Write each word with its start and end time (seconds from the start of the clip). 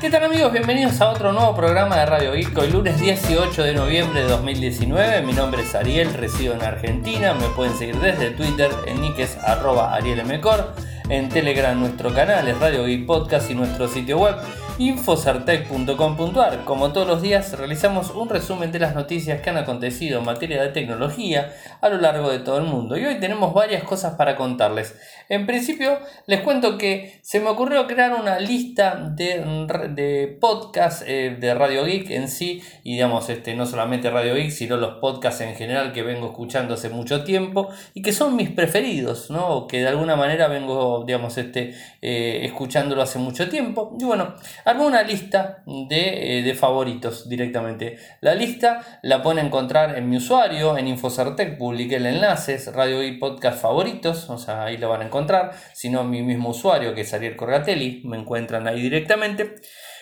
¿Qué 0.00 0.10
tal 0.10 0.22
amigos? 0.22 0.52
Bienvenidos 0.52 1.00
a 1.00 1.10
otro 1.10 1.32
nuevo 1.32 1.56
programa 1.56 1.96
de 1.96 2.06
Radio 2.06 2.32
Geek. 2.32 2.56
Hoy 2.56 2.70
lunes 2.70 3.00
18 3.00 3.64
de 3.64 3.74
noviembre 3.74 4.20
de 4.22 4.28
2019. 4.28 5.22
Mi 5.22 5.32
nombre 5.32 5.62
es 5.62 5.74
Ariel, 5.74 6.14
resido 6.14 6.54
en 6.54 6.62
Argentina. 6.62 7.34
Me 7.34 7.48
pueden 7.48 7.76
seguir 7.76 7.98
desde 7.98 8.30
Twitter 8.30 8.70
en 8.86 9.00
niques 9.00 9.36
arroba 9.38 9.92
arielmcor. 9.96 10.72
En 11.08 11.28
Telegram 11.28 11.76
nuestro 11.76 12.14
canal 12.14 12.46
es 12.46 12.56
Radio 12.60 12.84
Geek 12.84 13.06
Podcast 13.06 13.50
y 13.50 13.56
nuestro 13.56 13.88
sitio 13.88 14.18
web 14.18 14.36
infosartec.com.ar. 14.78 16.64
Como 16.64 16.92
todos 16.92 17.06
los 17.06 17.20
días, 17.20 17.58
realizamos 17.58 18.10
un 18.10 18.28
resumen 18.28 18.70
de 18.70 18.78
las 18.78 18.94
noticias 18.94 19.40
que 19.40 19.50
han 19.50 19.56
acontecido 19.56 20.20
en 20.20 20.24
materia 20.24 20.62
de 20.62 20.68
tecnología 20.68 21.52
a 21.80 21.88
lo 21.88 21.98
largo 21.98 22.30
de 22.30 22.38
todo 22.38 22.58
el 22.58 22.64
mundo. 22.64 22.96
Y 22.96 23.04
hoy 23.04 23.18
tenemos 23.18 23.52
varias 23.52 23.82
cosas 23.82 24.14
para 24.14 24.36
contarles. 24.36 24.94
En 25.28 25.46
principio, 25.46 25.98
les 26.26 26.40
cuento 26.42 26.78
que 26.78 27.18
se 27.22 27.40
me 27.40 27.48
ocurrió 27.48 27.86
crear 27.86 28.14
una 28.14 28.38
lista 28.38 28.94
de, 29.14 29.44
de 29.90 30.38
podcasts 30.40 31.04
eh, 31.06 31.36
de 31.38 31.54
Radio 31.54 31.84
Geek 31.84 32.10
en 32.10 32.28
sí, 32.28 32.62
y 32.84 32.92
digamos, 32.92 33.28
este, 33.28 33.54
no 33.54 33.66
solamente 33.66 34.10
Radio 34.10 34.34
Geek, 34.34 34.50
sino 34.50 34.76
los 34.76 34.98
podcasts 34.98 35.40
en 35.40 35.54
general 35.56 35.92
que 35.92 36.02
vengo 36.02 36.28
escuchando 36.28 36.74
hace 36.74 36.88
mucho 36.88 37.24
tiempo 37.24 37.68
y 37.94 38.02
que 38.02 38.12
son 38.12 38.36
mis 38.36 38.50
preferidos, 38.50 39.30
¿no? 39.30 39.66
que 39.66 39.80
de 39.80 39.88
alguna 39.88 40.16
manera 40.16 40.46
vengo, 40.46 41.04
digamos, 41.04 41.36
este, 41.36 41.74
eh, 42.00 42.40
escuchándolo 42.44 43.02
hace 43.02 43.18
mucho 43.18 43.48
tiempo. 43.48 43.96
Y 43.98 44.04
bueno, 44.04 44.34
armé 44.68 44.84
una 44.84 45.02
lista 45.02 45.62
de, 45.66 46.38
eh, 46.38 46.42
de, 46.42 46.54
favoritos 46.54 47.28
directamente. 47.28 47.98
La 48.20 48.34
lista 48.34 49.00
la 49.02 49.22
pueden 49.22 49.46
encontrar 49.46 49.96
en 49.96 50.08
mi 50.08 50.18
usuario, 50.18 50.76
en 50.76 50.88
Infosartec, 50.88 51.56
publiqué 51.56 51.96
el 51.96 52.06
enlace, 52.06 52.58
Radio 52.70 53.02
y 53.02 53.18
Podcast 53.18 53.60
favoritos, 53.62 54.28
o 54.28 54.36
sea, 54.36 54.64
ahí 54.64 54.76
lo 54.76 54.88
van 54.88 55.02
a 55.02 55.06
encontrar. 55.06 55.52
Si 55.72 55.88
no, 55.88 56.04
mi 56.04 56.22
mismo 56.22 56.50
usuario, 56.50 56.94
que 56.94 57.00
es 57.02 57.14
Ariel 57.14 57.36
Corgatelli, 57.36 58.02
me 58.04 58.18
encuentran 58.18 58.68
ahí 58.68 58.80
directamente. 58.82 59.56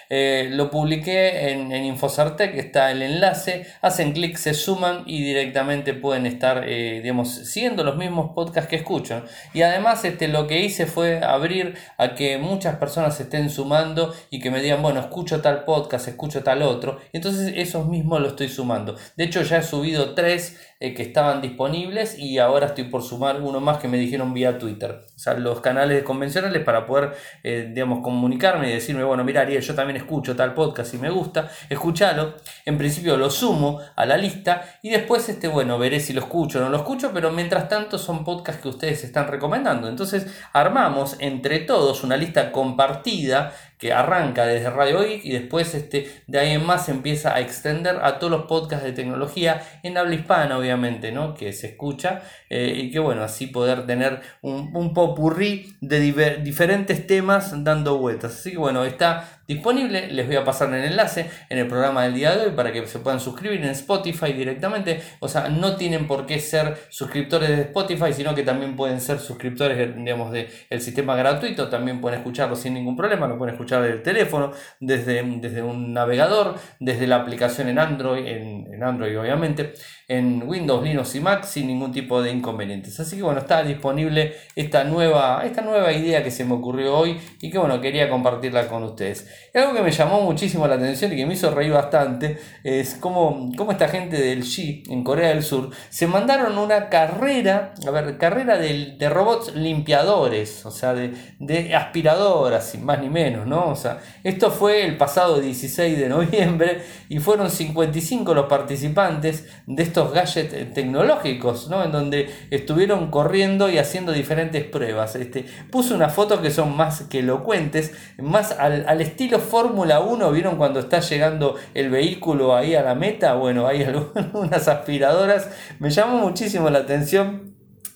Eh, 0.09 0.49
lo 0.53 0.71
publiqué 0.71 1.51
en, 1.51 1.73
en, 1.73 1.85
Infosartec, 1.85 2.55
está 2.55 2.91
el 2.91 3.03
enlace, 3.03 3.67
hacen 3.81 4.13
clic, 4.13 4.37
se 4.37 4.55
suman 4.55 5.03
y 5.07 5.23
directamente 5.23 5.95
pueden 5.95 6.27
estar, 6.27 6.65
eh, 6.67 7.01
digamos, 7.03 7.35
siguiendo 7.35 7.83
los 7.83 7.97
mismos 7.97 8.31
podcasts 8.35 8.69
que 8.71 8.77
escuchan. 8.77 9.25
Y 9.53 9.63
además 9.63 10.05
este, 10.05 10.29
lo 10.29 10.47
que 10.47 10.61
hice 10.61 10.87
fue 10.87 11.21
abrir 11.23 11.77
a 11.99 12.15
que 12.15 12.39
muchas 12.39 12.77
personas 12.77 13.19
estén 13.21 13.51
sumando 13.51 14.15
y 14.31 14.41
que 14.41 14.51
me 14.51 14.63
digan, 14.63 14.83
bueno, 14.83 15.01
escucho 15.01 15.41
tal 15.41 15.65
podcast, 15.65 16.09
escucho 16.09 16.43
tal 16.43 16.63
otro. 16.63 17.01
Entonces 17.13 17.53
esos 17.57 17.87
mismos 17.89 18.21
lo 18.21 18.29
estoy 18.29 18.49
sumando. 18.49 18.97
De 19.17 19.25
hecho 19.25 19.43
ya 19.43 19.59
he 19.59 19.63
subido 19.63 20.15
tres 20.15 20.61
eh, 20.79 20.95
que 20.95 21.03
estaban 21.03 21.41
disponibles 21.41 22.19
y 22.19 22.39
ahora 22.39 22.67
estoy 22.67 22.85
por 22.85 23.03
sumar 23.03 23.41
uno 23.41 23.61
más 23.61 23.79
que 23.79 23.89
me 23.89 23.99
dijeron 23.99 24.35
vía 24.35 24.59
Twitter. 24.59 25.05
O 25.15 25.19
sea, 25.19 25.35
los 25.35 25.61
canales 25.61 26.03
convencionales 26.03 26.63
para 26.63 26.87
poder, 26.87 27.15
digamos, 27.43 28.01
comunicarme 28.03 28.69
y 28.69 28.75
decirme, 28.75 29.03
bueno, 29.03 29.25
mira 29.25 29.41
Ariel, 29.41 29.63
yo 29.63 29.75
también 29.75 29.96
escucho 29.97 30.37
tal 30.37 30.55
podcast 30.55 30.95
y 30.95 30.99
me 30.99 31.11
gusta, 31.11 31.51
escúchalo. 31.69 32.35
En 32.65 32.79
principio 32.79 33.17
lo 33.17 33.31
sumo 33.31 33.81
a 33.95 34.07
la 34.07 34.17
lista 34.17 34.79
y 34.83 34.91
después, 34.91 35.29
este, 35.29 35.49
bueno, 35.49 35.79
veré 35.79 36.01
si 36.01 36.13
lo 36.13 36.21
escucho 36.21 36.59
o 36.59 36.63
no 36.63 36.69
lo 36.69 36.79
escucho, 36.79 37.11
pero 37.13 37.31
mientras 37.31 37.69
tanto 37.69 37.99
son 37.99 38.25
podcasts 38.25 38.63
que 38.63 38.69
ustedes 38.69 39.05
están 39.05 39.29
recomendando. 39.29 39.89
Entonces 39.89 40.27
armamos 40.53 41.17
entre 41.19 41.61
todos 41.61 42.05
una 42.05 42.17
lista 42.17 42.53
compartida 42.53 43.53
que 43.79 43.93
arranca 43.93 44.47
desde 44.47 44.71
Radio 44.71 45.01
Geek 45.01 45.25
y 45.25 45.33
después 45.33 45.75
este, 45.75 46.23
de 46.27 46.39
ahí 46.39 46.53
en 46.53 46.65
más 46.65 46.87
se 46.87 46.93
empieza 46.93 47.35
a 47.35 47.41
extender 47.41 47.99
a 48.03 48.19
todos 48.19 48.31
los 48.31 48.47
podcasts 48.47 48.85
de 48.85 48.93
tecnología 48.93 49.63
en 49.83 49.99
habla 49.99 50.15
hispana, 50.15 50.57
obviamente, 50.57 51.13
¿no? 51.13 51.35
que 51.35 51.53
se 51.53 51.69
escucha 51.69 52.23
eh, 52.49 52.73
y 52.75 52.91
que 52.91 52.99
bueno, 52.99 53.23
así 53.23 53.47
poder 53.47 53.87
tener 53.87 54.21
un, 54.41 54.71
un 54.75 54.95
popurrí 54.95 55.77
de 55.81 56.01
diferentes 56.43 57.07
temas 57.07 57.53
dando 57.65 57.99
vueltas. 57.99 58.35
Así 58.35 58.53
que 58.53 58.59
bueno, 58.59 58.85
está 58.85 59.36
disponible, 59.47 60.09
les 60.09 60.27
voy 60.27 60.37
a 60.37 60.45
pasar 60.45 60.73
el 60.75 60.85
enlace 60.85 61.31
en 61.49 61.59
el 61.59 61.67
programa 61.67 62.05
del 62.05 62.15
día 62.15 62.35
de 62.35 62.47
hoy 62.47 62.53
para 62.53 62.73
que 62.73 62.87
se 62.87 62.99
puedan 62.99 63.21
suscribir 63.21 63.61
en 63.63 63.71
Spotify 63.71 64.33
directamente, 64.33 65.01
o 65.21 65.29
sea, 65.29 65.49
no 65.49 65.77
tienen 65.77 66.07
por 66.07 66.27
qué 66.27 66.39
ser 66.39 66.77
suscriptores 66.89 67.49
de 67.49 67.63
Spotify, 67.63 68.13
sino 68.13 68.35
que 68.35 68.43
también 68.43 68.77
pueden 68.77 69.01
ser 69.01 69.19
suscriptores, 69.19 69.77
del 69.77 70.81
sistema 70.81 71.17
gratuito, 71.17 71.69
también 71.69 72.01
pueden 72.01 72.19
escucharlo 72.19 72.57
sin 72.57 72.75
ningún 72.75 72.97
problema, 72.97 73.27
lo 73.27 73.39
pueden 73.39 73.55
escuchar 73.55 73.83
desde 73.83 73.97
el 73.97 74.03
teléfono, 74.03 74.53
desde, 74.81 75.23
desde 75.41 75.63
un 75.63 75.93
navegador, 75.93 76.57
desde 76.81 77.07
la 77.07 77.17
aplicación 77.17 77.69
en 77.69 77.79
Android, 77.79 78.27
en, 78.27 78.73
en, 78.73 78.83
Android 78.83 79.19
obviamente, 79.19 79.75
en 80.09 80.45
Windows, 80.47 80.85
Linux 80.85 81.17
y 81.17 81.21
Mac 81.21 81.45
sin 81.45 81.67
ningún 81.67 81.91
tipo 81.91 82.23
de 82.23 82.31
inconvenientes. 82.31 82.99
Así 83.01 83.17
que 83.17 83.23
bueno, 83.23 83.41
está 83.41 83.65
disponible 83.65 84.35
esta 84.55 84.85
nueva, 84.85 85.43
esta 85.45 85.63
nueva 85.63 85.93
idea 85.93 86.23
que 86.23 86.31
se 86.31 86.45
me 86.45 86.55
ocurrió 86.55 86.97
hoy 86.97 87.19
y 87.41 87.51
que 87.51 87.59
bueno, 87.59 87.81
quería 87.81 88.09
compartirla 88.09 88.69
con 88.69 88.85
ustedes. 88.85 89.27
Algo 89.53 89.75
que 89.75 89.83
me 89.83 89.91
llamó 89.91 90.21
muchísimo 90.21 90.69
la 90.69 90.77
atención 90.77 91.13
y 91.13 91.17
que 91.17 91.27
me 91.27 91.35
hizo 91.35 91.51
reír 91.51 91.73
bastante 91.73 92.39
es 92.63 92.95
cómo, 92.95 93.51
cómo 93.57 93.73
esta 93.73 93.89
gente 93.89 94.17
del 94.17 94.43
Xi 94.43 94.85
en 94.89 95.03
Corea 95.03 95.31
del 95.31 95.43
Sur 95.43 95.71
se 95.89 96.07
mandaron 96.07 96.57
una 96.57 96.89
carrera, 96.89 97.75
a 97.85 97.91
ver, 97.91 98.17
carrera 98.17 98.59
de, 98.59 98.95
de 98.97 99.09
robots 99.09 99.57
limpiadores, 99.57 100.65
o 100.67 100.71
sea, 100.71 100.95
de, 100.95 101.15
de 101.41 101.75
aspiradoras, 101.75 102.71
sin 102.71 102.85
más 102.85 103.01
ni 103.01 103.11
menos, 103.11 103.47
¿no? 103.47 103.71
O 103.71 103.77
sea, 103.77 103.99
esto 104.23 104.53
fue 104.53 104.85
el 104.85 104.97
pasado 104.97 105.41
16 105.41 105.99
de 105.99 106.09
noviembre 106.09 106.83
y 107.09 107.19
fueron 107.19 107.51
55 107.51 108.35
los 108.35 108.47
participantes 108.47 109.49
de 109.67 109.96
estos 109.97 110.13
gadgets 110.13 110.75
tecnológicos, 110.75 111.71
¿no? 111.71 111.83
En 111.83 111.91
donde 111.91 112.29
estuvieron 112.51 113.11
corriendo 113.11 113.71
y 113.71 113.79
haciendo 113.79 114.13
diferentes 114.13 114.63
pruebas. 114.65 115.17
Este, 115.17 115.47
puse 115.71 115.95
unas 115.95 116.13
fotos 116.13 116.41
que 116.41 116.51
son 116.51 116.77
más 116.77 117.05
que 117.05 117.21
elocuentes, 117.21 117.95
más 118.19 118.53
al, 118.53 118.87
al 118.87 119.01
estilo 119.01 119.39
Fórmula 119.39 120.01
1, 120.01 120.31
¿vieron 120.33 120.57
cuando 120.57 120.81
está 120.81 121.01
llegando 121.01 121.57
el 121.73 121.89
vehículo 121.89 122.55
ahí 122.55 122.75
a 122.75 122.83
la 122.83 122.95
meta? 122.95 123.35
Bueno, 123.35 123.67
hay 123.67 123.83
algunas 124.17 124.69
aspiradoras, 124.69 125.49
me 125.79 125.89
llamó 125.89 126.19
muchísimo 126.19 126.69
la 126.69 126.81
atención 126.81 127.46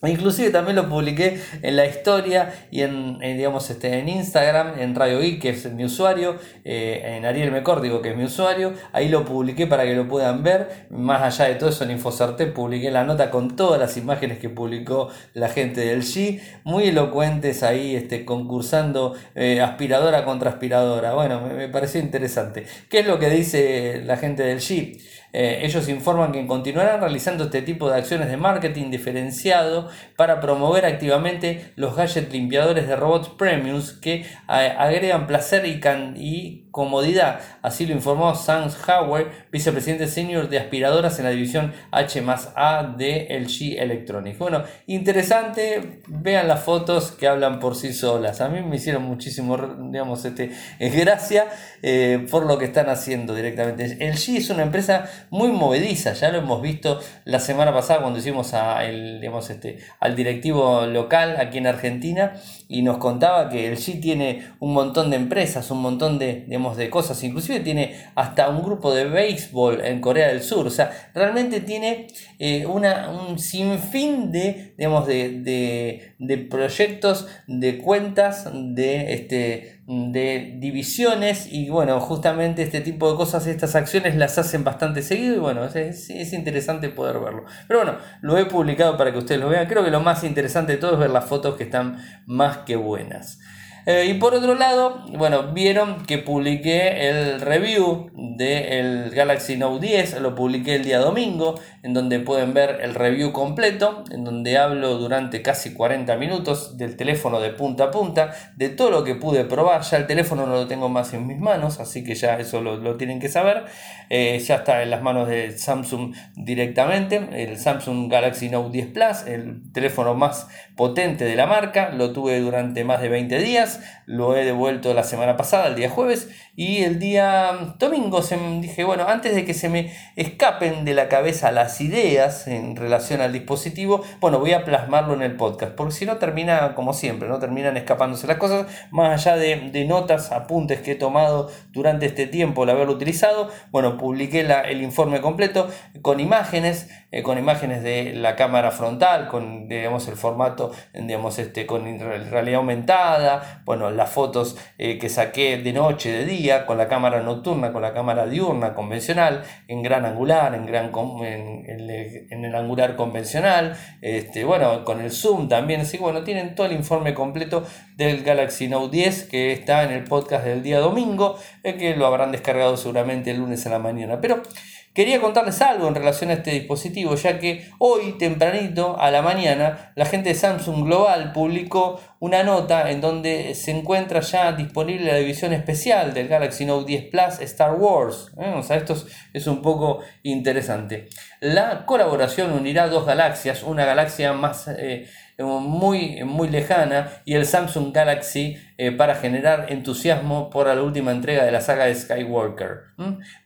Inclusive 0.03 0.51
también 0.51 0.77
lo 0.77 0.89
publiqué 0.89 1.39
en 1.61 1.77
la 1.77 1.85
historia 1.85 2.53
y 2.71 2.83
en, 2.83 3.19
digamos, 3.19 3.69
este, 3.69 3.99
en 3.99 4.09
Instagram, 4.09 4.79
en 4.79 4.95
Radio 4.95 5.21
Geek, 5.21 5.43
que 5.43 5.51
es 5.51 5.71
mi 5.73 5.85
usuario, 5.85 6.37
eh, 6.65 7.17
en 7.17 7.27
Ariel 7.27 7.51
Mecórdigo, 7.51 8.01
que 8.01 8.11
es 8.11 8.17
mi 8.17 8.25
usuario. 8.25 8.73
Ahí 8.93 9.11
lo 9.11 9.27
publiqué 9.27 9.67
para 9.67 9.85
que 9.85 9.95
lo 9.95 10.09
puedan 10.09 10.43
ver. 10.43 10.87
Más 10.89 11.21
allá 11.21 11.51
de 11.51 11.57
todo 11.57 11.69
eso, 11.69 11.85
en 11.85 11.91
Infosarte 11.91 12.47
publiqué 12.47 12.91
la 12.91 13.05
nota 13.05 13.31
con 13.31 13.57
todas 13.57 13.79
las 13.79 13.99
imágenes 13.99 14.39
que 14.39 14.49
publicó 14.49 15.11
la 15.35 15.51
gente 15.51 15.83
del 15.83 16.03
G. 16.03 16.41
Muy 16.65 16.89
elocuentes 16.89 17.63
ahí, 17.63 17.95
este, 17.95 18.25
concursando 18.25 19.15
eh, 19.35 19.61
aspiradora 19.61 20.25
contra 20.25 20.49
aspiradora. 20.49 21.13
Bueno, 21.13 21.43
me, 21.43 21.53
me, 21.53 21.69
pareció 21.69 22.01
interesante. 22.01 22.65
¿Qué 22.89 23.01
es 23.01 23.07
lo 23.07 23.19
que 23.19 23.29
dice 23.29 24.01
la 24.03 24.17
gente 24.17 24.45
del 24.45 24.61
G? 24.61 24.99
Eh, 25.33 25.61
ellos 25.63 25.89
informan 25.89 26.33
que 26.33 26.47
continuarán 26.47 27.01
realizando 27.01 27.45
este 27.45 27.63
tipo 27.63 27.89
de 27.89 27.99
acciones 27.99 28.29
de 28.29 28.37
marketing 28.37 28.91
diferenciado 28.91 29.89
para 30.17 30.41
promover 30.41 30.85
activamente 30.85 31.73
los 31.77 31.95
gadgets 31.95 32.33
limpiadores 32.33 32.89
de 32.89 32.97
robots 32.97 33.29
premiums 33.29 33.93
que 33.93 34.27
agregan 34.47 35.27
placer 35.27 35.67
y, 35.67 35.81
y 36.17 36.65
comodidad. 36.71 37.41
Así 37.63 37.87
lo 37.87 37.93
informó 37.93 38.35
Sam 38.35 38.71
Howard, 38.87 39.27
vicepresidente 39.51 40.07
senior 40.07 40.49
de 40.49 40.59
aspiradoras 40.59 41.19
en 41.19 41.25
la 41.25 41.31
división 41.31 41.73
H 41.91 42.21
más 42.23 42.53
A 42.57 42.95
de 42.97 43.27
LG 43.41 43.81
Electronics. 43.81 44.39
Bueno, 44.39 44.65
interesante, 44.87 46.03
vean 46.07 46.49
las 46.49 46.63
fotos 46.63 47.13
que 47.13 47.29
hablan 47.29 47.61
por 47.61 47.77
sí 47.77 47.93
solas. 47.93 48.41
A 48.41 48.49
mí 48.49 48.63
me 48.63 48.77
hicieron 48.77 49.03
muchísimo, 49.03 49.57
digamos, 49.91 50.25
este, 50.25 50.51
gracia 50.79 51.47
eh, 51.83 52.27
por 52.31 52.47
lo 52.47 52.59
que 52.59 52.67
están 52.67 52.89
haciendo 52.89 53.35
directamente. 53.35 53.97
LG 54.01 54.37
es 54.37 54.51
una 54.51 54.63
empresa 54.63 55.09
muy 55.31 55.49
movediza, 55.49 56.13
ya 56.13 56.31
lo 56.31 56.39
hemos 56.39 56.63
visto 56.63 57.01
la 57.25 57.41
semana 57.41 57.73
pasada 57.73 58.01
cuando 58.01 58.19
hicimos 58.19 58.55
a 58.55 58.85
el, 58.85 59.21
digamos, 59.21 59.51
este, 59.51 59.79
al 59.99 60.17
directivo 60.17 60.87
local 60.87 61.37
aquí 61.39 61.59
en 61.59 61.67
Argentina 61.67 62.33
y 62.73 62.83
nos 62.83 62.99
contaba 62.99 63.49
que 63.49 63.69
LG 63.69 64.01
tiene 64.01 64.53
un 64.61 64.73
montón 64.73 65.11
de 65.11 65.17
empresas, 65.17 65.73
un 65.73 65.83
montón 65.83 66.21
de 66.21 66.47
de 66.77 66.89
cosas. 66.89 67.23
Inclusive 67.25 67.61
tiene 67.61 67.97
hasta 68.15 68.49
un 68.49 68.63
grupo 68.63 68.95
de 68.95 69.07
béisbol 69.07 69.85
en 69.85 70.01
Corea 70.01 70.29
del 70.29 70.41
Sur. 70.41 70.69
O 70.69 70.71
sea, 70.71 71.11
realmente 71.15 71.61
tiene 71.61 72.07
eh, 72.39 72.65
una, 72.67 73.11
un 73.11 73.41
sinfín 73.41 74.31
de, 74.31 74.75
digamos, 74.79 75.09
de, 75.09 76.13
de, 76.19 76.39
proyectos, 76.39 77.27
de 77.49 77.79
cuentas, 77.79 78.49
de, 78.55 79.15
este, 79.15 79.80
de 79.91 80.57
divisiones. 80.59 81.49
Y 81.51 81.69
bueno, 81.69 81.99
justamente 82.01 82.63
este 82.63 82.81
tipo 82.81 83.11
de 83.11 83.17
cosas, 83.17 83.47
estas 83.47 83.75
acciones 83.75 84.17
las 84.17 84.39
hacen 84.39 84.63
bastante 84.63 85.03
seguido. 85.03 85.37
Y 85.37 85.39
bueno, 85.39 85.65
es, 85.65 86.11
es 86.11 86.33
interesante 86.33 86.89
poder 86.89 87.19
verlo. 87.19 87.45
Pero 87.67 87.81
bueno, 87.81 87.99
lo 88.21 88.39
he 88.39 88.47
publicado 88.47 88.97
para 88.97 89.13
que 89.13 89.19
ustedes 89.19 89.41
lo 89.41 89.49
vean. 89.49 89.67
Creo 89.67 89.85
que 89.85 89.91
lo 89.91 90.01
más 90.01 90.23
interesante 90.23 90.73
de 90.73 90.79
todo 90.79 90.93
es 90.93 90.99
ver 90.99 91.11
las 91.11 91.25
fotos 91.25 91.57
que 91.57 91.65
están 91.65 91.99
más 92.27 92.59
que 92.59 92.77
buenas. 92.77 93.41
Eh, 93.87 94.07
y 94.11 94.15
por 94.15 94.35
otro 94.35 94.55
lado, 94.55 95.05
bueno, 95.17 95.53
vieron 95.53 96.05
que 96.05 96.19
publiqué 96.19 97.09
el 97.09 97.41
review 97.41 98.11
del 98.15 99.11
Galaxy 99.11 99.57
Note 99.57 99.87
10, 99.87 100.21
lo 100.21 100.35
publiqué 100.35 100.77
el 100.77 100.85
día 100.85 100.99
domingo, 100.99 101.55
en 101.83 101.95
donde 101.95 102.21
pueden 102.21 102.53
ver 102.53 102.81
el 102.83 102.95
review 102.95 103.33
completo, 103.33 104.05
en 104.11 104.25
donde 104.25 104.59
hablo 104.59 104.99
durante 104.99 105.43
casi 105.43 105.73
40 105.73 106.17
minutos 106.17 106.77
del 106.77 106.97
teléfono 106.97 107.41
de 107.41 107.51
punta 107.51 107.85
a 107.85 107.91
punta, 107.91 108.33
de 108.57 108.69
todo 108.69 108.91
lo 108.91 109.05
que 109.05 109.15
pude 109.15 109.45
probar, 109.45 109.83
ya 109.83 109.97
el 109.97 110.07
teléfono 110.07 110.47
no 110.47 110.55
lo 110.55 110.67
tengo 110.67 110.89
más 110.89 111.13
en 111.15 111.27
mis 111.27 111.39
manos, 111.39 111.81
así 111.81 112.05
que 112.05 112.15
ya 112.15 112.39
eso 112.39 112.61
lo, 112.61 112.97
tienen 112.97 113.21
que 113.21 113.29
saber, 113.29 113.65
eh, 114.11 114.39
ya 114.39 114.57
está 114.57 114.83
en 114.83 114.91
las 114.91 115.03
manos 115.03 115.29
de 115.29 115.57
Samsung 115.57 116.15
directamente, 116.37 117.29
el 117.33 117.59
Samsung 117.59 118.11
Galaxy 118.11 118.51
Note 118.51 118.71
10 118.73 118.87
Plus, 118.89 119.23
el 119.27 119.73
teléfono 119.73 120.15
más 120.15 120.49
potente 120.81 121.27
de 121.27 121.37
la 121.37 121.47
marca, 121.47 121.91
lo 121.91 122.15
tuve 122.15 122.41
durante 122.41 122.85
más 122.85 123.03
de 123.03 123.11
20 123.11 123.39
días, 123.41 123.81
lo 124.07 124.35
he 124.35 124.47
devuelto 124.47 124.95
la 124.95 125.05
semana 125.05 125.37
pasada, 125.37 125.67
el 125.67 125.75
día 125.75 125.91
jueves, 125.91 126.31
y 126.57 126.85
el 126.85 126.99
día 126.99 127.75
domingo 127.79 128.23
se 128.23 128.39
dije, 128.61 128.85
bueno, 128.85 129.05
antes 129.07 129.35
de 129.35 129.45
que 129.45 129.53
se 129.53 129.69
me 129.69 129.93
escapen 130.17 130.87
de 130.87 130.95
la 130.95 131.09
cabeza 131.09 131.53
las 131.53 131.83
ideas 131.83 132.47
en 132.47 132.77
relación 132.77 133.21
al 133.21 133.35
dispositivo, 133.35 134.03
bueno, 134.21 134.39
voy 134.39 134.55
a 134.55 134.65
plasmarlo 134.65 135.13
en 135.13 135.21
el 135.21 135.37
podcast, 135.37 135.75
porque 135.75 135.93
si 135.93 136.07
no 136.07 136.17
termina 136.17 136.75
como 136.75 136.95
siempre, 136.95 137.29
no 137.29 137.39
terminan 137.39 137.77
escapándose 137.77 138.27
las 138.27 138.39
cosas, 138.39 138.67
más 138.91 139.27
allá 139.27 139.37
de, 139.37 139.85
notas, 139.85 140.33
apuntes 140.33 140.81
que 140.81 140.93
he 140.93 140.97
tomado 140.97 141.51
durante 141.73 142.07
este 142.07 142.27
tiempo 142.27 142.63
al 142.63 142.71
haberlo 142.71 142.95
utilizado, 142.95 143.51
bueno, 143.71 143.99
publiqué 143.99 144.41
el 144.41 144.81
informe 144.81 145.21
completo 145.21 145.69
con 146.01 146.21
imágenes, 146.21 146.89
eh, 147.11 147.23
con 147.23 147.37
imágenes 147.37 147.83
de 147.83 148.15
la 148.15 148.35
cámara 148.35 148.71
frontal, 148.71 149.29
con 149.29 149.69
digamos 149.69 150.09
el 150.09 150.17
formato, 150.17 150.70
digamos 150.93 151.39
este, 151.39 151.67
con 151.67 151.85
realidad 152.31 152.59
aumentada, 152.59 153.63
bueno, 153.65 153.91
las 153.91 154.11
fotos 154.11 154.57
eh, 154.79 154.99
que 154.99 155.09
saqué 155.09 155.59
de 155.59 155.73
noche, 155.73 156.11
de 156.11 156.25
día, 156.25 156.67
con 156.67 156.79
la 156.79 156.89
cámara 156.89 157.23
nocturna, 157.23 157.73
con 157.73 157.83
la 157.83 157.93
cámara 157.93 158.27
diurna 158.27 158.75
convencional, 158.75 159.43
en 159.69 159.83
gran 159.83 160.05
angular, 160.05 160.55
en, 160.55 160.67
gran, 160.67 160.91
en, 161.25 162.45
el 162.45 162.55
angular 162.55 162.97
convencional, 162.97 163.77
este, 164.01 164.45
bueno, 164.45 164.85
con 164.85 165.01
el 165.01 165.11
zoom 165.11 165.49
también, 165.49 165.83
así 165.83 165.99
bueno, 165.99 166.25
tienen 166.25 166.55
todo 166.55 166.67
el 166.67 166.73
informe 166.73 167.15
completo 167.15 167.65
del 167.97 168.23
Galaxy 168.23 168.69
Note 168.69 168.97
10 168.97 169.25
que 169.25 169.53
está 169.53 169.85
en 169.85 169.93
el 169.93 170.05
podcast 170.05 170.45
del 170.45 170.63
día 170.63 170.79
domingo, 170.79 171.39
eh, 171.63 171.77
que 171.77 171.97
lo 171.97 172.07
habrán 172.07 172.33
descargado 172.33 172.77
seguramente 172.77 173.31
el 173.31 173.39
lunes 173.39 173.67
a 173.67 173.71
la 173.71 173.79
mañana, 173.79 174.21
pero... 174.21 174.43
Quería 174.93 175.21
contarles 175.21 175.63
algo 175.63 175.87
en 175.87 175.95
relación 175.95 176.31
a 176.31 176.35
este 176.35 176.51
dispositivo, 176.51 177.15
ya 177.15 177.39
que 177.39 177.71
hoy 177.79 178.19
tempranito 178.19 178.99
a 178.99 179.13
la 179.13 179.23
mañana 179.23 179.93
la 179.95 180.05
gente 180.05 180.31
de 180.31 180.35
Samsung 180.35 180.85
Global 180.85 181.31
publicó 181.33 182.01
una 182.19 182.43
nota 182.43 182.91
en 182.91 183.01
donde 183.01 183.55
se 183.55 183.71
encuentra 183.71 184.19
ya 184.19 184.51
disponible 184.51 185.13
la 185.13 185.19
división 185.19 185.53
especial 185.53 186.13
del 186.13 186.27
Galaxy 186.27 186.65
Note 186.65 186.87
10 186.87 187.05
Plus 187.05 187.41
Star 187.41 187.75
Wars. 187.75 188.33
¿eh? 188.37 188.53
O 188.57 188.65
sea, 188.65 188.79
esto 188.79 188.97
es 189.33 189.47
un 189.47 189.63
poco 189.63 190.01
interesante. 190.25 191.09
La 191.39 191.87
colaboración 191.87 192.53
unirá 192.53 192.89
dos 192.89 193.07
galaxias, 193.07 193.63
una 193.63 193.85
galaxia 193.85 194.33
más... 194.33 194.67
Eh, 194.69 195.07
muy, 195.41 196.23
muy 196.25 196.49
lejana 196.49 197.09
y 197.25 197.35
el 197.35 197.47
Samsung 197.47 197.93
Galaxy 197.93 198.57
eh, 198.79 198.93
para 198.93 199.15
generar 199.15 199.67
entusiasmo 199.69 200.51
por 200.51 200.67
la 200.67 200.83
última 200.83 201.13
entrega 201.13 201.45
de 201.45 201.53
la 201.53 201.61
saga 201.61 201.85
de 201.85 201.95
Skywalker. 201.95 202.91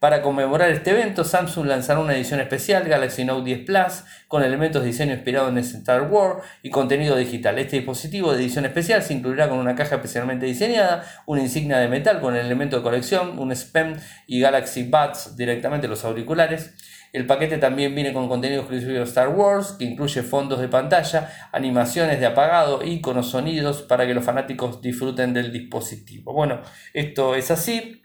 Para 0.00 0.22
conmemorar 0.22 0.70
este 0.70 0.90
evento, 0.90 1.24
Samsung 1.24 1.66
lanzará 1.66 2.00
una 2.00 2.14
edición 2.14 2.40
especial 2.40 2.84
Galaxy 2.84 3.24
Note 3.24 3.44
10 3.44 3.66
Plus 3.66 4.04
con 4.28 4.42
elementos 4.42 4.82
de 4.82 4.88
diseño 4.88 5.12
inspirado 5.12 5.48
en 5.48 5.58
Star 5.58 6.02
Wars 6.02 6.44
y 6.62 6.70
contenido 6.70 7.16
digital. 7.16 7.58
Este 7.58 7.76
dispositivo 7.76 8.32
de 8.32 8.42
edición 8.42 8.64
especial 8.64 9.02
se 9.02 9.14
incluirá 9.14 9.48
con 9.48 9.58
una 9.58 9.74
caja 9.74 9.96
especialmente 9.96 10.46
diseñada, 10.46 11.04
una 11.26 11.42
insignia 11.42 11.78
de 11.78 11.88
metal 11.88 12.20
con 12.20 12.34
el 12.34 12.46
elemento 12.46 12.76
de 12.76 12.82
colección, 12.82 13.38
un 13.38 13.54
SPEM 13.54 13.96
y 14.26 14.40
Galaxy 14.40 14.84
Buds 14.84 15.36
directamente 15.36 15.88
los 15.88 16.04
auriculares. 16.04 16.74
El 17.14 17.26
paquete 17.26 17.58
también 17.58 17.94
viene 17.94 18.12
con 18.12 18.28
contenido 18.28 18.62
exclusivo 18.62 18.94
de 18.94 19.04
Star 19.04 19.28
Wars, 19.28 19.76
que 19.78 19.84
incluye 19.84 20.24
fondos 20.24 20.58
de 20.58 20.66
pantalla, 20.66 21.30
animaciones 21.52 22.18
de 22.18 22.26
apagado, 22.26 22.84
iconos, 22.84 23.30
sonidos, 23.30 23.82
para 23.82 24.04
que 24.04 24.14
los 24.14 24.24
fanáticos 24.24 24.82
disfruten 24.82 25.32
del 25.32 25.52
dispositivo. 25.52 26.32
Bueno, 26.32 26.60
esto 26.92 27.36
es 27.36 27.52
así. 27.52 28.03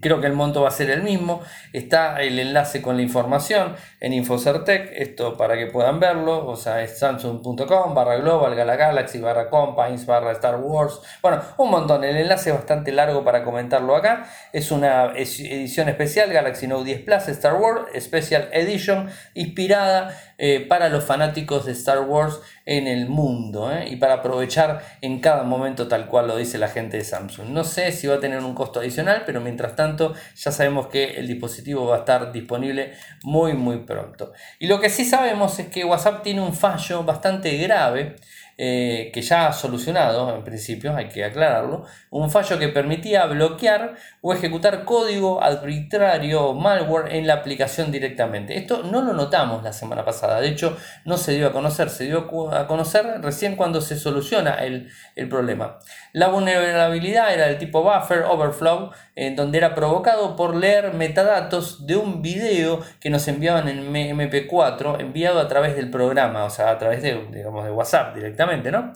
Creo 0.00 0.20
que 0.20 0.26
el 0.26 0.32
monto 0.32 0.62
va 0.62 0.68
a 0.68 0.72
ser 0.72 0.90
el 0.90 1.02
mismo. 1.02 1.42
Está 1.72 2.20
el 2.20 2.38
enlace 2.38 2.82
con 2.82 2.96
la 2.96 3.02
información 3.02 3.76
en 4.00 4.12
Infocertec, 4.12 4.90
esto 4.92 5.36
para 5.36 5.56
que 5.56 5.66
puedan 5.66 6.00
verlo. 6.00 6.46
O 6.46 6.56
sea, 6.56 6.82
es 6.82 6.98
samsung.com 6.98 7.94
barra 7.94 8.16
global, 8.16 8.54
galaxy 8.54 9.20
barra 9.20 9.48
compines 9.48 10.04
barra 10.06 10.32
Star 10.32 10.56
Wars. 10.56 11.00
Bueno, 11.22 11.40
un 11.58 11.70
montón. 11.70 12.02
El 12.04 12.16
enlace 12.16 12.50
es 12.50 12.56
bastante 12.56 12.92
largo 12.92 13.24
para 13.24 13.44
comentarlo 13.44 13.94
acá. 13.94 14.26
Es 14.52 14.70
una 14.70 15.12
edición 15.14 15.88
especial 15.88 16.32
Galaxy 16.32 16.66
Note 16.66 16.84
10 16.84 17.02
Plus 17.02 17.28
Star 17.28 17.54
Wars 17.54 17.82
Special 17.98 18.48
Edition 18.52 19.08
inspirada 19.34 20.16
eh, 20.38 20.64
para 20.68 20.88
los 20.88 21.04
fanáticos 21.04 21.66
de 21.66 21.72
Star 21.72 22.00
Wars 22.00 22.40
en 22.66 22.86
el 22.86 23.08
mundo 23.08 23.72
¿eh? 23.72 23.88
y 23.88 23.96
para 23.96 24.14
aprovechar 24.14 24.84
en 25.00 25.20
cada 25.20 25.42
momento 25.42 25.88
tal 25.88 26.06
cual 26.06 26.28
lo 26.28 26.36
dice 26.36 26.58
la 26.58 26.68
gente 26.68 26.96
de 26.96 27.04
Samsung. 27.04 27.48
No 27.50 27.64
sé 27.64 27.92
si 27.92 28.06
va 28.06 28.16
a 28.16 28.20
tener 28.20 28.40
un 28.40 28.54
costo 28.54 28.80
adicional, 28.80 29.22
pero 29.26 29.40
mientras 29.40 29.76
tanto 29.76 30.14
ya 30.36 30.50
sabemos 30.50 30.88
que 30.88 31.14
el 31.16 31.26
dispositivo 31.26 31.86
va 31.86 31.96
a 31.96 31.98
estar 32.00 32.32
disponible 32.32 32.94
muy 33.22 33.54
muy 33.54 33.78
pronto. 33.78 34.32
Y 34.58 34.66
lo 34.66 34.80
que 34.80 34.90
sí 34.90 35.04
sabemos 35.04 35.58
es 35.58 35.68
que 35.68 35.84
WhatsApp 35.84 36.22
tiene 36.22 36.40
un 36.40 36.54
fallo 36.54 37.04
bastante 37.04 37.56
grave 37.58 38.16
eh, 38.56 39.10
que 39.12 39.22
ya 39.22 39.48
ha 39.48 39.52
solucionado, 39.52 40.34
en 40.34 40.44
principio, 40.44 40.94
hay 40.94 41.08
que 41.08 41.24
aclararlo, 41.24 41.84
un 42.10 42.30
fallo 42.30 42.58
que 42.58 42.68
permitía 42.68 43.26
bloquear 43.26 43.94
o 44.20 44.32
ejecutar 44.32 44.84
código 44.84 45.42
arbitrario 45.42 46.44
o 46.44 46.54
malware 46.54 47.14
en 47.14 47.26
la 47.26 47.34
aplicación 47.34 47.90
directamente. 47.90 48.56
Esto 48.56 48.82
no 48.82 49.02
lo 49.02 49.12
notamos 49.12 49.62
la 49.62 49.72
semana 49.72 50.04
pasada, 50.04 50.40
de 50.40 50.48
hecho 50.48 50.76
no 51.04 51.16
se 51.16 51.32
dio 51.32 51.48
a 51.48 51.52
conocer, 51.52 51.90
se 51.90 52.04
dio 52.04 52.28
a 52.52 52.66
conocer 52.66 53.20
recién 53.22 53.56
cuando 53.56 53.80
se 53.80 53.96
soluciona 53.96 54.54
el, 54.64 54.88
el 55.16 55.28
problema. 55.28 55.78
La 56.12 56.28
vulnerabilidad 56.28 57.34
era 57.34 57.46
del 57.46 57.58
tipo 57.58 57.82
buffer 57.82 58.22
overflow, 58.22 58.92
en 59.16 59.36
donde 59.36 59.58
era 59.58 59.74
provocado 59.74 60.36
por 60.36 60.56
leer 60.56 60.94
metadatos 60.94 61.86
de 61.86 61.96
un 61.96 62.22
video 62.22 62.80
que 63.00 63.10
nos 63.10 63.28
enviaban 63.28 63.68
en 63.68 63.92
MP4 63.92 65.00
enviado 65.00 65.40
a 65.40 65.48
través 65.48 65.76
del 65.76 65.90
programa, 65.90 66.44
o 66.44 66.50
sea, 66.50 66.70
a 66.70 66.78
través 66.78 67.02
de, 67.02 67.26
digamos, 67.30 67.64
de 67.64 67.70
WhatsApp 67.70 68.14
directamente, 68.14 68.70
¿no? 68.70 68.92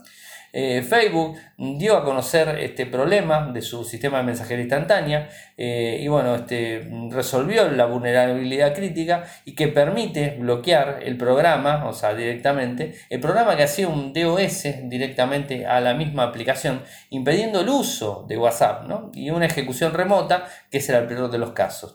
Eh, 0.53 0.83
Facebook 0.83 1.37
dio 1.57 1.97
a 1.97 2.05
conocer 2.05 2.59
este 2.61 2.87
problema 2.87 3.51
de 3.53 3.61
su 3.63 3.85
sistema 3.85 4.19
de 4.19 4.25
mensajería 4.25 4.63
instantánea 4.63 5.29
eh, 5.57 5.99
y 6.01 6.09
bueno, 6.09 6.37
este, 6.37 6.89
resolvió 7.11 7.69
la 7.71 7.87
vulnerabilidad 7.87 8.75
crítica 8.75 9.25
y 9.45 9.55
que 9.55 9.69
permite 9.69 10.37
bloquear 10.39 11.01
el 11.03 11.17
programa, 11.17 11.87
o 11.87 11.93
sea, 11.93 12.15
directamente, 12.15 12.95
el 13.11 13.21
programa 13.21 13.57
que 13.57 13.65
hacía 13.65 13.89
un 13.89 14.13
DOS 14.13 14.65
directamente 14.85 15.67
a 15.67 15.81
la 15.81 15.95
misma 15.95 16.25
aplicación, 16.25 16.83
impidiendo 17.11 17.61
el 17.61 17.69
uso 17.69 18.25
de 18.29 18.39
WhatsApp 18.39 18.89
y 19.15 19.31
una 19.31 19.47
ejecución 19.47 19.93
remota, 19.93 20.47
que 20.71 20.81
será 20.81 20.99
el 20.99 21.07
peor 21.07 21.31
de 21.31 21.39
los 21.39 21.53
casos. 21.53 21.95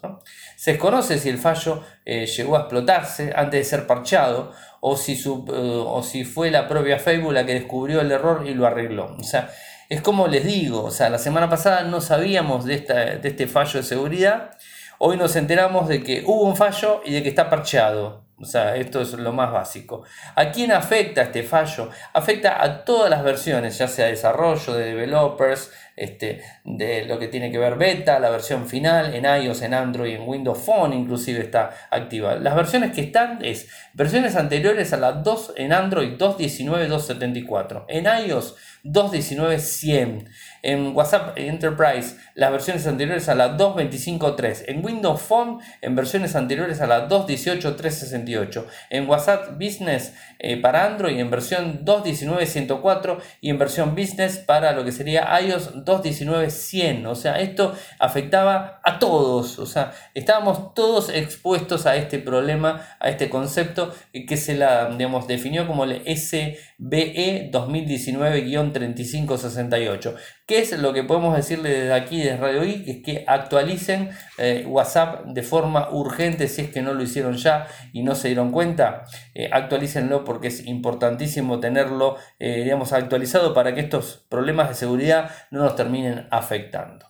Se 0.56 0.72
desconoce 0.72 1.18
si 1.18 1.30
el 1.30 1.38
fallo 1.38 1.84
eh, 2.06 2.26
llegó 2.26 2.58
a 2.58 2.62
explotarse 2.62 3.34
antes 3.36 3.60
de 3.60 3.64
ser 3.64 3.88
parchado 3.88 4.52
o 4.86 4.98
si, 4.98 5.16
su, 5.16 5.46
eh, 5.48 5.84
o 5.88 6.04
si 6.04 6.26
fue 6.26 6.52
la 6.52 6.68
propia 6.68 7.00
Facebook 7.00 7.32
la 7.32 7.46
que 7.46 7.54
descubrió 7.54 8.02
el 8.02 8.12
error 8.12 8.44
y 8.46 8.54
lo 8.54 8.68
arregló. 8.68 9.16
O 9.18 9.24
sea, 9.24 9.50
es 9.88 10.02
como 10.02 10.28
les 10.28 10.44
digo, 10.44 10.84
o 10.84 10.92
sea, 10.92 11.10
la 11.10 11.20
semana 11.20 11.50
pasada 11.50 11.84
no 11.84 12.02
sabíamos 12.02 12.66
de, 12.66 12.74
esta, 12.74 12.96
de 12.96 13.30
este 13.30 13.48
fallo 13.48 13.80
de 13.80 13.84
seguridad, 13.84 14.58
hoy 14.98 15.16
nos 15.16 15.38
enteramos 15.38 15.88
de 15.88 16.04
que 16.04 16.24
hubo 16.26 16.44
un 16.44 16.58
fallo 16.58 17.02
y 17.06 17.14
de 17.14 17.24
que 17.24 17.30
está 17.30 17.50
parcheado. 17.50 18.26
O 18.38 18.46
sea, 18.46 18.76
esto 18.76 19.00
es 19.00 19.14
lo 19.14 19.32
más 19.32 19.54
básico. 19.54 20.04
¿A 20.36 20.52
quién 20.52 20.74
afecta 20.74 21.22
este 21.22 21.44
fallo? 21.44 21.90
Afecta 22.12 22.62
a 22.62 22.84
todas 22.84 23.10
las 23.10 23.24
versiones, 23.24 23.78
ya 23.78 23.88
sea 23.88 24.08
desarrollo, 24.08 24.74
de 24.74 24.88
developers, 24.88 25.72
este, 25.96 26.42
de 26.64 27.06
lo 27.06 27.20
que 27.20 27.28
tiene 27.28 27.52
que 27.52 27.58
ver 27.58 27.76
beta, 27.76 28.20
la 28.20 28.30
versión 28.30 28.68
final, 28.68 29.14
en 29.14 29.26
iOS, 29.26 29.62
en 29.62 29.74
Android, 29.74 30.16
en 30.16 30.28
Windows 30.28 30.60
Phone 30.60 30.94
inclusive 30.94 31.40
está 31.40 31.72
activa. 31.92 32.36
Las 32.36 32.56
versiones 32.56 32.92
que 32.92 33.02
están 33.02 33.44
es 33.44 33.68
versiones 33.94 34.36
anteriores 34.36 34.94
a 34.94 34.98
la 34.98 35.12
2 35.12 35.54
en 35.58 35.74
Android 35.74 36.18
2.19.274, 36.18 37.86
en 37.88 38.06
iOS 38.28 38.56
2.19.100, 38.84 40.26
en 40.62 40.96
WhatsApp 40.96 41.38
Enterprise 41.38 42.18
las 42.36 42.52
versiones 42.52 42.86
anteriores 42.88 43.30
a 43.30 43.36
la 43.36 43.58
2.25.3, 43.58 44.64
en 44.68 44.84
Windows 44.84 45.22
Phone 45.22 45.60
en 45.82 45.96
versiones 45.96 46.36
anteriores 46.36 46.82
a 46.82 46.88
la 46.88 47.08
2.18.368, 47.08 48.66
en 48.90 49.08
WhatsApp 49.08 49.54
Business 49.58 50.14
eh, 50.40 50.58
para 50.60 50.86
Android 50.86 51.18
en 51.18 51.30
versión 51.30 51.86
2.19.104 51.86 53.20
y 53.42 53.50
en 53.50 53.60
versión 53.60 53.96
Business 53.96 54.38
para 54.40 54.74
lo 54.74 54.84
que 54.84 54.92
sería 54.92 55.40
iOS 55.40 55.83
2.19.100. 55.86 57.06
O 57.08 57.16
sea, 57.16 57.40
esto 57.40 57.76
afectaba 58.00 58.80
a 58.84 59.00
todos. 59.00 59.60
O 59.60 59.66
sea, 59.66 59.94
estábamos 60.14 60.74
todos 60.74 61.10
expuestos 61.10 61.86
a 61.86 61.96
este 61.96 62.20
problema, 62.20 62.86
a 63.00 63.10
este 63.10 63.30
concepto 63.30 63.94
que 64.28 64.38
se 64.38 64.56
la, 64.56 64.90
digamos, 64.90 65.28
definió 65.28 65.68
como 65.68 65.84
el 65.84 66.02
S 66.06 66.58
BE 66.86 67.50
2019-3568. 67.54 70.16
¿Qué 70.46 70.60
es 70.60 70.78
lo 70.78 70.92
que 70.92 71.06
podemos 71.06 71.34
decirle 71.34 71.70
desde 71.70 71.94
aquí, 71.94 72.18
desde 72.18 72.36
Radio 72.36 72.66
I? 72.66 72.84
Es 72.86 72.98
que 73.04 73.24
actualicen 73.26 74.10
eh, 74.38 74.66
WhatsApp 74.68 75.24
de 75.28 75.44
forma 75.44 75.90
urgente 75.92 76.50
si 76.50 76.64
es 76.64 76.72
que 76.72 76.82
no 76.82 76.94
lo 76.94 77.02
hicieron 77.02 77.38
ya 77.38 77.68
y 77.94 78.04
no 78.04 78.16
se 78.16 78.28
dieron 78.28 78.52
cuenta. 78.52 79.06
Eh, 79.34 79.50
actualícenlo 79.50 80.26
porque 80.26 80.50
es 80.50 80.68
importantísimo 80.68 81.62
tenerlo 81.62 82.18
eh, 82.40 82.64
digamos, 82.66 82.92
actualizado 82.92 83.54
para 83.54 83.74
que 83.74 83.80
estos 83.80 84.26
problemas 84.28 84.68
de 84.68 84.76
seguridad 84.76 85.32
no 85.52 85.64
nos 85.64 85.78
terminen 85.78 86.28
afectando. 86.32 87.06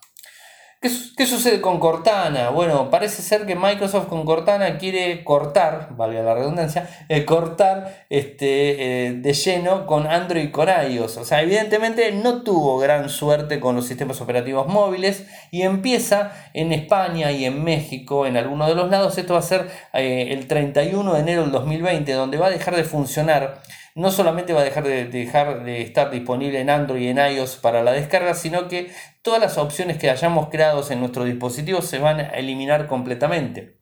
¿Qué, 1.16 1.24
sucede 1.24 1.62
con 1.62 1.80
Cortana? 1.80 2.50
Bueno, 2.50 2.90
parece 2.90 3.22
ser 3.22 3.46
que 3.46 3.54
Microsoft 3.54 4.06
con 4.06 4.26
Cortana 4.26 4.76
quiere 4.76 5.24
cortar, 5.24 5.96
valga 5.96 6.22
la 6.22 6.34
redundancia, 6.34 6.90
eh, 7.08 7.24
cortar 7.24 8.04
este, 8.10 9.06
eh, 9.06 9.12
de 9.14 9.32
lleno 9.32 9.86
con 9.86 10.06
Android 10.06 10.42
y 10.42 10.50
con 10.50 10.68
iOS. 10.68 11.16
O 11.16 11.24
sea, 11.24 11.40
evidentemente 11.40 12.12
no 12.12 12.42
tuvo 12.42 12.76
gran 12.76 13.08
suerte 13.08 13.60
con 13.60 13.76
los 13.76 13.86
sistemas 13.86 14.20
operativos 14.20 14.68
móviles 14.68 15.26
y 15.50 15.62
empieza 15.62 16.32
en 16.52 16.70
España 16.74 17.32
y 17.32 17.46
en 17.46 17.64
México, 17.64 18.26
en 18.26 18.36
algunos 18.36 18.68
de 18.68 18.74
los 18.74 18.90
lados. 18.90 19.16
Esto 19.16 19.32
va 19.32 19.38
a 19.38 19.42
ser 19.42 19.70
eh, 19.94 20.26
el 20.32 20.46
31 20.46 21.14
de 21.14 21.20
enero 21.20 21.42
del 21.44 21.52
2020, 21.52 22.12
donde 22.12 22.36
va 22.36 22.48
a 22.48 22.50
dejar 22.50 22.76
de 22.76 22.84
funcionar 22.84 23.62
no 23.96 24.10
solamente 24.10 24.52
va 24.52 24.62
a 24.62 24.64
dejar 24.64 24.82
de, 24.82 25.04
dejar 25.04 25.62
de 25.62 25.80
estar 25.80 26.10
disponible 26.10 26.60
en 26.60 26.68
Android 26.68 27.02
y 27.02 27.08
en 27.08 27.18
iOS 27.18 27.56
para 27.56 27.84
la 27.84 27.92
descarga, 27.92 28.34
sino 28.34 28.66
que 28.66 28.90
todas 29.24 29.40
las 29.40 29.56
opciones 29.56 29.96
que 29.96 30.10
hayamos 30.10 30.50
creado 30.50 30.84
en 30.90 31.00
nuestro 31.00 31.24
dispositivo 31.24 31.80
se 31.80 31.98
van 31.98 32.20
a 32.20 32.28
eliminar 32.34 32.86
completamente. 32.86 33.78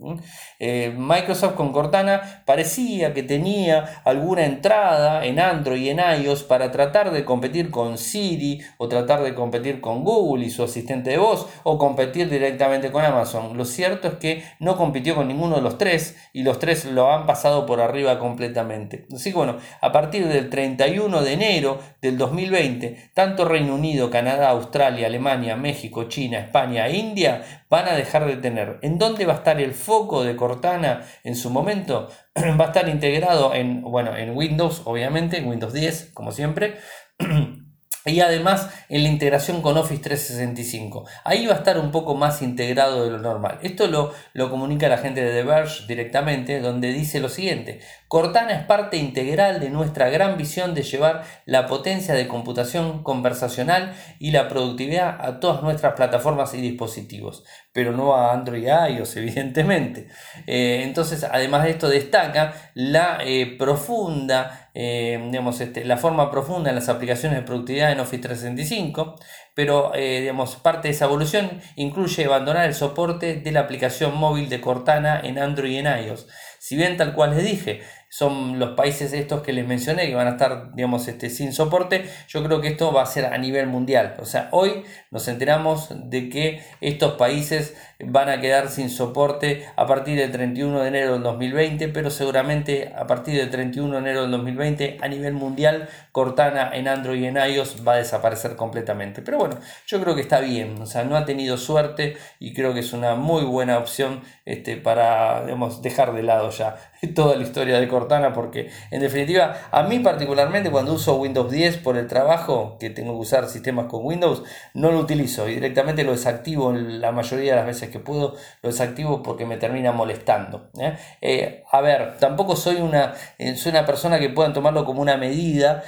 Eh, 0.61 0.95
Microsoft 0.97 1.55
con 1.55 1.73
Cortana 1.73 2.45
parecía 2.47 3.13
que 3.13 3.25
tenía 3.25 4.03
alguna 4.05 4.45
entrada 4.45 5.27
en 5.27 5.41
Android 5.41 5.83
y 5.83 5.91
en 5.91 5.99
iOS 5.99 6.45
para 6.45 6.71
tratar 6.71 7.11
de 7.11 7.25
competir 7.25 7.73
con 7.73 7.99
Siri 7.99 8.61
o 8.79 8.87
tratar 8.87 9.25
de 9.25 9.35
competir 9.35 9.81
con 9.81 10.05
Google 10.05 10.47
y 10.47 10.51
su 10.51 10.63
asistente 10.63 11.11
de 11.11 11.19
voz 11.19 11.49
o 11.65 11.77
competir 11.77 12.31
directamente 12.31 12.93
con 12.93 13.05
Amazon. 13.05 13.57
Lo 13.57 13.65
cierto 13.65 14.07
es 14.07 14.15
que 14.15 14.45
no 14.61 14.77
compitió 14.77 15.17
con 15.17 15.27
ninguno 15.27 15.57
de 15.57 15.63
los 15.63 15.77
tres 15.77 16.17
y 16.33 16.45
los 16.45 16.61
tres 16.61 16.85
lo 16.85 17.13
han 17.13 17.27
pasado 17.27 17.67
por 17.67 17.81
arriba 17.81 18.21
completamente. 18.21 19.07
Así 19.13 19.31
que 19.31 19.39
bueno, 19.39 19.57
a 19.81 19.91
partir 19.91 20.29
del 20.29 20.51
31 20.51 21.21
de 21.21 21.33
enero 21.33 21.81
del 22.01 22.17
2020, 22.17 23.11
tanto 23.13 23.45
Reino 23.45 23.75
Unido, 23.75 24.09
Canadá, 24.09 24.51
Australia, 24.51 25.09
Alemania, 25.09 25.32
México, 25.37 26.05
China, 26.05 26.39
España 26.39 26.87
e 26.87 26.97
India 26.97 27.43
van 27.71 27.89
a 27.89 27.93
dejar 27.93 28.27
de 28.27 28.37
tener. 28.37 28.79
¿En 28.83 28.99
dónde 28.99 29.27
va 29.27 29.35
a 29.35 29.37
estar 29.37 29.61
el 29.61 29.73
foco 29.73 30.23
de 30.25 30.37
Cortana 30.37 31.03
en 31.25 31.37
su 31.37 31.51
momento? 31.51 32.09
va 32.61 32.65
a 32.65 32.69
estar 32.69 32.89
integrado 32.89 33.55
en, 33.55 33.83
bueno, 33.83 34.17
en 34.17 34.37
Windows, 34.37 34.83
obviamente, 34.85 35.39
en 35.39 35.49
Windows 35.49 35.73
10, 35.73 36.11
como 36.15 36.33
siempre. 36.33 36.77
Y 38.05 38.21
además 38.21 38.69
en 38.89 39.05
la 39.05 39.09
integración 39.09 39.63
con 39.63 39.77
Office 39.77 40.03
365. 40.03 41.07
Ahí 41.25 41.47
va 41.47 41.55
a 41.55 41.59
estar 41.59 41.79
un 41.79 41.93
poco 41.93 42.15
más 42.15 42.43
integrado 42.43 43.05
de 43.05 43.11
lo 43.11 43.19
normal. 43.19 43.59
Esto 43.63 43.87
lo, 43.87 44.13
lo 44.33 44.51
comunica 44.51 44.89
la 44.89 44.99
gente 44.99 45.23
de 45.23 45.33
The 45.33 45.45
Verge 45.45 45.87
directamente, 45.87 46.61
donde 46.61 46.93
dice 46.93 47.21
lo 47.21 47.29
siguiente. 47.29 47.81
Cortana 48.09 48.53
es 48.53 48.67
parte 48.67 48.99
integral 48.99 49.61
de 49.61 49.71
nuestra 49.71 50.11
gran 50.11 50.37
visión 50.37 50.75
de 50.75 50.83
llevar 50.83 51.25
la 51.47 51.67
potencia 51.67 52.13
de 52.15 52.29
computación 52.29 53.03
conversacional 53.03 53.95
y 54.19 54.33
la 54.33 54.49
productividad 54.49 55.17
a 55.19 55.41
todas 55.41 55.63
nuestras 55.63 55.95
plataformas 55.95 56.53
y 56.53 56.61
dispositivos, 56.61 57.45
pero 57.73 57.93
no 57.93 58.15
a 58.15 58.33
Android 58.33 58.65
y 58.65 58.97
iOS, 58.97 59.17
evidentemente. 59.17 60.09
Eh, 60.47 60.83
entonces, 60.85 61.25
además 61.25 61.65
de 61.65 61.71
esto, 61.71 61.89
destaca 61.89 62.53
la 62.75 63.19
eh, 63.25 63.57
profunda, 63.59 64.62
eh, 64.75 65.21
digamos, 65.31 65.61
este, 65.61 65.85
la 65.85 65.97
forma 65.97 66.31
profunda 66.31 66.71
en 66.71 66.77
las 66.77 66.89
aplicaciones 66.89 67.39
de 67.39 67.45
productividad 67.45 67.93
en 67.93 68.01
Office 68.01 68.23
365, 68.23 69.17
pero 69.55 69.93
digamos, 69.95 70.57
parte 70.57 70.89
de 70.89 70.95
esa 70.95 71.05
evolución 71.05 71.61
incluye 71.77 72.25
abandonar 72.25 72.67
el 72.67 72.75
soporte 72.75 73.35
de 73.35 73.53
la 73.53 73.61
aplicación 73.61 74.17
móvil 74.17 74.49
de 74.49 74.61
Cortana 74.61 75.21
en 75.23 75.39
Android 75.39 75.73
y 75.73 75.79
en 75.79 75.87
iOS. 75.87 76.27
Si 76.59 76.77
bien 76.77 76.97
tal 76.97 77.13
cual 77.15 77.35
les 77.37 77.45
dije, 77.45 77.83
son 78.13 78.59
los 78.59 78.77
países 78.77 79.15
estos 79.15 79.41
que 79.43 79.55
les 79.55 79.67
mencioné 79.67 80.07
que 80.07 80.15
van 80.15 80.27
a 80.27 80.33
estar, 80.33 80.75
digamos, 80.75 81.09
este, 81.09 81.31
sin 81.31 81.55
soporte, 81.55 82.05
yo 82.29 82.45
creo 82.45 82.61
que 82.61 82.69
esto 82.69 82.93
va 82.93 83.03
a 83.03 83.07
ser 83.07 83.25
a 83.25 83.39
nivel 83.39 83.69
mundial. 83.69 84.17
O 84.21 84.27
sea, 84.27 84.51
hoy 84.53 84.85
nos 85.11 85.27
enteramos 85.29 85.89
de 86.11 86.29
que 86.29 86.63
estos 86.83 87.15
países 87.15 87.75
van 88.07 88.29
a 88.29 88.41
quedar 88.41 88.69
sin 88.69 88.91
soporte 88.91 89.67
a 89.77 89.87
partir 89.87 90.19
del 90.19 90.31
31 90.31 90.81
de 90.81 90.89
enero 90.89 91.13
del 91.15 91.23
2020, 91.23 91.89
pero 91.89 92.11
seguramente 92.11 92.93
a 92.97 93.07
partir 93.07 93.37
del 93.37 93.51
31 93.51 93.93
de 93.93 93.99
enero 93.99 94.23
del 94.23 94.31
2020 94.33 94.99
a 95.01 95.09
nivel 95.09 95.35
mundial 95.35 95.89
Cortana 96.13 96.71
en 96.75 96.89
Android 96.89 97.23
y 97.23 97.27
en 97.27 97.37
iOS 97.37 97.87
va 97.87 97.95
a 97.95 97.97
desaparecer 97.97 98.57
completamente. 98.57 99.23
Pero 99.23 99.39
bueno, 99.39 99.57
yo 99.87 100.01
creo 100.01 100.15
que 100.15 100.21
está 100.21 100.41
bien, 100.41 100.81
o 100.81 100.87
sea, 100.87 101.05
no 101.05 101.17
ha 101.17 101.25
tenido 101.25 101.57
suerte 101.57 102.17
y 102.39 102.53
creo 102.53 102.75
que 102.75 102.81
es 102.81 102.93
una 102.93 103.15
muy 103.15 103.45
buena 103.45 103.79
opción 103.79 104.23
este, 104.45 104.77
para 104.77 105.45
digamos, 105.45 105.83
dejar 105.83 106.13
de 106.15 106.23
lado 106.23 106.51
ya 106.51 106.77
toda 107.15 107.37
la 107.37 107.43
historia 107.43 107.79
de 107.79 107.89
Cortana 107.89 108.33
porque 108.33 108.71
en 108.91 109.01
definitiva 109.01 109.57
a 109.71 109.83
mí 109.85 109.99
particularmente 110.01 110.71
cuando 110.71 110.95
uso 110.95 111.17
Windows 111.17 111.51
10 111.51 111.79
por 111.79 111.97
el 111.97 112.07
trabajo 112.07 112.77
que 112.79 112.91
tengo 112.91 113.13
que 113.13 113.21
usar 113.21 113.49
sistemas 113.49 113.87
con 113.87 114.05
Windows 114.05 114.43
no 114.75 114.91
lo 114.91 114.99
utilizo 114.99 115.49
y 115.49 115.55
directamente 115.55 116.05
lo 116.05 116.13
desactivo 116.13 116.73
la 116.73 117.13
mayoría 117.13 117.53
de 117.53 117.57
las 117.57 117.67
veces 117.67 117.91
que 117.93 118.01
puedo 118.01 118.35
lo 118.63 118.69
desactivo 118.69 119.23
porque 119.23 119.47
me 119.47 119.57
termina 119.57 119.93
molestando 119.93 120.71
¿eh? 120.79 120.97
Eh, 121.21 121.63
a 121.71 121.81
ver 121.81 122.17
tampoco 122.19 122.57
soy 122.57 122.77
una 122.77 123.15
eh, 123.39 123.55
soy 123.55 123.71
una 123.71 123.87
persona 123.87 124.19
que 124.19 124.31
puedan 124.31 124.53
tomarlo 124.53 124.85
como 124.85 125.01
una 125.01 125.17
medida 125.17 125.85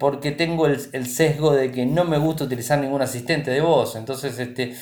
porque 0.00 0.32
tengo 0.32 0.66
el, 0.66 1.06
sesgo 1.06 1.52
de 1.52 1.70
que 1.70 1.84
no 1.84 2.04
me 2.04 2.18
gusta 2.18 2.44
utilizar 2.44 2.78
ningún 2.78 3.02
asistente 3.02 3.50
de 3.50 3.60
voz 3.60 3.96
entonces 3.96 4.38
este 4.38 4.74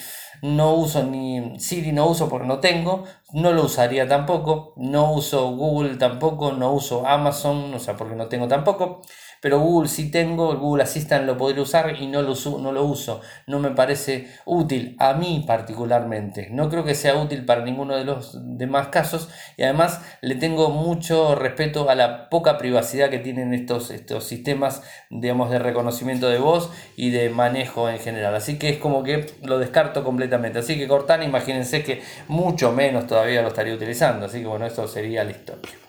no 0.43 0.75
uso 0.75 1.03
ni 1.05 1.59
Siri, 1.59 1.93
no 1.93 2.07
uso 2.07 2.29
porque 2.29 2.47
no 2.47 2.61
tengo, 2.61 3.05
no 3.33 3.53
lo 3.53 3.65
usaría 3.65 4.07
tampoco, 4.07 4.75
no 4.77 5.13
uso 5.13 5.51
Google 5.53 5.97
tampoco, 5.97 6.53
no 6.53 6.73
uso 6.73 7.07
Amazon, 7.07 7.73
o 7.75 7.79
sea, 7.79 7.97
porque 7.97 8.15
no 8.15 8.27
tengo 8.27 8.47
tampoco 8.49 9.03
pero 9.47 9.61
Google 9.61 9.89
sí 9.89 10.11
tengo, 10.11 10.51
el 10.51 10.59
Google 10.59 10.83
Assistant 10.83 11.25
lo 11.25 11.39
podría 11.39 11.63
usar 11.63 12.03
y 12.03 12.09
no 12.09 12.21
lo, 12.21 12.35
no 12.59 12.73
lo 12.73 12.83
uso. 12.83 13.21
No 13.47 13.61
me 13.61 13.71
parece 13.71 14.27
útil, 14.45 14.97
a 14.99 15.15
mí 15.15 15.45
particularmente. 15.47 16.49
No 16.51 16.69
creo 16.69 16.83
que 16.83 16.97
sea 16.97 17.15
útil 17.15 17.45
para 17.45 17.65
ninguno 17.65 17.95
de 17.95 18.05
los 18.05 18.41
demás 18.59 18.89
casos 18.89 19.29
y 19.57 19.63
además 19.63 20.01
le 20.21 20.35
tengo 20.35 20.71
mucho 20.71 21.37
respeto 21.37 21.89
a 21.89 21.95
la 21.95 22.29
poca 22.29 22.59
privacidad 22.59 23.09
que 23.09 23.21
tienen 23.21 23.55
estos, 23.55 23.93
estos 23.93 24.25
sistemas 24.25 24.83
digamos, 25.11 25.49
de 25.53 25.61
reconocimiento 25.61 26.29
de 26.29 26.41
voz 26.41 26.73
y 26.97 27.11
de 27.11 27.31
manejo 27.31 27.89
en 27.89 28.01
general. 28.01 28.35
Así 28.35 28.59
que 28.59 28.71
es 28.71 28.79
como 28.79 29.05
que 29.05 29.27
lo 29.45 29.61
descarto 29.61 30.03
completamente. 30.03 30.59
Así 30.59 30.77
que 30.77 30.89
Cortana, 30.89 31.25
imagínense 31.25 31.85
que 31.85 32.03
mucho 32.27 32.73
menos 32.73 33.07
todavía 33.07 33.43
lo 33.43 33.49
estaría 33.49 33.75
utilizando. 33.75 34.27
Así 34.27 34.41
que 34.41 34.47
bueno, 34.47 34.67
eso 34.67 34.89
sería 34.89 35.23
la 35.23 35.31
historia. 35.31 35.86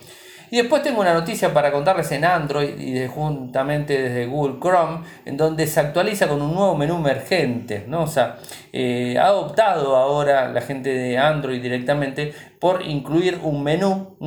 Y 0.49 0.57
después 0.57 0.81
tengo 0.81 1.01
una 1.01 1.13
noticia 1.13 1.53
para 1.53 1.71
contarles 1.71 2.11
en 2.11 2.23
Android 2.25 2.79
y 2.79 3.07
juntamente 3.07 4.01
desde 4.01 4.25
Google 4.27 4.59
Chrome, 4.59 4.99
en 5.25 5.37
donde 5.37 5.67
se 5.67 5.79
actualiza 5.79 6.27
con 6.27 6.41
un 6.41 6.53
nuevo 6.53 6.75
menú 6.75 6.97
emergente. 6.97 7.83
¿no? 7.87 8.03
O 8.03 8.07
sea, 8.07 8.37
eh, 8.71 9.17
ha 9.19 9.33
optado 9.33 9.95
ahora 9.95 10.49
la 10.49 10.61
gente 10.61 10.89
de 10.89 11.17
Android 11.17 11.61
directamente 11.61 12.33
por 12.59 12.81
incluir 12.83 13.39
un 13.43 13.63
menú 13.63 14.17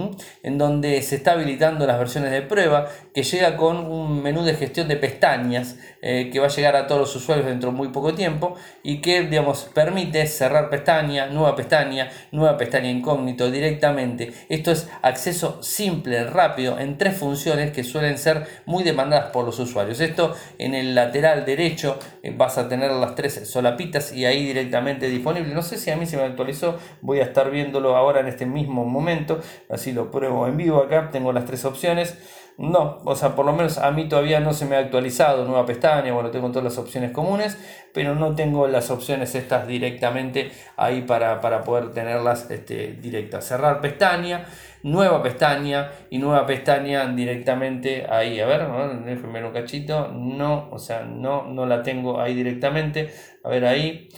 en 0.42 0.58
donde 0.58 1.02
se 1.02 1.16
está 1.16 1.32
habilitando 1.32 1.86
las 1.86 1.98
versiones 1.98 2.30
de 2.30 2.42
prueba 2.42 2.88
que 3.12 3.22
llega 3.22 3.56
con 3.56 3.78
un 3.78 4.22
menú 4.22 4.42
de 4.42 4.54
gestión 4.54 4.88
de 4.88 4.96
pestañas 4.96 5.78
eh, 6.02 6.30
que 6.32 6.38
va 6.38 6.46
a 6.46 6.50
llegar 6.50 6.76
a 6.76 6.86
todos 6.86 7.00
los 7.00 7.16
usuarios 7.16 7.46
dentro 7.46 7.70
de 7.70 7.76
muy 7.76 7.88
poco 7.88 8.14
tiempo 8.14 8.54
y 8.82 9.00
que 9.00 9.22
digamos 9.22 9.68
permite 9.74 10.26
cerrar 10.26 10.70
pestaña, 10.70 11.26
nueva 11.26 11.56
pestaña, 11.56 12.10
nueva 12.32 12.56
pestaña 12.56 12.90
incógnito 12.90 13.50
directamente. 13.50 14.32
Esto 14.48 14.70
es 14.70 14.88
acceso 15.02 15.62
simple, 15.62 16.24
rápido 16.24 16.78
en 16.78 16.98
tres 16.98 17.16
funciones 17.16 17.72
que 17.72 17.84
suelen 17.84 18.18
ser 18.18 18.46
muy 18.66 18.84
demandadas 18.84 19.30
por 19.30 19.44
los 19.44 19.58
usuarios. 19.58 20.00
Esto 20.00 20.34
en 20.58 20.74
el 20.74 20.94
lateral 20.94 21.44
derecho 21.44 21.98
eh, 22.22 22.32
vas 22.36 22.58
a 22.58 22.68
tener 22.68 22.90
las 22.92 23.14
tres 23.14 23.48
solapitas 23.48 24.12
y 24.12 24.24
ahí 24.24 24.44
directamente 24.44 25.08
disponible. 25.08 25.54
No 25.54 25.62
sé 25.62 25.76
si 25.76 25.90
a 25.90 25.96
mí 25.96 26.06
se 26.06 26.16
me 26.16 26.22
actualizó, 26.22 26.78
voy 27.00 27.20
a 27.20 27.24
estar 27.24 27.50
viéndolo 27.50 27.96
ahora 27.96 28.19
en 28.20 28.28
este 28.28 28.46
mismo 28.46 28.84
momento, 28.84 29.40
así 29.68 29.92
lo 29.92 30.10
pruebo 30.10 30.46
en 30.46 30.56
vivo 30.56 30.82
acá, 30.82 31.10
tengo 31.10 31.32
las 31.32 31.44
tres 31.44 31.64
opciones. 31.64 32.18
No, 32.60 32.98
o 33.06 33.16
sea, 33.16 33.34
por 33.34 33.46
lo 33.46 33.54
menos 33.54 33.78
a 33.78 33.90
mí 33.90 34.06
todavía 34.06 34.38
no 34.38 34.52
se 34.52 34.66
me 34.66 34.76
ha 34.76 34.80
actualizado 34.80 35.46
nueva 35.46 35.64
pestaña, 35.64 36.12
bueno, 36.12 36.30
tengo 36.30 36.48
todas 36.50 36.64
las 36.64 36.76
opciones 36.76 37.10
comunes, 37.10 37.56
pero 37.94 38.14
no 38.14 38.34
tengo 38.34 38.66
las 38.66 38.90
opciones 38.90 39.34
estas 39.34 39.66
directamente 39.66 40.50
ahí 40.76 41.00
para, 41.00 41.40
poder 41.40 41.92
tenerlas 41.92 42.50
este, 42.50 42.92
directas. 43.00 43.46
Cerrar 43.46 43.80
pestaña, 43.80 44.44
nueva 44.82 45.22
pestaña 45.22 45.90
y 46.10 46.18
nueva 46.18 46.46
pestaña 46.46 47.06
directamente 47.06 48.06
ahí. 48.10 48.40
A 48.40 48.46
ver, 48.46 48.66
déjenme 49.06 49.42
un 49.42 49.52
cachito. 49.52 50.08
No, 50.08 50.68
o 50.70 50.78
sea, 50.78 51.02
no, 51.04 51.44
no 51.44 51.64
la 51.64 51.82
tengo 51.82 52.20
ahí 52.20 52.34
directamente. 52.34 53.10
A 53.42 53.48
ver 53.48 53.64
ahí. 53.64 54.08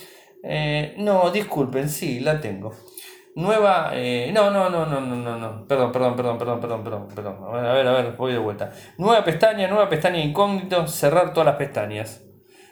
Eh, 0.43 0.95
no, 0.99 1.31
disculpen, 1.31 1.89
sí, 1.89 2.19
la 2.19 2.41
tengo. 2.41 2.73
Nueva, 3.35 3.93
eh, 3.95 4.31
no, 4.35 4.51
no, 4.51 4.69
no, 4.69 4.85
no, 4.85 5.01
no, 5.01 5.17
no, 5.17 5.39
no, 5.39 5.67
perdón, 5.67 5.91
perdón, 5.91 6.17
perdón, 6.17 6.39
perdón, 6.39 6.61
perdón, 6.61 6.85
perdón, 6.85 7.09
perdón, 7.15 7.37
a 7.55 7.73
ver, 7.73 7.87
a 7.87 7.93
ver, 7.93 8.13
voy 8.17 8.33
de 8.33 8.39
vuelta. 8.39 8.71
Nueva 8.99 9.25
pestaña, 9.25 9.69
nueva 9.69 9.89
pestaña 9.89 10.19
incógnito, 10.19 10.87
cerrar 10.87 11.33
todas 11.33 11.47
las 11.47 11.57
pestañas. 11.57 12.23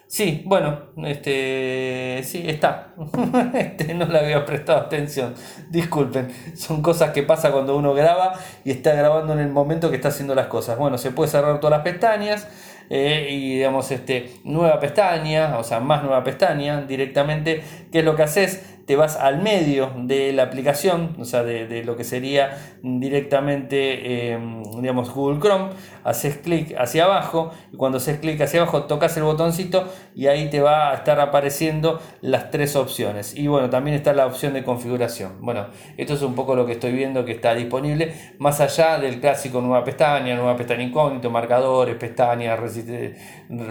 Sí, 0.06 0.42
bueno, 0.44 0.90
este, 1.04 2.20
sí, 2.24 2.42
está. 2.44 2.94
Este, 3.54 3.94
no 3.94 4.06
le 4.06 4.18
había 4.18 4.44
prestado 4.44 4.80
atención. 4.80 5.34
Disculpen, 5.70 6.28
son 6.56 6.82
cosas 6.82 7.12
que 7.12 7.22
pasa 7.22 7.52
cuando 7.52 7.76
uno 7.76 7.94
graba 7.94 8.34
y 8.64 8.72
está 8.72 8.92
grabando 8.94 9.32
en 9.32 9.38
el 9.38 9.50
momento 9.50 9.88
que 9.88 9.96
está 9.96 10.08
haciendo 10.08 10.34
las 10.34 10.48
cosas. 10.48 10.76
Bueno, 10.76 10.98
se 10.98 11.12
puede 11.12 11.30
cerrar 11.30 11.60
todas 11.60 11.78
las 11.78 11.84
pestañas 11.84 12.48
eh, 12.90 13.28
y 13.30 13.54
digamos, 13.54 13.88
este, 13.92 14.40
nueva 14.42 14.80
pestaña, 14.80 15.56
o 15.56 15.62
sea, 15.62 15.78
más 15.78 16.02
nueva 16.02 16.24
pestaña 16.24 16.82
directamente. 16.82 17.62
¿Qué 17.92 18.00
es 18.00 18.04
lo 18.04 18.16
que 18.16 18.24
haces? 18.24 18.79
Te 18.86 18.96
vas 18.96 19.16
al 19.16 19.42
medio 19.42 19.92
de 19.96 20.32
la 20.32 20.44
aplicación, 20.44 21.16
o 21.18 21.24
sea, 21.24 21.42
de, 21.42 21.84
lo 21.84 21.96
que 21.96 22.04
sería 22.04 22.58
directamente, 22.82 24.32
em, 24.32 24.62
digamos, 24.80 25.12
Google 25.14 25.40
Chrome, 25.40 25.70
haces 26.04 26.38
clic 26.38 26.74
hacia 26.78 27.04
abajo, 27.04 27.52
y 27.72 27.76
cuando 27.76 27.98
haces 27.98 28.18
clic 28.18 28.40
hacia 28.40 28.62
abajo 28.62 28.84
tocas 28.84 29.16
el 29.16 29.22
botoncito 29.22 29.88
y 30.14 30.26
ahí 30.26 30.50
te 30.50 30.60
va 30.60 30.90
a 30.90 30.94
estar 30.94 31.20
apareciendo 31.20 32.00
las 32.20 32.50
tres 32.50 32.76
opciones. 32.76 33.36
Y 33.36 33.46
bueno, 33.46 33.70
también 33.70 33.96
está 33.96 34.12
la 34.12 34.26
opción 34.26 34.52
de 34.54 34.64
configuración. 34.64 35.40
Bueno, 35.40 35.66
esto 35.96 36.14
es 36.14 36.22
un 36.22 36.34
poco 36.34 36.54
lo 36.54 36.66
que 36.66 36.72
estoy 36.72 36.92
viendo 36.92 37.24
que 37.24 37.32
está 37.32 37.54
disponible, 37.54 38.14
más 38.38 38.60
allá 38.60 38.98
del 38.98 39.20
clásico 39.20 39.60
nueva 39.60 39.84
pestaña, 39.84 40.34
nueva 40.34 40.56
pestaña 40.56 40.82
incógnito, 40.82 41.30
marcadores, 41.30 41.96
pestañas, 41.96 42.58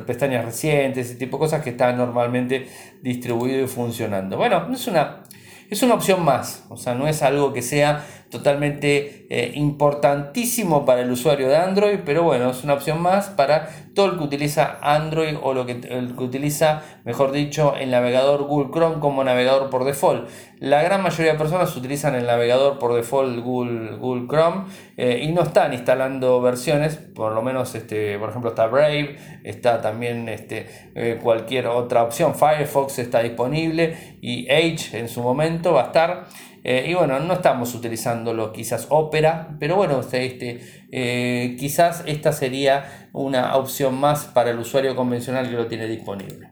pestañas 0.05 0.45
recientes, 0.45 1.07
ese 1.07 1.15
tipo 1.15 1.37
de 1.37 1.41
cosas 1.41 1.63
que 1.63 1.71
están 1.71 1.97
normalmente 1.97 2.67
distribuido 3.01 3.63
y 3.63 3.67
funcionando. 3.67 4.37
Bueno, 4.37 4.67
es 4.71 4.87
una 4.87 5.23
es 5.69 5.83
una 5.83 5.93
opción 5.93 6.25
más, 6.25 6.65
o 6.69 6.77
sea, 6.77 6.95
no 6.95 7.07
es 7.07 7.21
algo 7.21 7.53
que 7.53 7.61
sea 7.61 8.03
totalmente 8.29 9.27
eh, 9.29 9.51
importantísimo 9.55 10.85
para 10.85 11.01
el 11.01 11.11
usuario 11.11 11.47
de 11.47 11.57
Android, 11.57 11.99
pero 12.05 12.23
bueno, 12.23 12.51
es 12.51 12.63
una 12.63 12.73
opción 12.73 13.01
más 13.01 13.29
para 13.29 13.69
todo 13.93 14.11
el 14.11 14.17
que 14.17 14.23
utiliza 14.23 14.77
Android 14.81 15.35
o 15.41 15.53
lo 15.53 15.65
que, 15.65 15.73
el 15.73 16.15
que 16.15 16.23
utiliza, 16.23 16.81
mejor 17.05 17.31
dicho, 17.31 17.75
el 17.75 17.91
navegador 17.91 18.43
Google 18.43 18.71
Chrome 18.71 18.99
como 18.99 19.23
navegador 19.23 19.69
por 19.69 19.83
default. 19.83 20.29
La 20.59 20.83
gran 20.83 21.01
mayoría 21.01 21.33
de 21.33 21.37
personas 21.37 21.75
utilizan 21.75 22.15
el 22.15 22.25
navegador 22.25 22.79
por 22.79 22.93
default 22.93 23.39
Google, 23.39 23.97
Google 23.97 24.27
Chrome 24.27 24.65
eh, 24.97 25.21
y 25.23 25.31
no 25.31 25.41
están 25.41 25.73
instalando 25.73 26.39
versiones, 26.41 26.95
por 26.97 27.33
lo 27.33 27.41
menos, 27.41 27.73
este, 27.75 28.17
por 28.19 28.29
ejemplo, 28.29 28.51
está 28.51 28.67
Brave, 28.67 29.17
está 29.43 29.81
también 29.81 30.29
este, 30.29 30.67
eh, 30.95 31.19
cualquier 31.21 31.67
otra 31.67 32.03
opción, 32.03 32.35
Firefox 32.35 32.99
está 32.99 33.21
disponible 33.21 34.17
y 34.21 34.47
Edge 34.49 34.97
en 34.97 35.09
su 35.09 35.21
momento 35.21 35.73
va 35.73 35.81
a 35.81 35.85
estar. 35.85 36.27
Eh, 36.63 36.87
y 36.89 36.93
bueno, 36.93 37.19
no 37.19 37.33
estamos 37.33 37.73
utilizándolo 37.73 38.51
quizás 38.51 38.87
Opera, 38.89 39.55
pero 39.59 39.75
bueno, 39.75 40.01
este, 40.01 40.59
eh, 40.91 41.55
quizás 41.59 42.03
esta 42.05 42.31
sería 42.31 43.09
una 43.13 43.55
opción 43.55 43.95
más 43.95 44.25
para 44.25 44.51
el 44.51 44.59
usuario 44.59 44.95
convencional 44.95 45.49
que 45.49 45.55
lo 45.55 45.67
tiene 45.67 45.87
disponible. 45.87 46.51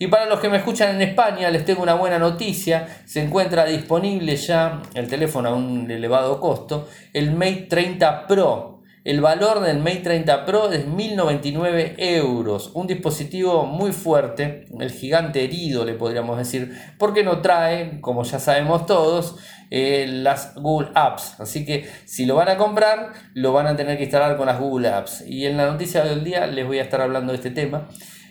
Y 0.00 0.06
para 0.06 0.26
los 0.26 0.38
que 0.38 0.48
me 0.48 0.58
escuchan 0.58 0.94
en 0.94 1.02
España, 1.02 1.50
les 1.50 1.64
tengo 1.64 1.82
una 1.82 1.94
buena 1.94 2.18
noticia. 2.20 2.86
Se 3.04 3.20
encuentra 3.20 3.64
disponible 3.64 4.36
ya 4.36 4.80
el 4.94 5.08
teléfono 5.08 5.48
a 5.48 5.54
un 5.54 5.90
elevado 5.90 6.38
costo, 6.38 6.88
el 7.12 7.32
Mate 7.32 7.66
30 7.68 8.26
Pro 8.28 8.77
el 9.04 9.20
valor 9.20 9.60
del 9.60 9.78
Mate 9.78 10.00
30 10.00 10.44
Pro 10.44 10.70
es 10.70 10.86
1099 10.86 11.94
euros. 11.98 12.72
Un 12.74 12.86
dispositivo 12.86 13.64
muy 13.64 13.92
fuerte, 13.92 14.66
el 14.78 14.90
gigante 14.90 15.44
herido 15.44 15.84
le 15.84 15.94
podríamos 15.94 16.36
decir, 16.36 16.76
porque 16.98 17.22
no 17.22 17.40
trae, 17.40 18.00
como 18.00 18.24
ya 18.24 18.38
sabemos 18.38 18.86
todos, 18.86 19.36
eh, 19.70 20.06
las 20.08 20.54
Google 20.56 20.90
Apps. 20.94 21.40
Así 21.40 21.64
que 21.64 21.88
si 22.04 22.26
lo 22.26 22.34
van 22.34 22.48
a 22.48 22.56
comprar, 22.56 23.12
lo 23.34 23.52
van 23.52 23.66
a 23.66 23.76
tener 23.76 23.96
que 23.96 24.04
instalar 24.04 24.36
con 24.36 24.46
las 24.46 24.58
Google 24.58 24.88
Apps. 24.88 25.24
Y 25.26 25.46
en 25.46 25.56
la 25.56 25.66
noticia 25.66 26.04
del 26.04 26.24
día 26.24 26.46
les 26.46 26.66
voy 26.66 26.78
a 26.78 26.82
estar 26.82 27.00
hablando 27.00 27.32
de 27.32 27.36
este 27.36 27.50
tema. 27.50 27.88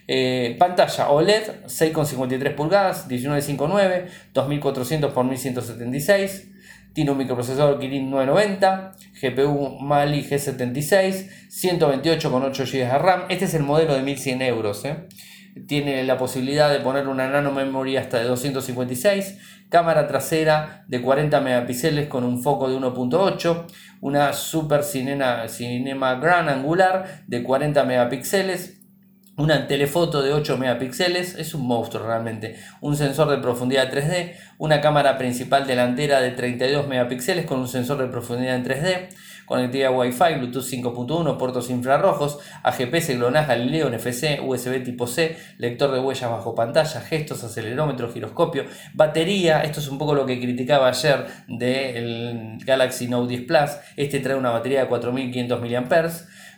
Eh, 0.10 0.56
pantalla 0.58 1.10
OLED 1.10 1.66
6,53 1.66 2.56
pulgadas, 2.56 3.08
1959, 3.08 4.08
2400 4.34 5.12
x 5.12 5.24
1176. 5.24 6.57
Tiene 6.94 7.12
un 7.12 7.18
microprocesador 7.18 7.80
Kirin 7.80 8.10
990, 8.10 8.94
GPU 9.22 9.78
Mali 9.80 10.24
G76, 10.24 11.30
128 11.50 12.32
con 12.32 12.44
8 12.44 12.64
GB 12.66 12.72
de 12.72 12.98
RAM. 12.98 13.22
Este 13.30 13.46
es 13.46 13.54
el 13.54 13.64
modelo 13.64 13.94
de 13.94 14.02
1100 14.02 14.42
euros. 14.42 14.84
¿eh? 14.86 15.08
Tiene 15.66 16.04
la 16.04 16.18
posibilidad 16.18 16.72
de 16.72 16.80
poner 16.80 17.08
una 17.08 17.30
nano 17.30 17.52
memory 17.52 17.98
hasta 17.98 18.20
de 18.20 18.26
256, 18.26 19.38
cámara 19.70 20.08
trasera 20.08 20.86
de 20.88 21.02
40 21.02 21.40
megapíxeles 21.42 22.08
con 22.08 22.24
un 22.24 22.42
foco 22.44 22.70
de 22.70 22.78
1.8, 22.78 23.66
una 24.02 24.34
super 24.34 24.84
cinema, 24.84 25.48
cinema 25.48 26.16
gran 26.16 26.50
angular 26.50 27.24
de 27.28 27.44
40 27.44 27.84
megapíxeles, 27.86 28.77
una 29.38 29.68
telefoto 29.68 30.24
de 30.24 30.34
8 30.34 30.58
megapíxeles, 30.58 31.36
es 31.36 31.54
un 31.54 31.68
monstruo 31.68 32.06
realmente, 32.06 32.58
un 32.82 32.98
sensor 32.98 33.30
de 33.30 33.38
profundidad 33.38 33.92
3D, 33.92 34.34
una 34.58 34.82
cámara 34.82 35.18
principal 35.18 35.68
delantera 35.68 36.20
de 36.20 36.32
32 36.32 36.88
megapíxeles 36.88 37.46
con 37.46 37.60
un 37.60 37.68
sensor 37.68 38.00
de 38.00 38.08
profundidad 38.08 38.56
en 38.56 38.66
3D, 38.66 39.10
conectividad 39.46 39.96
Wi-Fi, 39.96 40.40
Bluetooth 40.40 40.66
5.1, 40.66 41.38
puertos 41.38 41.70
infrarrojos, 41.70 42.40
AGPS, 42.64 43.18
GLONASS, 43.18 43.48
Galileo, 43.48 43.90
NFC, 43.90 44.40
USB 44.44 44.84
tipo 44.84 45.06
C, 45.06 45.38
lector 45.60 45.92
de 45.92 46.00
huellas 46.00 46.30
bajo 46.30 46.56
pantalla, 46.56 47.00
gestos, 47.02 47.44
acelerómetro, 47.44 48.12
giroscopio, 48.12 48.66
batería, 48.96 49.62
esto 49.62 49.80
es 49.80 49.88
un 49.88 50.00
poco 50.00 50.16
lo 50.16 50.26
que 50.26 50.40
criticaba 50.40 50.90
ayer 50.90 51.28
del 51.48 52.58
Galaxy 52.66 53.08
Note 53.08 53.30
10 53.30 53.48
Plus, 53.48 53.72
este 53.96 54.20
trae 54.20 54.36
una 54.36 54.50
batería 54.50 54.82
de 54.82 54.88
4500 54.88 55.62
mAh, 55.62 56.10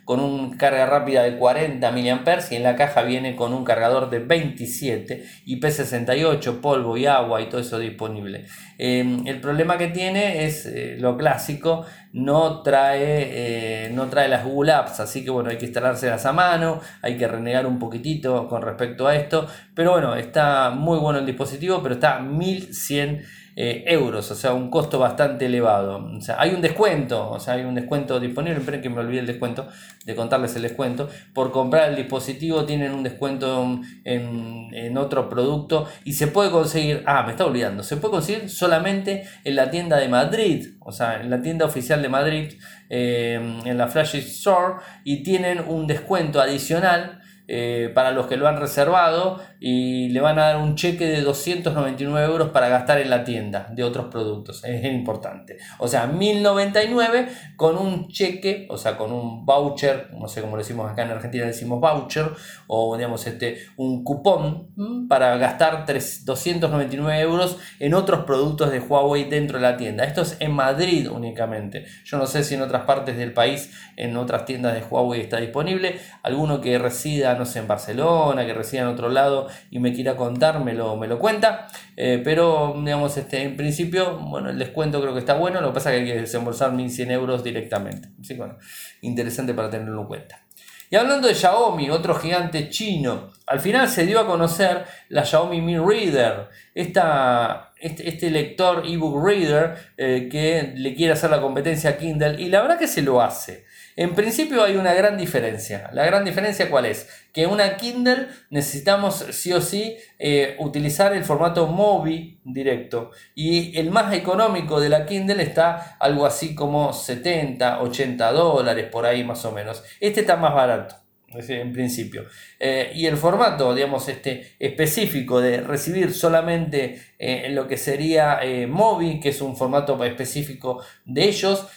con 0.10 0.22
una 0.22 0.58
carga 0.58 0.88
rápida 0.88 1.22
de 1.22 1.38
40 1.38 1.92
mAh 1.92 2.40
y 2.50 2.56
en 2.56 2.64
la 2.64 2.76
caja 2.76 3.04
viene 3.04 3.36
con 3.36 3.54
un 3.54 3.64
cargador 3.64 4.10
de 4.10 4.18
27 4.18 5.24
IP68, 5.46 6.62
polvo 6.62 6.98
y 6.98 7.06
agua 7.06 7.42
y 7.42 7.46
todo 7.46 7.62
eso 7.62 7.78
disponible. 7.78 8.48
Em, 8.80 9.28
el 9.28 9.40
problema 9.40 9.78
que 9.78 9.90
tiene 9.90 10.46
es 10.46 10.66
eh, 10.66 10.98
lo 10.98 11.16
clásico, 11.16 11.86
no 12.12 12.64
trae, 12.64 13.86
eh, 13.86 13.92
no 13.94 14.08
trae 14.08 14.28
las 14.30 14.46
Google 14.46 14.72
Apps, 14.72 15.00
así 15.00 15.24
que 15.24 15.30
bueno, 15.30 15.52
hay 15.52 15.60
que 15.60 15.66
instalárselas 15.66 16.26
a 16.26 16.34
mano, 16.34 16.82
hay 17.04 17.16
que 17.16 17.28
renegar 17.28 17.68
un 17.68 17.78
poquitito 17.78 18.48
con 18.48 18.64
respecto 18.64 19.06
a 19.06 19.16
esto, 19.16 19.46
pero 19.76 19.92
bueno, 19.92 20.16
está 20.16 20.72
muy 20.72 20.98
bueno 20.98 21.20
el 21.20 21.28
dispositivo, 21.28 21.84
pero 21.84 21.94
está 21.94 22.20
1100 22.20 23.26
eh, 23.62 23.84
euros, 23.88 24.32
o 24.32 24.36
sea, 24.36 24.54
un 24.54 24.70
costo 24.70 25.00
bastante 25.00 25.48
elevado. 25.48 25.98
O 26.18 26.22
sea, 26.22 26.40
hay 26.40 26.52
un 26.52 26.62
descuento, 26.62 27.30
o 27.30 27.42
sea, 27.42 27.56
hay 27.56 27.66
un 27.66 27.76
descuento 27.76 28.18
disponible, 28.18 28.58
esperen 28.58 28.82
que 28.82 28.90
me 28.90 29.02
olvide 29.02 29.20
el 29.20 29.28
descuento, 29.28 29.68
de 30.06 30.16
contarles 30.16 30.56
el 30.56 30.62
descuento. 30.62 31.10
Por 31.34 31.52
comprar 31.52 31.90
el 31.90 31.98
dispositivo 31.98 32.64
tienen 32.64 32.94
un 32.94 33.04
descuento 33.04 33.82
en, 34.06 34.98
otro 34.98 35.28
producto 35.28 35.88
y 36.06 36.14
se 36.14 36.28
puede 36.28 36.52
conseguir, 36.52 37.04
ah, 37.06 37.24
me 37.24 37.32
está 37.32 37.46
olvidando, 37.46 37.84
se 37.84 37.98
puede 37.98 38.14
conseguir 38.14 38.50
solamente 38.50 39.26
en 39.44 39.58
la 39.58 39.70
tienda 39.70 39.98
de 39.98 40.08
Madrid, 40.08 40.76
o 40.80 40.94
sea, 40.94 41.20
en 41.20 41.30
la 41.30 41.42
tienda 41.42 41.66
oficial 41.66 42.02
de 42.02 42.08
Madrid, 42.08 42.54
eh, 42.90 43.62
en 43.66 43.78
la 43.78 43.90
Flash 43.90 44.16
Store, 44.16 44.76
y 45.04 45.22
tienen 45.22 45.60
un 45.68 45.86
descuento 45.86 46.40
adicional 46.40 47.20
eh, 47.52 47.90
para 47.96 48.12
los 48.12 48.28
que 48.28 48.38
lo 48.38 48.48
han 48.48 48.58
reservado 48.58 49.42
y 49.60 50.10
le 50.10 50.22
van 50.22 50.40
a 50.40 50.46
dar 50.46 50.58
un 50.58 50.76
cheque 50.76 51.06
de 51.06 51.22
299 51.22 52.26
euros 52.26 52.50
para 52.50 52.70
gastar 52.70 53.00
en 53.00 53.10
la 53.10 53.24
tienda 53.24 53.68
de 53.72 53.84
otros 53.84 54.06
productos. 54.06 54.64
Es 54.64 54.86
importante. 54.86 55.58
O 55.80 55.88
sea, 55.88 56.08
1099 56.08 57.28
con 57.58 57.78
un 57.78 58.08
cheque, 58.08 58.68
o 58.70 58.78
sea, 58.78 58.98
con 58.98 59.12
un 59.12 59.46
voucher, 59.46 60.10
no 60.14 60.28
sé 60.28 60.42
cómo 60.42 60.56
lo 60.56 60.64
decimos 60.64 60.90
acá 60.90 61.04
en 61.04 61.12
Argentina, 61.12 61.46
decimos 61.46 61.82
voucher, 61.82 62.32
o 62.68 62.96
digamos 62.96 63.28
este, 63.28 63.58
un 63.76 64.04
cupón 64.04 64.70
para 65.10 65.38
gastar 65.38 65.86
299 65.86 67.20
euros 67.20 67.58
en 67.80 67.94
otros 67.94 68.24
productos 68.24 68.72
de 68.72 68.80
Huawei 68.80 69.26
dentro 69.26 69.58
de 69.58 69.64
la 69.64 69.76
tienda. 69.76 70.06
Esto 70.06 70.22
es 70.22 70.38
en 70.40 70.54
Madrid 70.54 71.10
únicamente. 71.12 71.86
Yo 72.06 72.18
no 72.18 72.28
sé 72.28 72.44
si 72.44 72.56
en 72.56 72.62
otras 72.62 72.84
partes 72.84 73.18
del 73.18 73.34
país, 73.34 73.72
en 73.98 74.16
otras 74.16 74.46
tiendas 74.46 74.74
de 74.74 74.84
Huawei 74.84 75.22
está 75.22 75.38
disponible. 75.38 76.00
Alguno 76.24 76.62
que 76.62 76.78
resida 76.78 77.36
no 77.36 77.46
sé, 77.46 77.60
en 77.60 77.68
Barcelona, 77.68 78.46
que 78.46 78.54
resida 78.54 78.82
en 78.82 78.88
otro 78.88 79.10
lado 79.10 79.49
y 79.70 79.80
me 79.80 79.94
quiera 79.94 80.16
contar, 80.16 80.64
me 80.64 80.74
lo, 80.74 80.96
me 80.96 81.08
lo 81.08 81.20
cuenta. 81.20 81.68
Eh, 81.96 82.22
pero, 82.24 82.76
digamos, 82.78 83.16
este, 83.18 83.44
en 83.44 83.56
principio, 83.56 84.18
bueno, 84.18 84.50
el 84.50 84.60
descuento 84.60 85.02
creo 85.02 85.14
que 85.14 85.20
está 85.20 85.34
bueno, 85.34 85.62
lo 85.62 85.70
que 85.70 85.74
pasa 85.76 85.94
es 85.94 85.98
que 85.98 86.02
hay 86.04 86.16
que 86.16 86.22
desembolsar 86.22 86.72
1.100 86.72 87.12
euros 87.12 87.44
directamente. 87.44 88.10
Así 88.20 88.36
bueno, 88.36 88.58
interesante 89.02 89.54
para 89.54 89.70
tenerlo 89.70 90.02
en 90.02 90.08
cuenta. 90.08 90.46
Y 90.92 90.96
hablando 90.96 91.28
de 91.28 91.36
Xiaomi, 91.36 91.92
otro 91.92 92.16
gigante 92.16 92.70
chino, 92.70 93.30
al 93.46 93.60
final 93.60 93.88
se 93.88 94.08
dio 94.08 94.20
a 94.20 94.26
conocer 94.26 94.86
la 95.10 95.24
Xiaomi 95.24 95.62
Mi 95.62 95.78
Reader, 95.78 96.50
esta, 96.74 97.74
este, 97.80 98.10
este 98.10 98.32
lector 98.32 98.84
ebook 98.88 99.24
reader 99.24 99.76
eh, 99.98 100.28
que 100.32 100.74
le 100.76 100.96
quiere 100.96 101.14
hacer 101.14 101.30
la 101.30 101.42
competencia 101.42 101.92
a 101.92 101.98
Kindle 101.98 102.42
y 102.42 102.50
la 102.50 102.62
verdad 102.62 102.80
que 102.80 102.88
se 102.88 103.04
lo 103.04 103.22
hace. 103.22 103.66
En 103.96 104.16
principio 104.16 104.64
hay 104.64 104.76
una 104.76 104.94
gran 104.94 105.18
diferencia. 105.18 105.90
La 105.94 106.06
gran 106.06 106.26
diferencia 106.26 106.70
cuál 106.70 106.86
es? 106.86 107.08
Que 107.34 107.46
una 107.46 107.78
Kindle 107.78 108.28
necesitamos 108.50 109.26
sí 109.32 109.54
o 109.54 109.62
sí 109.62 109.98
eh, 110.18 110.56
utilizar 110.60 111.14
el 111.14 111.24
formato 111.24 111.68
MOBI 111.68 112.40
directo. 112.44 113.12
Y 113.36 113.78
el 113.78 113.92
más 113.92 114.14
económico 114.14 114.80
de 114.80 114.90
la 114.90 115.06
Kindle 115.06 115.44
está 115.44 115.98
algo 116.00 116.26
así 116.26 116.56
como 116.56 116.94
70, 116.94 117.82
80 117.82 118.32
dólares 118.32 118.88
por 118.92 119.06
ahí 119.06 119.24
más 119.24 119.44
o 119.46 119.52
menos. 119.52 119.84
Este 120.00 120.22
está 120.22 120.36
más 120.36 120.54
barato 120.54 120.96
en 121.32 121.74
principio. 121.74 122.26
Eh, 122.60 122.92
y 122.96 123.06
el 123.06 123.18
formato, 123.18 123.74
digamos, 123.74 124.08
este, 124.10 124.56
específico 124.60 125.40
de 125.42 125.62
recibir 125.62 126.14
solamente 126.14 127.00
eh, 127.18 127.50
lo 127.52 127.68
que 127.68 127.78
sería 127.78 128.40
eh, 128.42 128.68
MOBI, 128.68 129.20
que 129.20 129.30
es 129.30 129.42
un 129.42 129.56
formato 129.56 130.04
específico 130.04 130.84
de 131.06 131.26
ellos, 131.26 131.68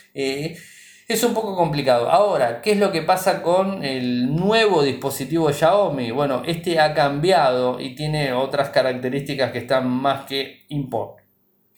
es 1.09 1.25
un 1.25 1.35
poco 1.35 1.57
complicado. 1.57 2.11
Ahora, 2.11 2.61
¿qué 2.63 2.73
es 2.73 2.79
lo 2.79 2.93
que 2.93 3.03
pasa 3.03 3.43
con 3.43 3.85
el 3.85 4.35
nuevo 4.35 4.83
dispositivo 4.83 5.53
Xiaomi? 5.53 6.11
Bueno, 6.11 6.43
este 6.47 6.81
ha 6.81 6.95
cambiado 6.95 7.81
y 7.81 7.95
tiene 7.95 8.33
otras 8.33 8.71
características 8.71 9.53
que 9.53 9.59
están 9.59 9.89
más 9.89 10.25
que 10.27 10.67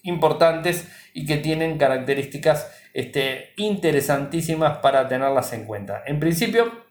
importantes 0.02 0.88
y 1.14 1.26
que 1.26 1.38
tienen 1.38 1.78
características 1.78 2.70
este, 2.92 3.52
interesantísimas 3.56 4.78
para 4.78 5.08
tenerlas 5.08 5.52
en 5.52 5.64
cuenta. 5.64 6.02
En 6.06 6.20
principio, 6.20 6.84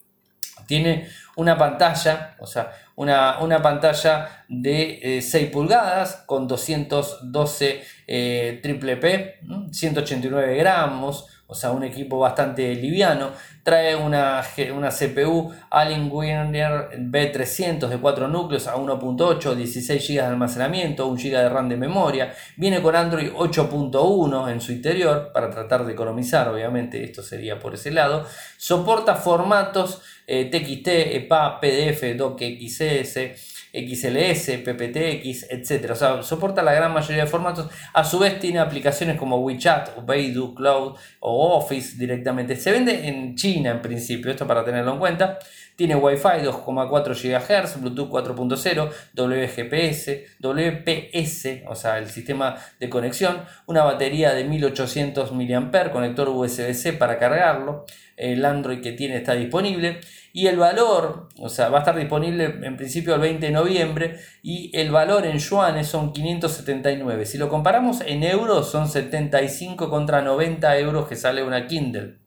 tiene 0.67 1.08
una 1.36 1.58
pantalla, 1.58 2.36
o 2.39 2.46
sea, 2.46 2.72
una, 2.96 3.39
una 3.39 3.62
pantalla 3.62 4.46
de 4.48 5.19
6 5.22 5.34
eh, 5.34 5.48
pulgadas 5.48 6.24
con 6.26 6.48
212 6.48 7.84
eh, 8.08 8.60
triple 8.62 8.98
P, 8.98 9.39
189 9.72 10.56
gramos, 10.58 11.28
o 11.54 11.56
sea, 11.56 11.70
un 11.70 11.84
equipo 11.84 12.18
bastante 12.18 12.74
liviano. 12.74 13.30
Trae 13.62 13.96
una, 13.96 14.44
una 14.76 14.89
CPU 14.89 15.54
Alienware 15.70 16.98
B300 16.98 17.88
de 17.88 17.98
4 18.00 18.28
núcleos 18.28 18.66
a 18.68 18.76
1.8, 18.76 19.54
16 19.54 20.08
GB 20.08 20.13
de 20.16 20.22
almacenamiento, 20.22 21.06
1 21.06 21.16
GB 21.16 21.30
de 21.30 21.50
RAM 21.50 21.70
de 21.70 21.78
memoria. 21.78 22.34
Viene 22.58 22.82
con 22.82 22.96
Android 22.96 23.32
8.1 23.32 24.52
en 24.52 24.62
su 24.62 24.72
interior 24.72 25.30
para 25.32 25.52
tratar 25.52 25.86
de 25.86 25.94
economizar, 25.94 26.48
obviamente, 26.50 27.04
esto 27.04 27.22
sería 27.22 27.60
por 27.60 27.76
ese 27.76 27.92
lado. 27.92 28.26
Soporta 28.58 29.13
formatos 29.16 30.02
TXT, 30.26 30.88
EPA, 30.88 31.60
PDF, 31.60 32.18
DocXS 32.18 33.53
XLS, 33.73 34.59
PPTX, 34.63 35.47
etc. 35.49 35.91
O 35.91 35.95
sea, 35.95 36.21
soporta 36.21 36.62
la 36.62 36.73
gran 36.73 36.93
mayoría 36.93 37.23
de 37.23 37.29
formatos. 37.29 37.69
A 37.93 38.03
su 38.03 38.19
vez 38.19 38.39
tiene 38.39 38.59
aplicaciones 38.59 39.17
como 39.17 39.38
WeChat, 39.39 40.05
Baidu, 40.05 40.53
Cloud 40.53 40.95
o 41.19 41.57
Office 41.57 41.97
directamente. 41.97 42.55
Se 42.55 42.71
vende 42.71 43.07
en 43.07 43.36
China 43.36 43.71
en 43.71 43.81
principio, 43.81 44.29
esto 44.29 44.45
para 44.45 44.63
tenerlo 44.63 44.93
en 44.93 44.99
cuenta. 44.99 45.39
Tiene 45.75 45.95
Wi-Fi 45.95 46.43
2,4 46.43 47.13
GHz, 47.13 47.81
Bluetooth 47.81 48.09
4.0, 48.09 48.89
WGPS, 49.15 50.38
WPS, 50.39 51.63
o 51.67 51.75
sea, 51.75 51.97
el 51.97 52.09
sistema 52.09 52.55
de 52.79 52.89
conexión, 52.89 53.43
una 53.65 53.83
batería 53.83 54.33
de 54.33 54.43
1800 54.43 55.31
mAh, 55.31 55.91
conector 55.91 56.29
USB-C 56.29 56.93
para 56.93 57.17
cargarlo, 57.17 57.86
el 58.15 58.45
Android 58.45 58.81
que 58.81 58.91
tiene 58.91 59.17
está 59.17 59.33
disponible 59.33 59.99
y 60.31 60.47
el 60.47 60.57
valor, 60.57 61.29
o 61.39 61.49
sea, 61.49 61.69
va 61.69 61.77
a 61.77 61.81
estar 61.81 61.95
disponible 61.95 62.45
en 62.45 62.75
principio 62.75 63.15
el 63.15 63.21
20 63.21 63.45
de 63.45 63.51
noviembre 63.51 64.17
y 64.41 64.75
el 64.77 64.91
valor 64.91 65.25
en 65.25 65.38
yuanes 65.38 65.88
son 65.88 66.12
579. 66.12 67.25
Si 67.25 67.38
lo 67.38 67.49
comparamos 67.49 68.01
en 68.01 68.23
euros 68.23 68.69
son 68.69 68.88
75 68.88 69.89
contra 69.89 70.21
90 70.21 70.77
euros 70.79 71.07
que 71.07 71.15
sale 71.15 71.43
una 71.43 71.67
Kindle. 71.67 72.22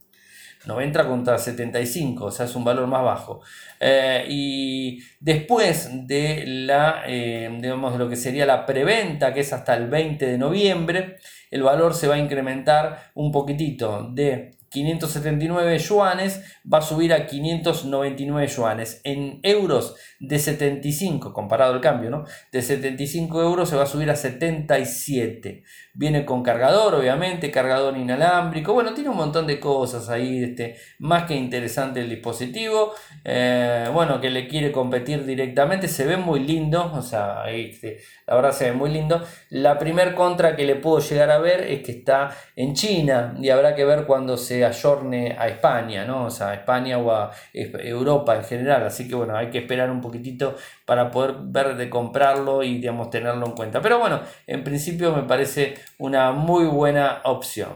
90 0.67 1.07
contra 1.07 1.39
75, 1.39 2.27
o 2.27 2.31
sea, 2.31 2.47
es 2.47 2.55
un 2.57 2.65
valor 2.65 2.87
más 2.87 3.03
bajo. 3.03 3.41
Eh, 3.81 4.27
y 4.29 4.99
después 5.21 5.91
eh, 6.09 7.49
de 7.61 7.99
lo 7.99 8.09
que 8.09 8.17
sería 8.17 8.47
la 8.47 8.67
preventa, 8.67 9.33
que 9.33 9.41
es 9.41 9.53
hasta 9.53 9.75
el 9.77 9.89
20 9.89 10.27
de 10.27 10.39
noviembre, 10.39 11.17
el 11.51 11.63
valor 11.63 11.95
se 11.95 12.09
va 12.09 12.17
a 12.17 12.19
incrementar 12.19 13.11
un 13.15 13.31
poquitito 13.33 14.11
de 14.13 14.57
579 14.71 15.79
yuanes 15.79 16.43
va 16.71 16.79
a 16.79 16.83
subir 16.83 17.13
a 17.13 17.27
599 17.27 18.47
yuanes. 18.49 19.01
En 19.05 19.41
euros 19.43 19.95
de 20.21 20.39
75, 20.39 21.33
comparado 21.33 21.75
el 21.75 21.81
cambio, 21.81 22.11
¿no? 22.11 22.25
De 22.53 22.63
75 22.63 23.43
euros 23.43 23.69
se 23.69 23.77
va 23.77 23.85
a 23.85 23.87
subir 23.87 24.11
a 24.11 24.17
77. 24.17 25.63
Viene 25.99 26.27
con 26.27 26.43
cargador, 26.43 26.95
obviamente, 26.95 27.51
cargador 27.51 27.97
inalámbrico. 27.97 28.75
Bueno, 28.75 28.93
tiene 28.93 29.09
un 29.09 29.17
montón 29.17 29.47
de 29.47 29.59
cosas 29.59 30.11
ahí, 30.11 30.45
este, 30.45 30.77
más 30.99 31.25
que 31.25 31.35
interesante 31.35 32.01
el 32.01 32.11
dispositivo. 32.11 32.93
Eh, 33.25 33.89
bueno, 33.95 34.21
que 34.21 34.29
le 34.29 34.47
quiere 34.47 34.71
competir 34.73 35.25
directamente. 35.25 35.89
Se 35.89 36.05
ve 36.05 36.19
muy 36.19 36.41
lindo, 36.41 36.93
o 36.95 37.01
sea, 37.01 37.45
este, 37.49 37.99
la 38.27 38.35
verdad 38.35 38.53
se 38.53 38.67
ve 38.67 38.73
muy 38.73 38.91
lindo. 38.91 39.23
La 39.49 39.79
primer 39.79 40.15
contra 40.15 40.55
que 40.55 40.67
le 40.67 40.77
puedo 40.77 40.99
llegar 40.99 41.31
a 41.31 41.39
ver 41.39 41.63
es 41.63 41.83
que 41.83 41.93
está 41.93 42.29
en 42.55 42.75
China 42.75 43.35
y 43.41 43.49
habrá 43.49 43.75
que 43.75 43.87
ver 43.87 44.05
cuando 44.05 44.37
se 44.37 44.67
ayorne 44.67 45.35
a 45.39 45.49
España, 45.49 46.05
¿no? 46.05 46.27
O 46.27 46.31
sea, 46.31 46.51
a 46.51 46.55
España 46.57 46.99
o 46.99 47.11
a 47.11 47.31
Europa 47.55 48.37
en 48.37 48.45
general. 48.45 48.85
Así 48.85 49.09
que 49.09 49.15
bueno, 49.15 49.35
hay 49.35 49.49
que 49.49 49.59
esperar 49.61 49.91
un 49.91 50.03
poquitito 50.03 50.57
para 50.87 51.11
poder 51.11 51.35
ver 51.41 51.77
de 51.77 51.91
comprarlo 51.91 52.63
y 52.63 52.79
digamos 52.79 53.11
tenerlo 53.11 53.45
en 53.45 53.53
cuenta. 53.53 53.83
Pero 53.83 53.99
bueno, 53.99 54.21
en 54.47 54.65
principio 54.65 55.15
me 55.15 55.25
parece 55.25 55.75
una 55.99 56.33
muy 56.33 56.65
buena 56.65 57.21
opción. 57.25 57.75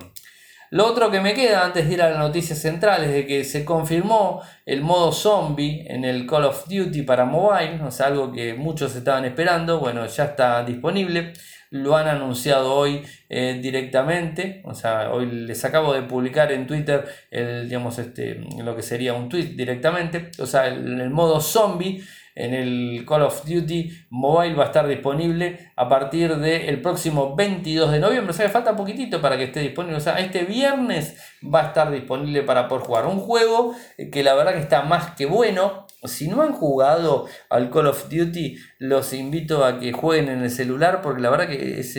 Lo 0.73 0.87
otro 0.87 1.11
que 1.11 1.21
me 1.21 1.35
queda 1.35 1.65
antes 1.65 1.89
de 1.89 1.95
ir 1.95 2.01
a 2.01 2.11
las 2.11 2.19
noticias 2.21 2.57
centrales 2.61 3.13
de 3.13 3.27
que 3.27 3.43
se 3.43 3.65
confirmó 3.65 4.41
el 4.65 4.83
modo 4.83 5.11
zombie 5.11 5.85
en 5.89 6.05
el 6.05 6.29
Call 6.29 6.45
of 6.45 6.69
Duty 6.69 7.03
para 7.03 7.25
mobile, 7.25 7.81
o 7.83 8.05
algo 8.05 8.31
que 8.33 8.55
muchos 8.55 8.95
estaban 8.95 9.25
esperando, 9.25 9.81
bueno, 9.81 10.07
ya 10.07 10.27
está 10.27 10.63
disponible, 10.63 11.33
lo 11.71 11.97
han 11.97 12.07
anunciado 12.07 12.73
hoy 12.73 13.03
eh, 13.29 13.59
directamente, 13.61 14.63
o 14.65 14.73
sea, 14.73 15.11
hoy 15.11 15.27
les 15.27 15.65
acabo 15.65 15.93
de 15.93 16.03
publicar 16.03 16.53
en 16.53 16.69
Twitter 16.69 17.05
el, 17.33 17.69
digamos, 17.69 17.99
este, 17.99 18.41
lo 18.63 18.77
que 18.77 18.83
sería 18.83 19.15
un 19.15 19.29
tweet 19.29 19.55
directamente, 19.57 20.31
o 20.39 20.47
sea, 20.47 20.69
el 20.69 21.11
modo 21.11 21.41
zombie 21.41 22.01
en 22.41 22.55
el 22.55 23.05
Call 23.07 23.23
of 23.23 23.45
Duty 23.45 24.07
Mobile 24.11 24.55
va 24.55 24.65
a 24.65 24.67
estar 24.67 24.87
disponible 24.89 25.73
a 25.77 25.89
partir 25.89 26.37
del 26.37 26.81
próximo 26.81 27.37
22 27.37 27.93
de 27.93 28.01
noviembre. 28.01 28.31
O 28.31 28.35
sea, 28.35 28.49
falta 28.49 28.77
poquitito 28.77 29.21
para 29.21 29.37
que 29.37 29.45
esté 29.45 29.61
disponible. 29.61 29.97
O 29.97 30.01
sea, 30.01 30.19
este 30.19 30.45
viernes 30.45 31.17
va 31.43 31.63
a 31.63 31.67
estar 31.69 31.91
disponible 31.91 32.43
para 32.43 32.69
poder 32.69 32.85
jugar. 32.85 33.07
Un 33.07 33.21
juego 33.21 33.75
que 34.11 34.23
la 34.23 34.35
verdad 34.35 34.55
que 34.55 34.61
está 34.61 34.83
más 34.83 35.13
que 35.13 35.27
bueno. 35.27 35.87
Si 36.05 36.29
no 36.29 36.41
han 36.41 36.53
jugado 36.55 37.27
al 37.51 37.71
Call 37.71 37.89
of 37.89 38.09
Duty, 38.09 38.57
los 38.79 39.13
invito 39.13 39.63
a 39.67 39.79
que 39.79 39.93
jueguen 39.93 40.31
en 40.31 40.43
el 40.43 40.51
celular 40.51 41.03
porque 41.03 41.21
la 41.21 41.29
verdad 41.29 41.47
que 41.47 41.79
es, 41.79 41.95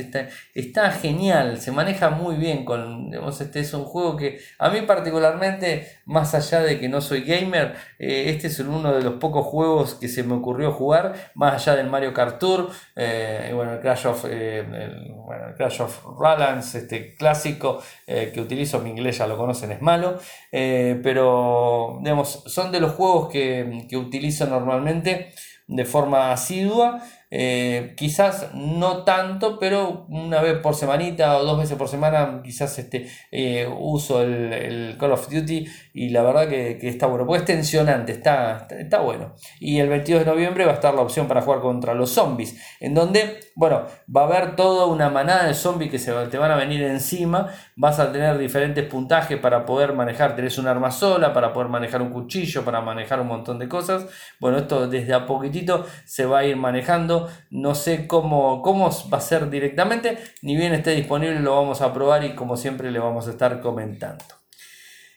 está, 0.55 0.91
genial, 0.91 1.59
se 1.59 1.71
maneja 1.71 2.09
muy 2.09 2.35
bien 2.35 2.65
con, 2.65 3.13
este 3.39 3.59
es 3.59 3.71
un 3.75 3.85
juego 3.85 4.17
que 4.17 4.39
a 4.57 4.69
mí 4.71 4.81
particularmente, 4.81 5.99
más 6.11 6.35
allá 6.35 6.59
de 6.61 6.77
que 6.77 6.89
no 6.89 6.99
soy 6.99 7.21
gamer, 7.21 7.75
eh, 7.97 8.25
este 8.27 8.47
es 8.47 8.59
uno 8.59 8.93
de 8.93 9.01
los 9.01 9.13
pocos 9.13 9.45
juegos 9.45 9.95
que 9.95 10.09
se 10.09 10.23
me 10.23 10.33
ocurrió 10.33 10.73
jugar, 10.73 11.31
más 11.35 11.53
allá 11.55 11.77
del 11.77 11.89
Mario 11.89 12.13
Kart 12.13 12.37
Tour, 12.37 12.69
eh, 12.97 13.51
bueno, 13.55 13.73
el 13.73 13.79
Crash 13.79 14.07
of, 14.07 14.25
eh, 14.29 14.59
el, 14.59 15.15
Crash 15.55 15.81
of 15.81 16.03
Balance, 16.19 16.79
este 16.79 17.15
clásico 17.15 17.81
que 18.05 18.41
utilizo, 18.41 18.79
mi 18.79 18.89
inglés 18.89 19.19
ya 19.19 19.27
lo 19.27 19.37
conocen, 19.37 19.71
es 19.71 19.81
malo, 19.81 20.19
pero 20.51 21.99
digamos, 22.01 22.43
son 22.47 22.71
de 22.71 22.81
los 22.81 22.91
juegos 22.91 23.29
que, 23.29 23.85
que 23.89 23.95
utilizo 23.95 24.45
normalmente 24.47 25.31
de 25.67 25.85
forma 25.85 26.33
asidua 26.33 27.01
eh, 27.33 27.93
quizás 27.95 28.53
no 28.53 29.05
tanto, 29.05 29.57
pero 29.57 30.05
una 30.09 30.41
vez 30.41 30.57
por 30.57 30.75
semanita 30.75 31.37
o 31.37 31.45
dos 31.45 31.57
veces 31.57 31.77
por 31.77 31.87
semana 31.87 32.41
quizás 32.43 32.77
este, 32.77 33.07
eh, 33.31 33.69
uso 33.79 34.21
el, 34.21 34.97
Call 34.99 35.13
of 35.13 35.29
Duty 35.29 35.65
y 35.93 36.09
la 36.09 36.23
verdad 36.23 36.49
que, 36.49 36.77
está 36.81 37.07
bueno, 37.07 37.25
porque 37.25 37.39
es 37.39 37.45
tensionante, 37.45 38.11
está, 38.11 38.67
está, 38.69 38.99
bueno. 38.99 39.33
Y 39.61 39.79
el 39.79 39.87
22 39.87 40.25
de 40.25 40.31
noviembre 40.31 40.65
va 40.65 40.71
a 40.71 40.75
estar 40.75 40.93
la 40.93 41.01
opción 41.01 41.29
para 41.29 41.41
jugar 41.41 41.61
contra 41.61 41.93
los 41.93 42.11
zombies, 42.11 42.57
en 42.81 42.93
donde, 42.93 43.39
bueno, 43.55 43.85
va 44.13 44.23
a 44.23 44.25
haber 44.25 44.57
toda 44.57 44.87
una 44.87 45.09
manada 45.09 45.47
de 45.47 45.53
zombies 45.53 45.89
que 45.89 45.99
se, 45.99 46.11
te 46.27 46.37
van 46.37 46.51
a 46.51 46.57
venir 46.57 46.83
encima, 46.83 47.47
vas 47.77 47.99
a 47.99 48.11
tener 48.11 48.37
diferentes 48.37 48.85
puntajes 48.85 49.37
para 49.37 49.65
poder 49.65 49.93
manejar, 49.93 50.35
tenés 50.35 50.57
un 50.57 50.67
arma 50.67 50.91
sola, 50.91 51.33
para 51.33 51.53
poder 51.53 51.69
manejar 51.69 52.01
un 52.01 52.09
cuchillo, 52.09 52.65
para 52.65 52.81
manejar 52.81 53.21
un 53.21 53.27
montón 53.27 53.57
de 53.57 53.69
cosas. 53.69 54.05
Bueno, 54.39 54.57
esto 54.57 54.87
desde 54.87 55.13
a 55.13 55.25
poquitito 55.25 55.85
se 56.03 56.25
va 56.25 56.39
a 56.39 56.45
ir 56.45 56.57
manejando 56.57 57.20
no 57.49 57.75
sé 57.75 58.07
cómo, 58.07 58.61
cómo 58.61 58.89
va 59.11 59.17
a 59.17 59.21
ser 59.21 59.49
directamente, 59.49 60.17
ni 60.41 60.55
bien 60.55 60.73
esté 60.73 60.91
disponible 60.91 61.39
lo 61.39 61.55
vamos 61.55 61.81
a 61.81 61.93
probar 61.93 62.23
y 62.23 62.35
como 62.35 62.57
siempre 62.57 62.91
le 62.91 62.99
vamos 62.99 63.27
a 63.27 63.31
estar 63.31 63.59
comentando. 63.61 64.25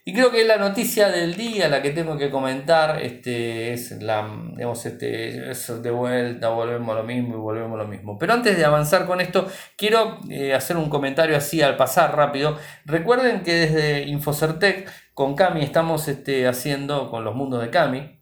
Y 0.06 0.12
creo 0.12 0.30
que 0.30 0.44
la 0.44 0.58
noticia 0.58 1.08
del 1.08 1.34
día, 1.34 1.66
la 1.68 1.80
que 1.80 1.90
tengo 1.90 2.18
que 2.18 2.30
comentar, 2.30 3.00
este, 3.00 3.72
es 3.72 4.02
la, 4.02 4.28
digamos, 4.54 4.84
este, 4.84 5.50
es 5.50 5.82
de 5.82 5.90
vuelta, 5.90 6.50
volvemos 6.50 6.94
a 6.94 6.98
lo 6.98 7.04
mismo 7.04 7.36
y 7.36 7.38
volvemos 7.38 7.80
a 7.80 7.84
lo 7.84 7.88
mismo. 7.88 8.18
Pero 8.18 8.34
antes 8.34 8.54
de 8.58 8.66
avanzar 8.66 9.06
con 9.06 9.22
esto, 9.22 9.48
quiero 9.78 10.18
eh, 10.28 10.52
hacer 10.52 10.76
un 10.76 10.90
comentario 10.90 11.34
así 11.34 11.62
al 11.62 11.78
pasar 11.78 12.14
rápido. 12.14 12.58
Recuerden 12.84 13.42
que 13.42 13.54
desde 13.54 14.02
Infocertec 14.02 14.92
con 15.14 15.34
Cami 15.34 15.62
estamos 15.62 16.06
este, 16.06 16.46
haciendo, 16.48 17.10
con 17.10 17.24
los 17.24 17.34
mundos 17.34 17.62
de 17.62 17.70
Cami, 17.70 18.20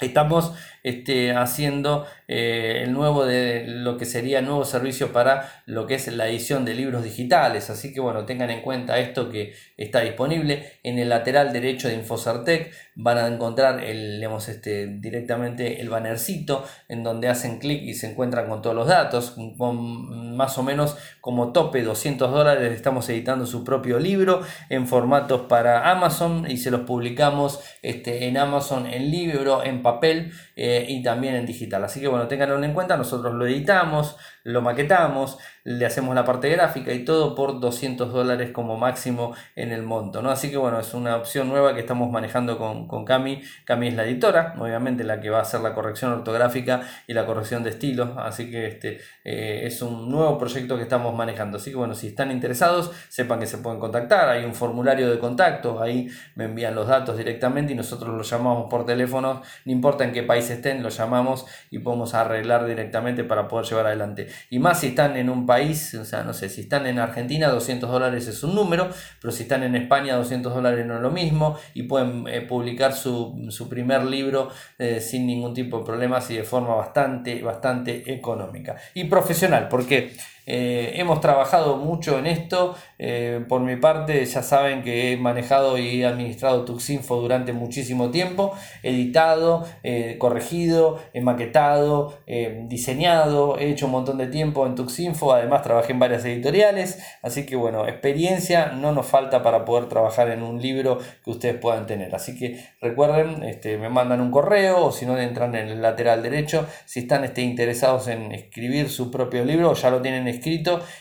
estamos 0.00 0.54
este, 0.82 1.32
haciendo 1.32 2.06
eh, 2.28 2.82
el 2.84 2.92
nuevo 2.92 3.24
de 3.24 3.64
lo 3.66 3.96
que 3.96 4.04
sería 4.04 4.38
el 4.38 4.46
nuevo 4.46 4.64
servicio 4.64 5.12
para 5.12 5.62
lo 5.66 5.86
que 5.86 5.94
es 5.94 6.06
la 6.08 6.28
edición 6.28 6.64
de 6.64 6.74
libros 6.74 7.04
digitales. 7.04 7.70
Así 7.70 7.92
que 7.92 8.00
bueno, 8.00 8.24
tengan 8.24 8.50
en 8.50 8.62
cuenta 8.62 8.98
esto 8.98 9.30
que 9.30 9.54
está 9.76 10.00
disponible 10.00 10.78
en 10.82 10.98
el 10.98 11.08
lateral 11.08 11.52
derecho 11.52 11.88
de 11.88 11.94
Infocertec. 11.94 12.72
Van 12.94 13.18
a 13.18 13.26
encontrar 13.26 13.82
el, 13.82 14.22
este, 14.48 14.86
directamente 14.86 15.80
el 15.80 15.88
bannercito 15.88 16.64
en 16.88 17.02
donde 17.02 17.28
hacen 17.28 17.58
clic 17.58 17.82
y 17.82 17.94
se 17.94 18.10
encuentran 18.10 18.48
con 18.48 18.62
todos 18.62 18.76
los 18.76 18.88
datos. 18.88 19.36
Con 19.56 20.36
más 20.36 20.56
o 20.58 20.62
menos 20.62 20.96
como 21.20 21.52
tope 21.52 21.82
200 21.82 22.30
dólares 22.30 22.72
estamos 22.72 23.08
editando 23.08 23.46
su 23.46 23.64
propio 23.64 23.98
libro 23.98 24.42
en 24.68 24.86
formatos 24.86 25.42
para 25.42 25.90
Amazon 25.90 26.50
y 26.50 26.56
se 26.56 26.70
los 26.70 26.82
publicamos 26.82 27.60
este, 27.82 28.26
en 28.28 28.36
Amazon 28.36 28.86
en 28.86 29.10
libro, 29.10 29.62
en 29.64 29.82
papel. 29.82 30.32
Eh, 30.62 30.84
y 30.90 31.02
también 31.02 31.36
en 31.36 31.46
digital. 31.46 31.82
Así 31.84 32.00
que 32.02 32.08
bueno, 32.08 32.28
ténganlo 32.28 32.62
en 32.62 32.74
cuenta, 32.74 32.94
nosotros 32.94 33.32
lo 33.34 33.46
editamos, 33.46 34.18
lo 34.44 34.62
maquetamos, 34.62 35.38
le 35.64 35.84
hacemos 35.84 36.14
la 36.14 36.24
parte 36.24 36.48
gráfica 36.48 36.92
y 36.92 37.04
todo 37.04 37.34
por 37.34 37.60
200 37.60 38.12
dólares 38.12 38.50
como 38.52 38.76
máximo 38.76 39.34
en 39.56 39.72
el 39.72 39.82
monto. 39.82 40.22
¿no? 40.22 40.30
Así 40.30 40.50
que 40.50 40.56
bueno, 40.56 40.80
es 40.80 40.94
una 40.94 41.16
opción 41.16 41.48
nueva 41.48 41.74
que 41.74 41.80
estamos 41.80 42.10
manejando 42.10 42.58
con, 42.58 42.88
con 42.88 43.04
Cami. 43.04 43.42
Cami 43.64 43.88
es 43.88 43.94
la 43.94 44.04
editora, 44.04 44.54
obviamente 44.58 45.04
la 45.04 45.20
que 45.20 45.30
va 45.30 45.38
a 45.38 45.42
hacer 45.42 45.60
la 45.60 45.74
corrección 45.74 46.12
ortográfica 46.12 46.82
y 47.06 47.12
la 47.12 47.26
corrección 47.26 47.62
de 47.62 47.70
estilo. 47.70 48.14
Así 48.18 48.50
que 48.50 48.66
este 48.66 49.00
eh, 49.24 49.62
es 49.64 49.82
un 49.82 50.10
nuevo 50.10 50.38
proyecto 50.38 50.76
que 50.76 50.82
estamos 50.82 51.14
manejando. 51.14 51.58
Así 51.58 51.70
que 51.70 51.76
bueno, 51.76 51.94
si 51.94 52.08
están 52.08 52.30
interesados, 52.30 52.92
sepan 53.08 53.40
que 53.40 53.46
se 53.46 53.58
pueden 53.58 53.78
contactar. 53.78 54.28
Hay 54.28 54.44
un 54.44 54.54
formulario 54.54 55.10
de 55.10 55.18
contacto, 55.18 55.82
ahí 55.82 56.08
me 56.34 56.44
envían 56.44 56.74
los 56.74 56.88
datos 56.88 57.16
directamente 57.16 57.72
y 57.72 57.76
nosotros 57.76 58.16
los 58.16 58.30
llamamos 58.30 58.70
por 58.70 58.86
teléfono. 58.86 59.42
No 59.64 59.72
importa 59.72 60.04
en 60.04 60.12
qué 60.12 60.22
país 60.22 60.48
estén, 60.50 60.82
los 60.82 60.96
llamamos 60.96 61.46
y 61.70 61.80
podemos 61.80 62.14
arreglar 62.14 62.66
directamente 62.66 63.24
para 63.24 63.48
poder 63.48 63.66
llevar 63.66 63.86
adelante. 63.86 64.28
Y 64.48 64.58
más 64.58 64.80
si 64.80 64.88
están 64.88 65.16
en 65.16 65.28
un 65.28 65.46
país, 65.46 65.94
o 65.94 66.04
sea, 66.04 66.22
no 66.22 66.32
sé, 66.32 66.48
si 66.48 66.62
están 66.62 66.86
en 66.86 66.98
Argentina, 66.98 67.48
200 67.48 67.90
dólares 67.90 68.26
es 68.28 68.42
un 68.42 68.54
número, 68.54 68.90
pero 69.20 69.32
si 69.32 69.44
están 69.44 69.62
en 69.62 69.76
España, 69.76 70.16
200 70.16 70.54
dólares 70.54 70.86
no 70.86 70.96
es 70.96 71.02
lo 71.02 71.10
mismo 71.10 71.58
y 71.74 71.84
pueden 71.84 72.26
eh, 72.28 72.40
publicar 72.40 72.92
su, 72.92 73.36
primer 73.68 74.04
libro 74.04 74.50
eh, 74.78 75.00
sin 75.00 75.26
ningún 75.26 75.54
tipo 75.54 75.78
de 75.78 75.84
problemas 75.84 76.30
y 76.30 76.36
de 76.36 76.44
forma 76.44 76.74
bastante, 76.74 77.42
bastante 77.42 78.12
económica 78.12 78.76
y 78.94 79.04
profesional, 79.04 79.68
porque 79.68 80.12
eh, 80.52 81.00
hemos 81.00 81.20
trabajado 81.20 81.76
mucho 81.76 82.18
en 82.18 82.26
esto. 82.26 82.74
Eh, 82.98 83.44
por 83.48 83.60
mi 83.60 83.76
parte, 83.76 84.24
ya 84.26 84.42
saben 84.42 84.82
que 84.82 85.12
he 85.12 85.16
manejado 85.16 85.78
y 85.78 86.02
administrado 86.02 86.64
Tuxinfo 86.64 87.20
durante 87.20 87.52
muchísimo 87.52 88.10
tiempo. 88.10 88.52
Editado, 88.82 89.64
eh, 89.84 90.16
corregido, 90.18 90.98
maquetado, 91.22 92.18
diseñado. 92.66 93.58
He 93.60 93.70
hecho 93.70 93.86
un 93.86 93.92
montón 93.92 94.18
de 94.18 94.26
tiempo 94.26 94.66
en 94.66 94.74
Tuxinfo. 94.74 95.32
Además, 95.32 95.62
trabajé 95.62 95.92
en 95.92 96.00
varias 96.00 96.24
editoriales. 96.24 97.00
Así 97.22 97.46
que, 97.46 97.54
bueno, 97.54 97.86
experiencia 97.86 98.72
no 98.72 98.90
nos 98.90 99.06
falta 99.06 99.44
para 99.44 99.64
poder 99.64 99.88
trabajar 99.88 100.30
en 100.30 100.42
un 100.42 100.60
libro 100.60 100.98
que 101.24 101.30
ustedes 101.30 101.54
puedan 101.60 101.86
tener. 101.86 102.12
Así 102.12 102.36
que 102.36 102.60
recuerden, 102.80 103.44
este, 103.44 103.78
me 103.78 103.88
mandan 103.88 104.20
un 104.20 104.32
correo 104.32 104.86
o 104.86 104.90
si 104.90 105.06
no, 105.06 105.16
entran 105.16 105.54
en 105.54 105.68
el 105.68 105.80
lateral 105.80 106.24
derecho. 106.24 106.66
Si 106.86 107.00
están 107.00 107.22
este, 107.22 107.42
interesados 107.42 108.08
en 108.08 108.32
escribir 108.32 108.88
su 108.88 109.12
propio 109.12 109.44
libro, 109.44 109.74
ya 109.74 109.90
lo 109.90 110.02
tienen 110.02 110.26
escrito 110.26 110.39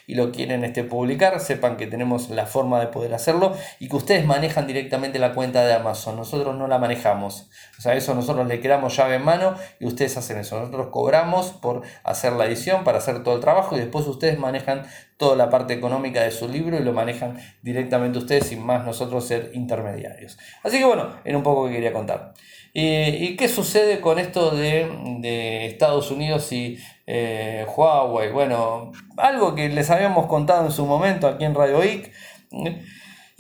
y 0.08 0.16
lo 0.16 0.32
quieren 0.32 0.64
este, 0.64 0.84
publicar, 0.84 1.40
sepan 1.40 1.78
que 1.78 1.88
tenemos 1.88 2.30
la 2.30 2.46
forma 2.46 2.80
de 2.80 2.88
poder 2.88 3.14
hacerlo 3.14 3.56
y 3.80 3.88
que 3.90 3.96
ustedes 3.96 4.26
manejan 4.26 4.68
directamente 4.68 5.20
la 5.20 5.34
cuenta 5.34 5.66
de 5.66 5.74
Amazon. 5.74 6.16
Nosotros 6.16 6.56
no 6.56 6.68
la 6.68 6.78
manejamos. 6.78 7.50
O 7.78 7.82
sea, 7.82 7.94
eso 7.96 8.14
nosotros 8.14 8.48
le 8.48 8.60
creamos 8.60 8.96
llave 8.96 9.16
en 9.16 9.24
mano 9.24 9.56
y 9.80 9.86
ustedes 9.86 10.18
hacen 10.18 10.38
eso. 10.38 10.60
Nosotros 10.60 10.88
cobramos 10.92 11.52
por 11.52 11.82
hacer 12.04 12.34
la 12.34 12.46
edición, 12.46 12.84
para 12.84 12.98
hacer 12.98 13.24
todo 13.24 13.36
el 13.36 13.42
trabajo 13.42 13.76
y 13.76 13.80
después 13.80 14.06
ustedes 14.08 14.38
manejan 14.38 14.84
toda 15.18 15.36
la 15.36 15.50
parte 15.50 15.74
económica 15.74 16.24
de 16.24 16.32
su 16.32 16.48
libro 16.48 16.78
y 16.78 16.84
lo 16.84 16.94
manejan 16.94 17.38
directamente 17.62 18.20
ustedes 18.20 18.48
sin 18.48 18.66
más 18.66 18.86
nosotros 18.86 19.28
ser 19.28 19.52
intermediarios. 19.54 20.38
Así 20.64 20.80
que 20.80 20.86
bueno, 20.86 21.16
era 21.26 21.38
un 21.38 21.44
poco 21.44 21.68
que 21.68 21.74
quería 21.74 21.92
contar. 21.92 22.34
¿Y 22.74 23.36
qué 23.36 23.48
sucede 23.48 24.00
con 24.00 24.20
esto 24.20 24.52
de, 24.52 25.66
Estados 25.66 26.12
Unidos 26.12 26.52
y 26.52 26.78
eh, 27.08 27.66
Huawei? 27.76 28.32
Bueno, 28.32 28.92
algo 29.18 29.56
que 29.56 29.70
les 29.70 29.90
habíamos 29.90 30.28
contado 30.28 30.66
en 30.66 30.72
su 30.72 30.86
momento 30.86 31.28
aquí 31.28 31.46
en 31.46 31.56
Radio 31.56 31.84
IC 31.84 32.12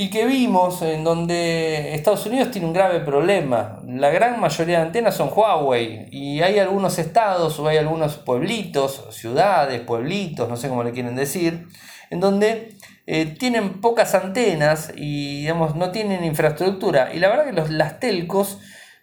y 0.01 0.09
que 0.09 0.25
vimos 0.25 0.81
en 0.81 1.03
donde 1.03 1.93
Estados 1.93 2.25
Unidos 2.25 2.51
tiene 2.51 2.65
un 2.65 2.71
grave 2.71 3.01
problema. 3.01 3.81
La 3.85 4.09
gran 4.09 4.39
mayoría 4.39 4.77
de 4.77 4.85
antenas 4.85 5.15
son 5.15 5.29
Huawei 5.35 6.07
y 6.09 6.41
hay 6.41 6.57
algunos 6.57 6.97
estados 6.99 7.59
o 7.59 7.67
hay 7.67 7.75
algunos 7.75 8.15
pueblitos, 8.15 9.07
ciudades, 9.11 9.81
pueblitos, 9.81 10.47
no 10.47 10.55
sé 10.55 10.69
cómo 10.69 10.85
le 10.85 10.93
quieren 10.93 11.17
decir, 11.17 11.67
en 12.11 12.21
donde 12.21 12.75
eh, 13.07 13.25
tienen 13.25 13.81
pocas 13.81 14.15
antenas 14.15 14.93
y 14.95 15.41
digamos, 15.41 15.75
no 15.75 15.91
tienen 15.91 16.23
infraestructura. 16.23 17.13
Y 17.13 17.19
la 17.19 17.27
verdad 17.27 17.43
que 17.43 17.51
los, 17.51 17.69
las 17.69 17.99
telcos 17.99 18.59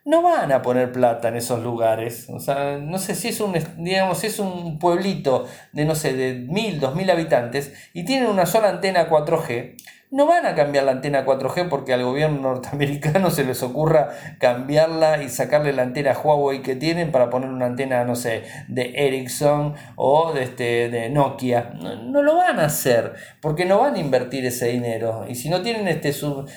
no 0.07 0.23
van 0.23 0.53
a 0.53 0.63
poner 0.63 0.93
plata 0.93 1.29
en 1.29 1.37
esos 1.37 1.63
lugares. 1.63 2.29
O 2.31 2.39
sea, 2.39 2.79
no 2.79 2.99
sé 2.99 3.15
si 3.15 3.29
es 3.29 3.41
un, 3.41 3.55
digamos, 3.77 4.19
si 4.19 4.29
es 4.29 4.39
un 4.39 4.79
pueblito 4.79 5.47
de, 5.73 5.85
no 5.85 5.97
sé, 5.97 6.15
de 6.15 6.35
mil, 6.35 6.79
dos 6.79 6.95
mil 6.95 7.11
habitantes 7.11 7.73
y 7.93 8.05
tienen 8.05 8.31
una 8.31 8.47
sola 8.47 8.69
antena 8.69 9.11
4G 9.11 9.75
no 10.11 10.27
van 10.27 10.47
a 10.47 10.55
cambiar 10.55 10.85
la 10.85 10.93
antena 10.93 11.27
4G 11.27 11.69
porque 11.69 11.93
al 11.93 12.05
gobierno 12.05 12.41
norteamericano 12.41 13.31
se 13.31 13.45
les 13.45 13.63
ocurra 13.63 14.11
cambiarla 14.39 15.23
y 15.23 15.29
sacarle 15.29 15.73
la 15.73 15.83
antena 15.83 16.17
Huawei 16.17 16.63
que 16.63 16.77
tienen 16.77 17.11
para 17.11 17.29
poner 17.29 17.51
una 17.51 17.67
antena, 17.67 18.05
no 18.05 18.15
sé, 18.15 18.45
de 18.69 18.93
Ericsson 18.95 19.75
o 19.97 20.33
de, 20.33 20.45
este, 20.45 20.89
de 20.91 21.11
Nokia. 21.11 21.73
No, 21.75 22.23
lo 22.23 22.37
van 22.37 22.61
a 22.61 22.67
hacer 22.67 23.15
porque 23.41 23.65
no 23.65 23.81
van 23.81 23.97
a 23.97 23.99
invertir 23.99 24.47
ese 24.47 24.69
dinero. 24.69 25.25
Y 25.29 25.35
si 25.35 25.49
no 25.49 25.63
tienen 25.63 25.89
este 25.89 26.13
sub, 26.13 26.49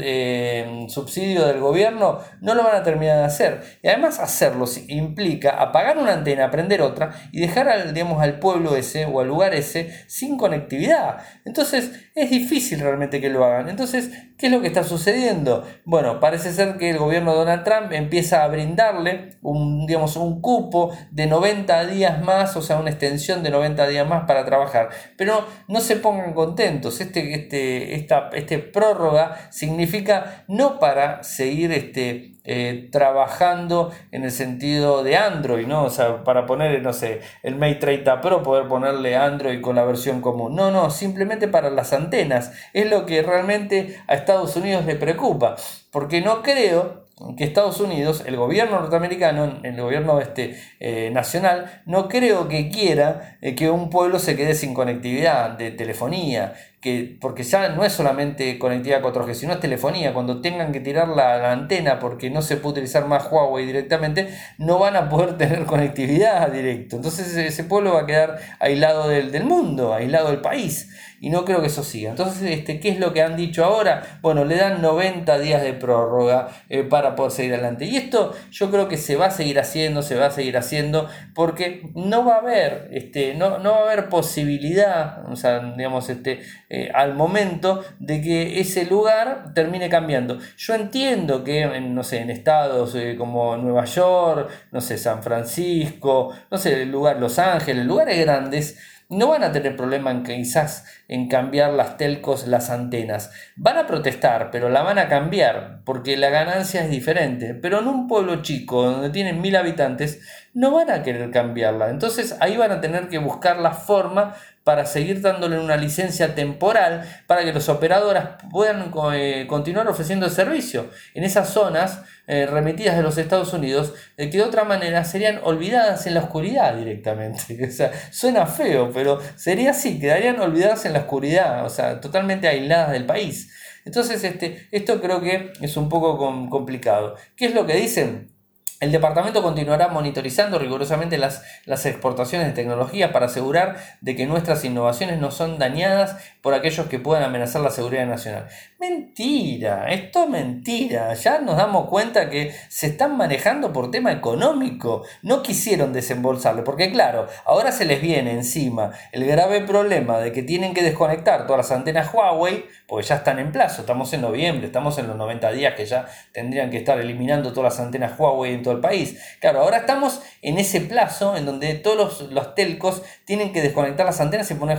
eh, 0.00 0.86
subsidio 0.88 1.46
del 1.46 1.60
gobierno, 1.60 2.18
no 2.40 2.54
lo 2.54 2.62
van 2.62 2.76
a 2.76 2.82
terminar 2.82 3.18
de 3.18 3.24
hacer. 3.24 3.62
Y 3.82 3.88
además 3.88 4.20
hacerlo 4.20 4.66
implica 4.88 5.50
apagar 5.62 5.96
una 5.96 6.12
antena, 6.12 6.50
prender 6.50 6.82
otra 6.82 7.12
y 7.32 7.40
dejar 7.40 7.68
al, 7.68 7.94
digamos, 7.94 8.22
al 8.22 8.38
pueblo 8.38 8.76
ese 8.76 9.06
o 9.06 9.20
al 9.20 9.28
lugar 9.28 9.54
ese 9.54 10.04
sin 10.06 10.36
conectividad. 10.36 11.18
Entonces 11.44 12.10
es 12.14 12.30
difícil 12.30 12.80
realmente 12.80 12.97
que 12.98 13.28
lo 13.28 13.44
hagan. 13.44 13.68
Entonces, 13.68 14.10
¿qué 14.36 14.46
es 14.46 14.52
lo 14.52 14.60
que 14.60 14.66
está 14.66 14.84
sucediendo? 14.84 15.64
Bueno, 15.84 16.20
parece 16.20 16.52
ser 16.52 16.76
que 16.76 16.90
el 16.90 16.98
gobierno 16.98 17.32
de 17.32 17.38
Donald 17.38 17.64
Trump 17.64 17.92
empieza 17.92 18.42
a 18.44 18.48
brindarle 18.48 19.38
un, 19.42 19.86
digamos, 19.86 20.16
un 20.16 20.40
cupo 20.40 20.96
de 21.10 21.26
90 21.26 21.86
días 21.86 22.22
más, 22.22 22.56
o 22.56 22.62
sea, 22.62 22.78
una 22.78 22.90
extensión 22.90 23.42
de 23.42 23.50
90 23.50 23.88
días 23.88 24.06
más 24.08 24.24
para 24.26 24.44
trabajar. 24.44 24.90
Pero 25.16 25.44
no 25.68 25.80
se 25.80 25.96
pongan 25.96 26.34
contentos. 26.34 27.00
Este, 27.00 27.34
este, 27.34 27.94
esta 27.94 28.30
este 28.32 28.58
prórroga 28.58 29.50
significa 29.50 30.44
no 30.48 30.78
para 30.78 31.22
seguir 31.22 31.72
este, 31.72 32.37
eh, 32.50 32.88
trabajando 32.90 33.92
en 34.10 34.24
el 34.24 34.30
sentido 34.30 35.04
de 35.04 35.18
Android, 35.18 35.66
¿no? 35.66 35.84
O 35.84 35.90
sea, 35.90 36.24
para 36.24 36.46
poner, 36.46 36.80
no 36.82 36.94
sé, 36.94 37.20
el 37.42 37.56
Mate 37.56 37.74
30 37.74 38.22
Pro, 38.22 38.42
poder 38.42 38.66
ponerle 38.68 39.16
Android 39.16 39.60
con 39.60 39.76
la 39.76 39.84
versión 39.84 40.22
común. 40.22 40.56
No, 40.56 40.70
no, 40.70 40.88
simplemente 40.88 41.46
para 41.46 41.68
las 41.68 41.92
antenas. 41.92 42.52
Es 42.72 42.88
lo 42.88 43.04
que 43.04 43.22
realmente 43.22 44.00
a 44.06 44.14
Estados 44.14 44.56
Unidos 44.56 44.86
le 44.86 44.94
preocupa. 44.94 45.56
Porque 45.90 46.22
no 46.22 46.42
creo 46.42 47.06
que 47.36 47.44
Estados 47.44 47.80
Unidos, 47.80 48.22
el 48.26 48.36
gobierno 48.36 48.80
norteamericano, 48.80 49.60
el 49.62 49.80
gobierno 49.80 50.20
este, 50.20 50.56
eh, 50.80 51.10
nacional, 51.12 51.82
no 51.84 52.08
creo 52.08 52.48
que 52.48 52.70
quiera 52.70 53.38
eh, 53.40 53.54
que 53.54 53.70
un 53.70 53.90
pueblo 53.90 54.18
se 54.18 54.36
quede 54.36 54.54
sin 54.54 54.72
conectividad 54.72 55.50
de 55.50 55.70
telefonía, 55.72 56.54
que, 56.80 57.18
porque 57.20 57.42
ya 57.42 57.70
no 57.70 57.84
es 57.84 57.92
solamente 57.92 58.58
conectividad 58.58 59.02
4G, 59.02 59.34
sino 59.34 59.52
es 59.52 59.60
telefonía. 59.60 60.14
Cuando 60.14 60.40
tengan 60.40 60.72
que 60.72 60.80
tirar 60.80 61.08
la, 61.08 61.50
antena 61.50 61.98
porque 61.98 62.30
no 62.30 62.42
se 62.42 62.56
puede 62.56 62.74
utilizar 62.74 63.06
más 63.06 63.28
Huawei 63.30 63.66
directamente, 63.66 64.28
no 64.58 64.78
van 64.78 64.96
a 64.96 65.08
poder 65.08 65.36
tener 65.38 65.64
conectividad 65.64 66.50
directo. 66.50 66.96
Entonces 66.96 67.36
ese 67.36 67.64
pueblo 67.64 67.94
va 67.94 68.02
a 68.02 68.06
quedar 68.06 68.38
aislado 68.60 69.08
del, 69.08 69.32
del 69.32 69.44
mundo, 69.44 69.94
aislado 69.94 70.30
del 70.30 70.40
país. 70.40 70.88
Y 71.20 71.30
no 71.30 71.44
creo 71.44 71.60
que 71.60 71.66
eso 71.66 71.82
siga. 71.82 72.10
Entonces, 72.10 72.42
este, 72.42 72.78
¿qué 72.78 72.90
es 72.90 73.00
lo 73.00 73.12
que 73.12 73.22
han 73.22 73.36
dicho 73.36 73.64
ahora? 73.64 74.18
Bueno, 74.22 74.44
le 74.44 74.56
dan 74.56 74.80
90 74.80 75.38
días 75.40 75.62
de 75.62 75.72
prórroga 75.72 76.48
eh, 76.68 76.84
para 76.84 77.16
poder 77.16 77.32
seguir 77.32 77.54
adelante. 77.54 77.86
Y 77.86 77.96
esto 77.96 78.34
yo 78.52 78.70
creo 78.70 78.88
que 78.88 78.96
se 78.96 79.16
va 79.16 79.26
a 79.26 79.30
seguir 79.30 79.58
haciendo, 79.58 80.02
se 80.02 80.14
va 80.14 80.26
a 80.26 80.30
seguir 80.30 80.56
haciendo, 80.56 81.08
porque 81.34 81.90
no 81.94 82.24
va 82.24 82.36
a 82.36 82.38
haber, 82.38 82.88
este, 82.92 83.34
no, 83.34 83.58
no 83.58 83.72
va 83.72 83.78
a 83.78 83.92
haber 83.92 84.08
posibilidad, 84.08 85.28
o 85.28 85.34
sea, 85.34 85.58
digamos, 85.76 86.08
este, 86.08 86.40
eh, 86.70 86.90
al 86.94 87.14
momento 87.14 87.82
de 87.98 88.20
que 88.20 88.60
ese 88.60 88.84
lugar 88.84 89.52
termine 89.54 89.88
cambiando. 89.88 90.38
Yo 90.56 90.74
entiendo 90.74 91.42
que, 91.42 91.62
en, 91.62 91.94
no 91.94 92.02
sé, 92.02 92.20
en 92.20 92.30
estados 92.30 92.94
eh, 92.94 93.16
como 93.16 93.56
Nueva 93.56 93.84
York, 93.86 94.50
no 94.72 94.80
sé, 94.80 94.98
San 94.98 95.22
Francisco, 95.22 96.34
no 96.50 96.58
sé, 96.58 96.82
el 96.82 96.90
lugar 96.90 97.18
Los 97.18 97.38
Ángeles, 97.38 97.86
lugares 97.86 98.18
grandes, 98.20 98.78
no 99.10 99.28
van 99.28 99.42
a 99.42 99.52
tener 99.52 99.74
problema 99.74 100.10
en 100.10 100.22
quizás 100.22 100.84
en 101.08 101.28
cambiar 101.28 101.72
las 101.72 101.96
telcos, 101.96 102.46
las 102.46 102.68
antenas. 102.68 103.30
Van 103.56 103.78
a 103.78 103.86
protestar, 103.86 104.50
pero 104.50 104.68
la 104.68 104.82
van 104.82 104.98
a 104.98 105.08
cambiar 105.08 105.80
porque 105.86 106.18
la 106.18 106.28
ganancia 106.28 106.84
es 106.84 106.90
diferente. 106.90 107.54
Pero 107.54 107.80
en 107.80 107.88
un 107.88 108.06
pueblo 108.06 108.42
chico 108.42 108.82
donde 108.82 109.08
tienen 109.08 109.40
mil 109.40 109.56
habitantes, 109.56 110.20
no 110.52 110.72
van 110.72 110.90
a 110.90 111.02
querer 111.02 111.30
cambiarla. 111.30 111.88
Entonces 111.88 112.36
ahí 112.40 112.58
van 112.58 112.72
a 112.72 112.82
tener 112.82 113.08
que 113.08 113.16
buscar 113.16 113.58
la 113.58 113.72
forma 113.72 114.34
para 114.68 114.84
seguir 114.84 115.22
dándole 115.22 115.58
una 115.58 115.78
licencia 115.78 116.34
temporal 116.34 117.08
para 117.26 117.42
que 117.42 117.54
los 117.54 117.70
operadores 117.70 118.22
puedan 118.50 118.92
eh, 119.14 119.46
continuar 119.48 119.88
ofreciendo 119.88 120.26
el 120.26 120.32
servicio 120.32 120.90
en 121.14 121.24
esas 121.24 121.48
zonas 121.48 122.02
eh, 122.26 122.44
remitidas 122.44 122.94
de 122.94 123.02
los 123.02 123.16
Estados 123.16 123.54
Unidos, 123.54 123.94
que 124.18 124.28
de 124.28 124.42
otra 124.42 124.64
manera 124.64 125.04
serían 125.04 125.40
olvidadas 125.42 126.06
en 126.06 126.12
la 126.12 126.20
oscuridad 126.20 126.74
directamente. 126.74 127.38
O 127.66 127.70
sea, 127.70 127.92
suena 128.10 128.44
feo, 128.44 128.90
pero 128.92 129.20
sería 129.36 129.70
así, 129.70 129.98
quedarían 129.98 130.38
olvidadas 130.38 130.84
en 130.84 130.92
la 130.92 130.98
oscuridad, 130.98 131.64
o 131.64 131.70
sea, 131.70 131.98
totalmente 131.98 132.46
aisladas 132.46 132.90
del 132.90 133.06
país. 133.06 133.50
Entonces, 133.86 134.22
este, 134.22 134.68
esto 134.70 135.00
creo 135.00 135.22
que 135.22 135.50
es 135.62 135.78
un 135.78 135.88
poco 135.88 136.18
complicado. 136.50 137.16
¿Qué 137.36 137.46
es 137.46 137.54
lo 137.54 137.64
que 137.64 137.76
dicen? 137.76 138.37
El 138.80 138.92
departamento 138.92 139.42
continuará 139.42 139.88
monitorizando 139.88 140.56
rigurosamente 140.56 141.18
las, 141.18 141.42
las, 141.64 141.84
exportaciones 141.84 142.46
de 142.46 142.52
tecnología 142.52 143.12
para 143.12 143.26
asegurar 143.26 143.76
de 144.02 144.14
que 144.14 144.24
nuestras 144.24 144.64
innovaciones 144.64 145.18
no 145.18 145.32
son 145.32 145.58
dañadas 145.58 146.16
por 146.42 146.54
aquellos 146.54 146.86
que 146.86 147.00
puedan 147.00 147.24
amenazar 147.24 147.60
la 147.60 147.70
seguridad 147.70 148.06
nacional. 148.06 148.46
Mentira, 148.78 149.90
esto 149.90 150.22
es 150.22 150.30
mentira. 150.30 151.12
Ya 151.14 151.40
nos 151.40 151.56
damos 151.56 151.88
cuenta 151.88 152.30
que 152.30 152.54
se 152.68 152.86
están 152.86 153.16
manejando 153.16 153.72
por 153.72 153.90
tema 153.90 154.12
económico. 154.12 155.02
No 155.22 155.42
quisieron 155.42 155.92
desembolsarle, 155.92 156.62
porque 156.62 156.92
claro, 156.92 157.26
ahora 157.46 157.72
se 157.72 157.84
les 157.84 158.00
viene 158.00 158.30
encima 158.30 158.92
el 159.10 159.26
grave 159.26 159.62
problema 159.62 160.20
de 160.20 160.30
que 160.30 160.44
tienen 160.44 160.72
que 160.72 160.84
desconectar 160.84 161.48
todas 161.48 161.68
las 161.68 161.76
antenas 161.76 162.14
Huawei, 162.14 162.66
porque 162.86 163.08
ya 163.08 163.16
están 163.16 163.40
en 163.40 163.50
plazo. 163.50 163.80
Estamos 163.80 164.12
en 164.12 164.20
noviembre, 164.20 164.68
estamos 164.68 164.96
en 164.98 165.08
los 165.08 165.16
90 165.16 165.50
días 165.50 165.74
que 165.74 165.84
ya 165.84 166.06
tendrían 166.30 166.70
que 166.70 166.78
estar 166.78 167.00
eliminando 167.00 167.52
todas 167.52 167.76
las 167.76 167.84
antenas 167.84 168.16
Huawei 168.16 168.54
en 168.54 168.62
todo 168.68 168.76
el 168.76 168.82
país. 168.82 169.18
Claro, 169.40 169.60
ahora 169.60 169.78
estamos 169.78 170.20
en 170.42 170.58
ese 170.58 170.82
plazo 170.82 171.36
en 171.36 171.46
donde 171.46 171.74
todos 171.74 172.30
los, 172.30 172.54
telcos 172.54 173.02
tienen 173.24 173.52
que 173.52 173.62
desconectar 173.62 174.04
las 174.04 174.20
antenas 174.20 174.50
y 174.50 174.54
poner, 174.54 174.78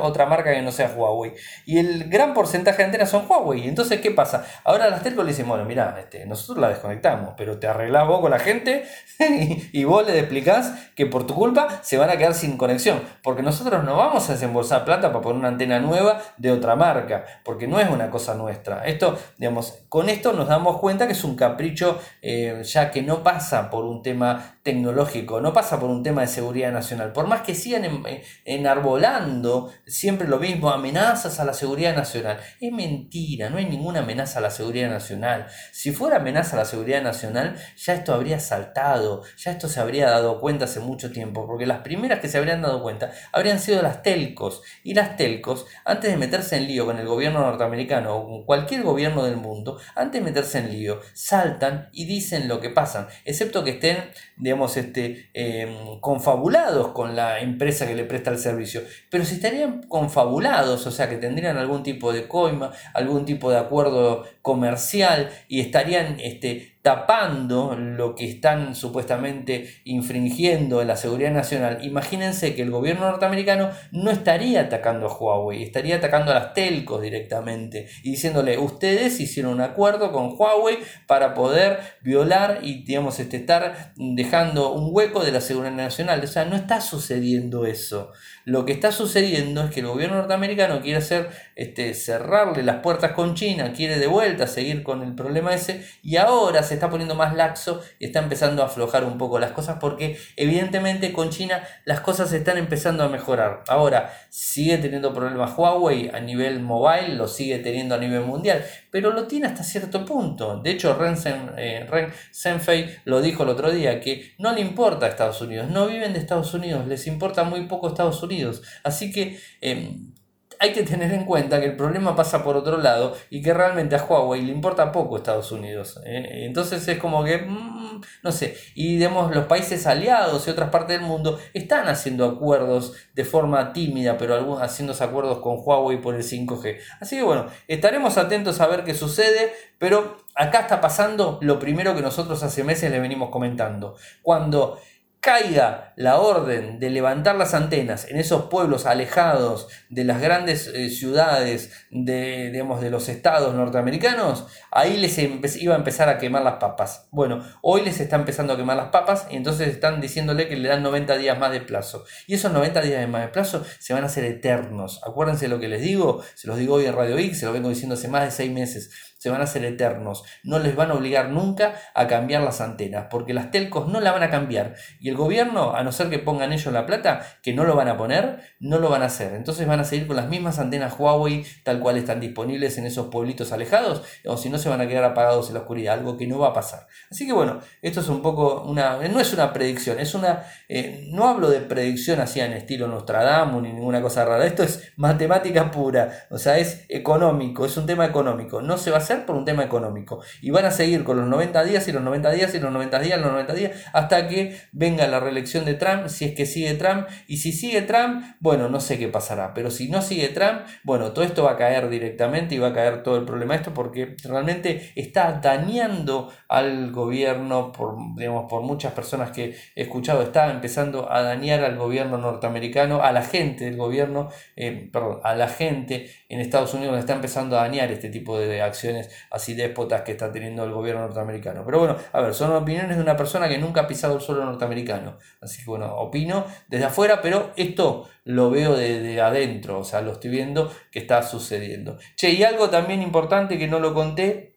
otra 0.00 0.26
marca 0.26 0.52
que 0.52 0.62
no 0.62 0.70
sea 0.72 0.92
Huawei. 0.94 1.34
Y 1.66 1.78
el 1.78 2.08
gran 2.08 2.32
porcentaje 2.34 2.78
de 2.78 2.84
antenas 2.84 3.10
son 3.10 3.26
Huawei. 3.28 3.66
Entonces, 3.68 4.00
¿qué 4.00 4.10
pasa? 4.10 4.44
Ahora 4.64 4.88
las 4.88 5.02
telcos 5.02 5.24
le 5.24 5.32
dicen, 5.32 5.48
bueno, 5.48 5.64
mira, 5.64 5.96
este, 5.98 6.26
nosotros 6.26 6.58
la 6.58 6.68
desconectamos, 6.68 7.34
pero 7.36 7.58
te 7.58 7.66
arreglás 7.66 8.06
vos 8.06 8.20
con 8.20 8.30
la 8.30 8.38
gente 8.38 8.84
y, 9.72 9.84
vos 9.84 10.06
le 10.06 10.18
explicás 10.18 10.72
que 10.94 11.06
por 11.06 11.26
tu 11.26 11.34
culpa 11.34 11.80
se 11.82 11.98
van 11.98 12.10
a 12.10 12.16
quedar 12.16 12.34
sin 12.34 12.56
conexión. 12.56 13.02
Porque 13.22 13.42
nosotros 13.42 13.82
no 13.84 13.96
vamos 13.96 14.28
a 14.28 14.34
desembolsar 14.34 14.84
plata 14.84 15.08
para 15.08 15.22
poner 15.22 15.38
una 15.38 15.48
antena 15.48 15.80
nueva 15.80 16.22
de 16.36 16.52
otra 16.52 16.76
marca, 16.76 17.24
porque 17.44 17.66
no 17.66 17.80
es 17.80 17.90
una 17.90 18.10
cosa 18.10 18.34
nuestra. 18.34 18.84
Esto, 18.84 19.18
digamos, 19.38 19.78
con 19.88 20.08
esto 20.08 20.32
nos 20.32 20.48
damos 20.48 20.78
cuenta 20.78 21.06
que 21.06 21.12
es 21.12 21.24
un 21.24 21.36
capricho 21.36 21.98
eh, 22.22 22.62
ya 22.64 22.90
que 22.90 23.02
no 23.02 23.22
pasa 23.24 23.70
por 23.70 23.84
un 23.84 24.02
tema 24.02 24.58
tecnológico, 24.62 25.40
no 25.40 25.52
pasa 25.52 25.80
por 25.80 25.90
un 25.90 26.04
tema 26.04 26.20
de 26.20 26.28
seguridad 26.28 26.70
nacional. 26.70 27.12
Por 27.12 27.26
más 27.26 27.42
que 27.42 27.56
sigan 27.56 28.04
enarbolando 28.44 29.72
siempre 29.86 30.28
lo 30.28 30.38
mismo, 30.38 30.70
amenazas 30.70 31.40
a 31.40 31.44
la 31.44 31.54
seguridad 31.54 31.96
nacional. 31.96 32.38
Es 32.60 32.70
mentira 32.70 33.24
no 33.50 33.58
hay 33.58 33.66
ninguna 33.66 34.00
amenaza 34.00 34.38
a 34.38 34.42
la 34.42 34.50
seguridad 34.50 34.90
nacional. 34.90 35.46
Si 35.72 35.92
fuera 35.92 36.16
amenaza 36.16 36.56
a 36.56 36.60
la 36.60 36.64
seguridad 36.64 37.02
nacional, 37.02 37.56
ya 37.76 37.94
esto 37.94 38.12
habría 38.12 38.38
saltado, 38.40 39.22
ya 39.36 39.52
esto 39.52 39.68
se 39.68 39.80
habría 39.80 40.10
dado 40.10 40.40
cuenta 40.40 40.66
hace 40.66 40.80
mucho 40.80 41.12
tiempo, 41.12 41.46
porque 41.46 41.66
las 41.66 41.80
primeras 41.80 42.20
que 42.20 42.28
se 42.28 42.38
habrían 42.38 42.62
dado 42.62 42.82
cuenta 42.82 43.12
habrían 43.32 43.58
sido 43.58 43.82
las 43.82 44.02
telcos. 44.02 44.62
Y 44.82 44.94
las 44.94 45.16
telcos, 45.16 45.66
antes 45.84 46.10
de 46.10 46.16
meterse 46.16 46.56
en 46.56 46.66
lío 46.66 46.86
con 46.86 46.98
el 46.98 47.06
gobierno 47.06 47.40
norteamericano 47.40 48.16
o 48.16 48.28
con 48.28 48.44
cualquier 48.44 48.82
gobierno 48.82 49.24
del 49.24 49.36
mundo, 49.36 49.78
antes 49.94 50.20
de 50.20 50.24
meterse 50.24 50.58
en 50.58 50.70
lío, 50.70 51.00
saltan 51.14 51.88
y 51.92 52.04
dicen 52.04 52.48
lo 52.48 52.60
que 52.60 52.70
pasan, 52.70 53.08
excepto 53.24 53.64
que 53.64 53.70
estén, 53.70 53.98
digamos, 54.36 54.76
este, 54.76 55.30
em, 55.34 56.00
confabulados 56.00 56.88
con 56.88 57.16
la 57.16 57.40
empresa 57.40 57.86
que 57.86 57.94
le 57.94 58.04
presta 58.04 58.30
el 58.30 58.38
servicio. 58.38 58.82
Pero 59.10 59.24
si 59.24 59.36
estarían 59.36 59.82
confabulados, 59.84 60.86
o 60.86 60.90
sea, 60.90 61.08
que 61.08 61.16
tendrían 61.16 61.56
algún 61.56 61.82
tipo 61.82 62.12
de 62.12 62.28
coima, 62.28 62.72
algún 62.92 63.24
tipo 63.24 63.50
de 63.50 63.58
acuerdo 63.58 64.24
comercial 64.42 65.30
y 65.48 65.60
estarían 65.60 66.18
este, 66.20 66.73
tapando 66.84 67.74
lo 67.76 68.14
que 68.14 68.28
están 68.28 68.74
supuestamente 68.74 69.80
infringiendo 69.84 70.82
en 70.82 70.88
la 70.88 70.96
seguridad 70.96 71.32
nacional, 71.32 71.78
imagínense 71.82 72.54
que 72.54 72.60
el 72.60 72.70
gobierno 72.70 73.10
norteamericano 73.10 73.70
no 73.90 74.10
estaría 74.10 74.60
atacando 74.60 75.06
a 75.06 75.16
Huawei, 75.16 75.62
estaría 75.62 75.96
atacando 75.96 76.30
a 76.30 76.34
las 76.34 76.52
telcos 76.52 77.00
directamente 77.00 77.88
y 78.02 78.10
diciéndole, 78.10 78.58
ustedes 78.58 79.18
hicieron 79.18 79.54
un 79.54 79.60
acuerdo 79.62 80.12
con 80.12 80.34
Huawei 80.38 80.76
para 81.06 81.32
poder 81.32 81.78
violar 82.02 82.58
y 82.60 82.84
digamos 82.84 83.18
este, 83.18 83.38
estar 83.38 83.94
dejando 83.96 84.74
un 84.74 84.90
hueco 84.92 85.24
de 85.24 85.32
la 85.32 85.40
seguridad 85.40 85.72
nacional. 85.72 86.20
O 86.22 86.26
sea, 86.26 86.44
no 86.44 86.54
está 86.54 86.82
sucediendo 86.82 87.64
eso. 87.64 88.12
Lo 88.44 88.66
que 88.66 88.72
está 88.72 88.92
sucediendo 88.92 89.62
es 89.64 89.70
que 89.70 89.80
el 89.80 89.86
gobierno 89.86 90.18
norteamericano 90.18 90.82
quiere 90.82 90.98
hacer 90.98 91.30
este, 91.56 91.94
cerrarle 91.94 92.62
las 92.62 92.76
puertas 92.80 93.12
con 93.12 93.34
China, 93.34 93.72
quiere 93.72 93.98
de 93.98 94.06
vuelta 94.06 94.46
seguir 94.46 94.82
con 94.82 95.02
el 95.02 95.14
problema 95.14 95.54
ese 95.54 95.82
y 96.02 96.16
ahora 96.16 96.62
se 96.62 96.74
está 96.74 96.90
poniendo 96.90 97.14
más 97.14 97.34
laxo 97.34 97.80
y 97.98 98.04
está 98.04 98.18
empezando 98.18 98.62
a 98.62 98.66
aflojar 98.66 99.04
un 99.04 99.16
poco 99.16 99.38
las 99.38 99.52
cosas 99.52 99.78
porque 99.80 100.18
evidentemente 100.36 101.14
con 101.14 101.30
China 101.30 101.62
las 101.86 102.00
cosas 102.00 102.34
están 102.34 102.58
empezando 102.58 103.02
a 103.02 103.08
mejorar. 103.08 103.64
Ahora, 103.66 104.12
sigue 104.28 104.76
teniendo 104.76 105.14
problemas 105.14 105.56
Huawei 105.56 106.10
a 106.12 106.20
nivel 106.20 106.60
mobile, 106.60 107.14
lo 107.14 107.28
sigue 107.28 107.60
teniendo 107.60 107.94
a 107.94 107.98
nivel 107.98 108.22
mundial, 108.22 108.62
pero 108.90 109.10
lo 109.10 109.26
tiene 109.26 109.46
hasta 109.46 109.62
cierto 109.62 110.04
punto. 110.04 110.58
De 110.58 110.72
hecho, 110.72 110.94
Ren, 110.94 111.16
eh, 111.56 111.86
Ren 111.88 112.12
Senfei 112.30 112.94
lo 113.06 113.22
dijo 113.22 113.44
el 113.44 113.48
otro 113.48 113.70
día, 113.70 114.00
que 114.00 114.34
no 114.36 114.52
le 114.52 114.60
importa 114.60 115.06
a 115.06 115.08
Estados 115.08 115.40
Unidos, 115.40 115.70
no 115.70 115.86
viven 115.86 116.12
de 116.12 116.18
Estados 116.18 116.52
Unidos, 116.52 116.86
les 116.86 117.06
importa 117.06 117.44
muy 117.44 117.62
poco 117.66 117.88
Estados 117.88 118.22
Unidos. 118.22 118.33
Así 118.82 119.12
que... 119.12 119.38
Em, 119.60 120.14
hay 120.58 120.72
que 120.72 120.82
tener 120.82 121.12
en 121.12 121.24
cuenta 121.24 121.60
que 121.60 121.66
el 121.66 121.76
problema 121.76 122.16
pasa 122.16 122.42
por 122.42 122.56
otro 122.56 122.78
lado 122.78 123.14
y 123.30 123.42
que 123.42 123.52
realmente 123.52 123.96
a 123.96 124.04
Huawei 124.04 124.42
le 124.42 124.52
importa 124.52 124.92
poco 124.92 125.16
Estados 125.16 125.52
Unidos. 125.52 126.00
¿eh? 126.04 126.46
Entonces 126.46 126.86
es 126.88 126.98
como 126.98 127.24
que, 127.24 127.38
mm, 127.38 128.00
no 128.22 128.32
sé, 128.32 128.56
y 128.74 128.96
digamos, 128.96 129.34
los 129.34 129.46
países 129.46 129.86
aliados 129.86 130.46
y 130.46 130.50
otras 130.50 130.70
partes 130.70 130.98
del 130.98 131.06
mundo 131.06 131.38
están 131.52 131.88
haciendo 131.88 132.24
acuerdos 132.24 132.94
de 133.14 133.24
forma 133.24 133.72
tímida, 133.72 134.16
pero 134.16 134.34
algunos 134.34 134.62
haciendo 134.62 134.94
acuerdos 134.98 135.38
con 135.40 135.58
Huawei 135.58 136.00
por 136.00 136.14
el 136.14 136.22
5G. 136.22 136.78
Así 137.00 137.16
que 137.16 137.22
bueno, 137.22 137.46
estaremos 137.68 138.16
atentos 138.16 138.60
a 138.60 138.66
ver 138.66 138.84
qué 138.84 138.94
sucede, 138.94 139.52
pero 139.78 140.16
acá 140.34 140.60
está 140.60 140.80
pasando 140.80 141.38
lo 141.42 141.58
primero 141.58 141.94
que 141.94 142.02
nosotros 142.02 142.42
hace 142.42 142.64
meses 142.64 142.90
le 142.90 143.00
venimos 143.00 143.30
comentando. 143.30 143.96
Cuando 144.22 144.78
caiga 145.24 145.94
la 145.96 146.18
orden 146.20 146.78
de 146.78 146.90
levantar 146.90 147.36
las 147.36 147.54
antenas 147.54 148.06
en 148.10 148.18
esos 148.18 148.44
pueblos 148.50 148.84
alejados 148.84 149.68
de 149.88 150.04
las 150.04 150.20
grandes 150.20 150.66
eh, 150.66 150.90
ciudades 150.90 151.86
de, 151.90 152.50
digamos, 152.50 152.82
de 152.82 152.90
los 152.90 153.08
estados 153.08 153.54
norteamericanos, 153.54 154.46
ahí 154.70 154.98
les 154.98 155.16
iba 155.56 155.74
a 155.74 155.78
empezar 155.78 156.10
a 156.10 156.18
quemar 156.18 156.42
las 156.42 156.56
papas. 156.56 157.08
Bueno, 157.10 157.42
hoy 157.62 157.80
les 157.80 158.00
está 158.00 158.16
empezando 158.16 158.52
a 158.52 158.58
quemar 158.58 158.76
las 158.76 158.90
papas 158.90 159.26
y 159.30 159.36
entonces 159.36 159.68
están 159.68 160.02
diciéndole 160.02 160.46
que 160.46 160.56
le 160.56 160.68
dan 160.68 160.82
90 160.82 161.16
días 161.16 161.38
más 161.38 161.52
de 161.52 161.62
plazo. 161.62 162.04
Y 162.26 162.34
esos 162.34 162.52
90 162.52 162.82
días 162.82 163.08
más 163.08 163.22
de 163.22 163.28
plazo 163.28 163.64
se 163.78 163.94
van 163.94 164.02
a 164.02 164.08
hacer 164.08 164.24
eternos. 164.24 165.00
Acuérdense 165.06 165.48
lo 165.48 165.58
que 165.58 165.68
les 165.68 165.80
digo, 165.80 166.22
se 166.34 166.48
los 166.48 166.58
digo 166.58 166.74
hoy 166.74 166.84
en 166.84 166.94
Radio 166.94 167.16
X, 167.16 167.40
se 167.40 167.46
lo 167.46 167.52
vengo 167.54 167.70
diciendo 167.70 167.94
hace 167.94 168.08
más 168.08 168.24
de 168.24 168.30
6 168.30 168.52
meses 168.52 168.90
se 169.24 169.30
van 169.30 169.40
a 169.40 169.44
hacer 169.44 169.64
eternos. 169.64 170.22
No 170.42 170.58
les 170.58 170.76
van 170.76 170.90
a 170.90 170.94
obligar 170.94 171.30
nunca 171.30 171.76
a 171.94 172.06
cambiar 172.06 172.42
las 172.42 172.60
antenas, 172.60 173.06
porque 173.10 173.32
las 173.32 173.50
telcos 173.50 173.88
no 173.88 174.02
la 174.02 174.12
van 174.12 174.22
a 174.22 174.28
cambiar. 174.28 174.74
Y 175.00 175.08
el 175.08 175.16
gobierno, 175.16 175.74
a 175.74 175.82
no 175.82 175.92
ser 175.92 176.10
que 176.10 176.18
pongan 176.18 176.52
ellos 176.52 176.70
la 176.74 176.84
plata, 176.84 177.24
que 177.42 177.54
no 177.54 177.64
lo 177.64 177.74
van 177.74 177.88
a 177.88 177.96
poner, 177.96 178.40
no 178.60 178.78
lo 178.78 178.90
van 178.90 179.00
a 179.00 179.06
hacer. 179.06 179.32
Entonces 179.32 179.66
van 179.66 179.80
a 179.80 179.84
seguir 179.84 180.06
con 180.06 180.16
las 180.16 180.28
mismas 180.28 180.58
antenas 180.58 180.96
Huawei, 180.98 181.42
tal 181.62 181.80
cual 181.80 181.96
están 181.96 182.20
disponibles 182.20 182.76
en 182.76 182.84
esos 182.84 183.06
pueblitos 183.06 183.50
alejados, 183.50 184.02
o 184.26 184.36
si 184.36 184.50
no 184.50 184.58
se 184.58 184.68
van 184.68 184.82
a 184.82 184.86
quedar 184.86 185.04
apagados 185.04 185.48
en 185.48 185.54
la 185.54 185.60
oscuridad, 185.60 185.94
algo 185.94 186.18
que 186.18 186.26
no 186.26 186.38
va 186.38 186.48
a 186.48 186.52
pasar. 186.52 186.86
Así 187.10 187.26
que 187.26 187.32
bueno, 187.32 187.60
esto 187.80 188.00
es 188.00 188.08
un 188.08 188.20
poco 188.20 188.64
una, 188.64 188.98
no 189.08 189.20
es 189.20 189.32
una 189.32 189.54
predicción, 189.54 190.00
es 190.00 190.14
una, 190.14 190.44
eh, 190.68 191.08
no 191.12 191.26
hablo 191.26 191.48
de 191.48 191.60
predicción 191.60 192.20
así 192.20 192.40
en 192.40 192.52
estilo 192.52 192.88
Nostradamus 192.88 193.62
ni 193.62 193.72
ninguna 193.72 194.02
cosa 194.02 194.26
rara, 194.26 194.44
esto 194.44 194.62
es 194.62 194.92
matemática 194.96 195.70
pura, 195.70 196.26
o 196.28 196.36
sea, 196.36 196.58
es 196.58 196.84
económico, 196.90 197.64
es 197.64 197.74
un 197.78 197.86
tema 197.86 198.04
económico, 198.04 198.60
no 198.60 198.76
se 198.76 198.90
va 198.90 198.98
a 198.98 199.00
hacer 199.00 199.13
por 199.20 199.36
un 199.36 199.44
tema 199.44 199.64
económico. 199.64 200.20
Y 200.42 200.50
van 200.50 200.64
a 200.64 200.70
seguir 200.70 201.04
con 201.04 201.16
los 201.16 201.26
90 201.28 201.64
días 201.64 201.88
y 201.88 201.92
los 201.92 202.02
90 202.02 202.30
días 202.30 202.54
y 202.54 202.60
los 202.60 202.72
90 202.72 202.98
días, 202.98 203.20
los 203.20 203.32
90 203.32 203.54
días, 203.54 203.72
hasta 203.92 204.28
que 204.28 204.56
venga 204.72 205.06
la 205.06 205.20
reelección 205.20 205.64
de 205.64 205.74
Trump, 205.74 206.08
si 206.08 206.24
es 206.26 206.34
que 206.34 206.46
sigue 206.46 206.74
Trump, 206.74 207.06
y 207.26 207.38
si 207.38 207.52
sigue 207.52 207.82
Trump, 207.82 208.24
bueno, 208.40 208.68
no 208.68 208.80
sé 208.80 208.98
qué 208.98 209.08
pasará, 209.08 209.54
pero 209.54 209.70
si 209.70 209.88
no 209.88 210.02
sigue 210.02 210.28
Trump, 210.28 210.62
bueno, 210.82 211.12
todo 211.12 211.24
esto 211.24 211.44
va 211.44 211.52
a 211.52 211.56
caer 211.56 211.88
directamente 211.88 212.54
y 212.54 212.58
va 212.58 212.68
a 212.68 212.72
caer 212.74 213.02
todo 213.02 213.16
el 213.16 213.24
problema 213.24 213.54
esto 213.54 213.72
porque 213.72 214.16
realmente 214.24 214.92
está 214.94 215.40
dañando 215.42 216.32
al 216.48 216.92
gobierno, 216.92 217.72
por, 217.72 217.96
digamos, 218.16 218.46
por 218.48 218.62
muchas 218.62 218.92
personas 218.92 219.30
que 219.30 219.56
he 219.74 219.82
escuchado, 219.82 220.22
está 220.22 220.50
empezando 220.50 221.10
a 221.10 221.22
dañar 221.22 221.64
al 221.64 221.76
gobierno 221.76 222.18
norteamericano, 222.18 223.02
a 223.02 223.12
la 223.12 223.22
gente 223.22 223.64
del 223.64 223.76
gobierno, 223.76 224.28
eh, 224.56 224.88
perdón, 224.92 225.20
a 225.22 225.34
la 225.34 225.48
gente 225.48 226.10
en 226.28 226.40
Estados 226.40 226.74
Unidos. 226.74 226.98
Está 226.98 227.14
empezando 227.14 227.58
a 227.58 227.62
dañar 227.62 227.90
este 227.90 228.10
tipo 228.10 228.38
de 228.38 228.62
acciones 228.62 229.03
así 229.30 229.54
déspotas 229.54 230.02
que 230.02 230.12
está 230.12 230.32
teniendo 230.32 230.64
el 230.64 230.72
gobierno 230.72 231.02
norteamericano. 231.02 231.64
Pero 231.64 231.78
bueno, 231.78 231.96
a 232.12 232.20
ver, 232.20 232.34
son 232.34 232.52
opiniones 232.52 232.96
de 232.96 233.02
una 233.02 233.16
persona 233.16 233.48
que 233.48 233.58
nunca 233.58 233.82
ha 233.82 233.86
pisado 233.86 234.16
el 234.16 234.20
suelo 234.20 234.44
norteamericano. 234.44 235.18
Así 235.40 235.64
que 235.64 235.70
bueno, 235.70 235.94
opino 235.96 236.44
desde 236.68 236.86
afuera, 236.86 237.20
pero 237.22 237.52
esto 237.56 238.08
lo 238.24 238.50
veo 238.50 238.76
desde 238.76 239.20
adentro, 239.20 239.78
o 239.78 239.84
sea, 239.84 240.00
lo 240.00 240.12
estoy 240.12 240.30
viendo 240.30 240.72
que 240.90 240.98
está 240.98 241.22
sucediendo. 241.22 241.98
Che, 242.16 242.30
y 242.30 242.42
algo 242.42 242.70
también 242.70 243.02
importante 243.02 243.58
que 243.58 243.68
no 243.68 243.78
lo 243.78 243.94
conté, 243.94 244.54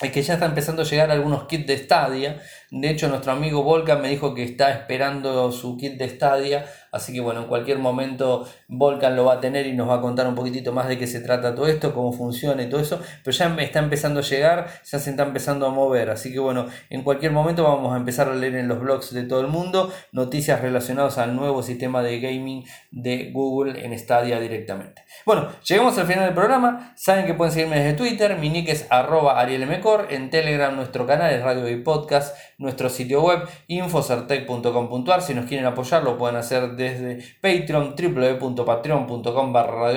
es 0.00 0.12
que 0.12 0.22
ya 0.22 0.34
está 0.34 0.46
empezando 0.46 0.82
a 0.82 0.84
llegar 0.84 1.10
algunos 1.10 1.44
kits 1.44 1.66
de 1.66 1.76
Stadia. 1.76 2.40
De 2.70 2.90
hecho, 2.90 3.08
nuestro 3.08 3.32
amigo 3.32 3.64
Volcan 3.64 4.00
me 4.00 4.08
dijo 4.08 4.32
que 4.32 4.44
está 4.44 4.70
esperando 4.70 5.50
su 5.50 5.76
kit 5.76 5.94
de 5.94 6.08
Stadia 6.08 6.66
Así 6.92 7.12
que 7.12 7.20
bueno, 7.20 7.42
en 7.42 7.46
cualquier 7.46 7.78
momento 7.78 8.46
Volcan 8.68 9.16
lo 9.16 9.24
va 9.24 9.34
a 9.34 9.40
tener 9.40 9.66
y 9.66 9.72
nos 9.72 9.88
va 9.88 9.96
a 9.96 10.00
contar 10.00 10.26
un 10.26 10.34
poquitito 10.34 10.72
más 10.72 10.88
de 10.88 10.98
qué 10.98 11.06
se 11.06 11.20
trata 11.20 11.54
todo 11.54 11.66
esto, 11.66 11.94
cómo 11.94 12.12
funciona 12.12 12.62
y 12.62 12.68
todo 12.68 12.80
eso. 12.80 13.00
Pero 13.22 13.36
ya 13.36 13.54
está 13.58 13.78
empezando 13.78 14.20
a 14.20 14.22
llegar, 14.22 14.68
ya 14.84 14.98
se 14.98 15.10
está 15.10 15.22
empezando 15.22 15.66
a 15.66 15.70
mover. 15.70 16.10
Así 16.10 16.32
que 16.32 16.38
bueno, 16.38 16.66
en 16.90 17.02
cualquier 17.02 17.32
momento 17.32 17.64
vamos 17.64 17.94
a 17.94 17.96
empezar 17.96 18.28
a 18.28 18.34
leer 18.34 18.56
en 18.56 18.68
los 18.68 18.80
blogs 18.80 19.12
de 19.12 19.24
todo 19.24 19.40
el 19.40 19.48
mundo 19.48 19.92
noticias 20.12 20.60
relacionadas 20.60 21.18
al 21.18 21.36
nuevo 21.36 21.62
sistema 21.62 22.02
de 22.02 22.20
gaming 22.20 22.64
de 22.90 23.30
Google 23.32 23.84
en 23.84 23.98
Stadia 23.98 24.40
directamente. 24.40 25.02
Bueno, 25.26 25.48
llegamos 25.64 25.98
al 25.98 26.06
final 26.06 26.24
del 26.26 26.34
programa. 26.34 26.92
Saben 26.96 27.26
que 27.26 27.34
pueden 27.34 27.52
seguirme 27.52 27.76
desde 27.80 27.94
Twitter. 27.94 28.36
Mi 28.38 28.48
nick 28.48 28.68
es 28.68 28.86
arroba 28.90 29.38
arielmcor. 29.40 30.08
En 30.10 30.30
Telegram 30.30 30.74
nuestro 30.74 31.06
canal 31.06 31.32
es 31.32 31.42
Radio 31.42 31.68
y 31.68 31.76
Podcast. 31.82 32.36
Nuestro 32.58 32.88
sitio 32.88 33.22
web 33.22 33.48
infocertec.com.ar. 33.68 35.22
Si 35.22 35.32
nos 35.32 35.46
quieren 35.46 35.66
apoyar 35.66 36.02
lo 36.02 36.18
pueden 36.18 36.36
hacer 36.36 36.72
desde 36.72 37.22
Patreon, 37.40 37.94
www.patreon.com 37.96 39.52
barra 39.52 39.92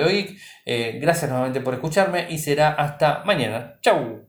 eh, 0.64 0.98
gracias 1.00 1.28
nuevamente 1.28 1.60
por 1.60 1.74
escucharme 1.74 2.26
y 2.30 2.38
será 2.38 2.70
hasta 2.70 3.24
mañana. 3.24 3.78
Chau. 3.80 4.20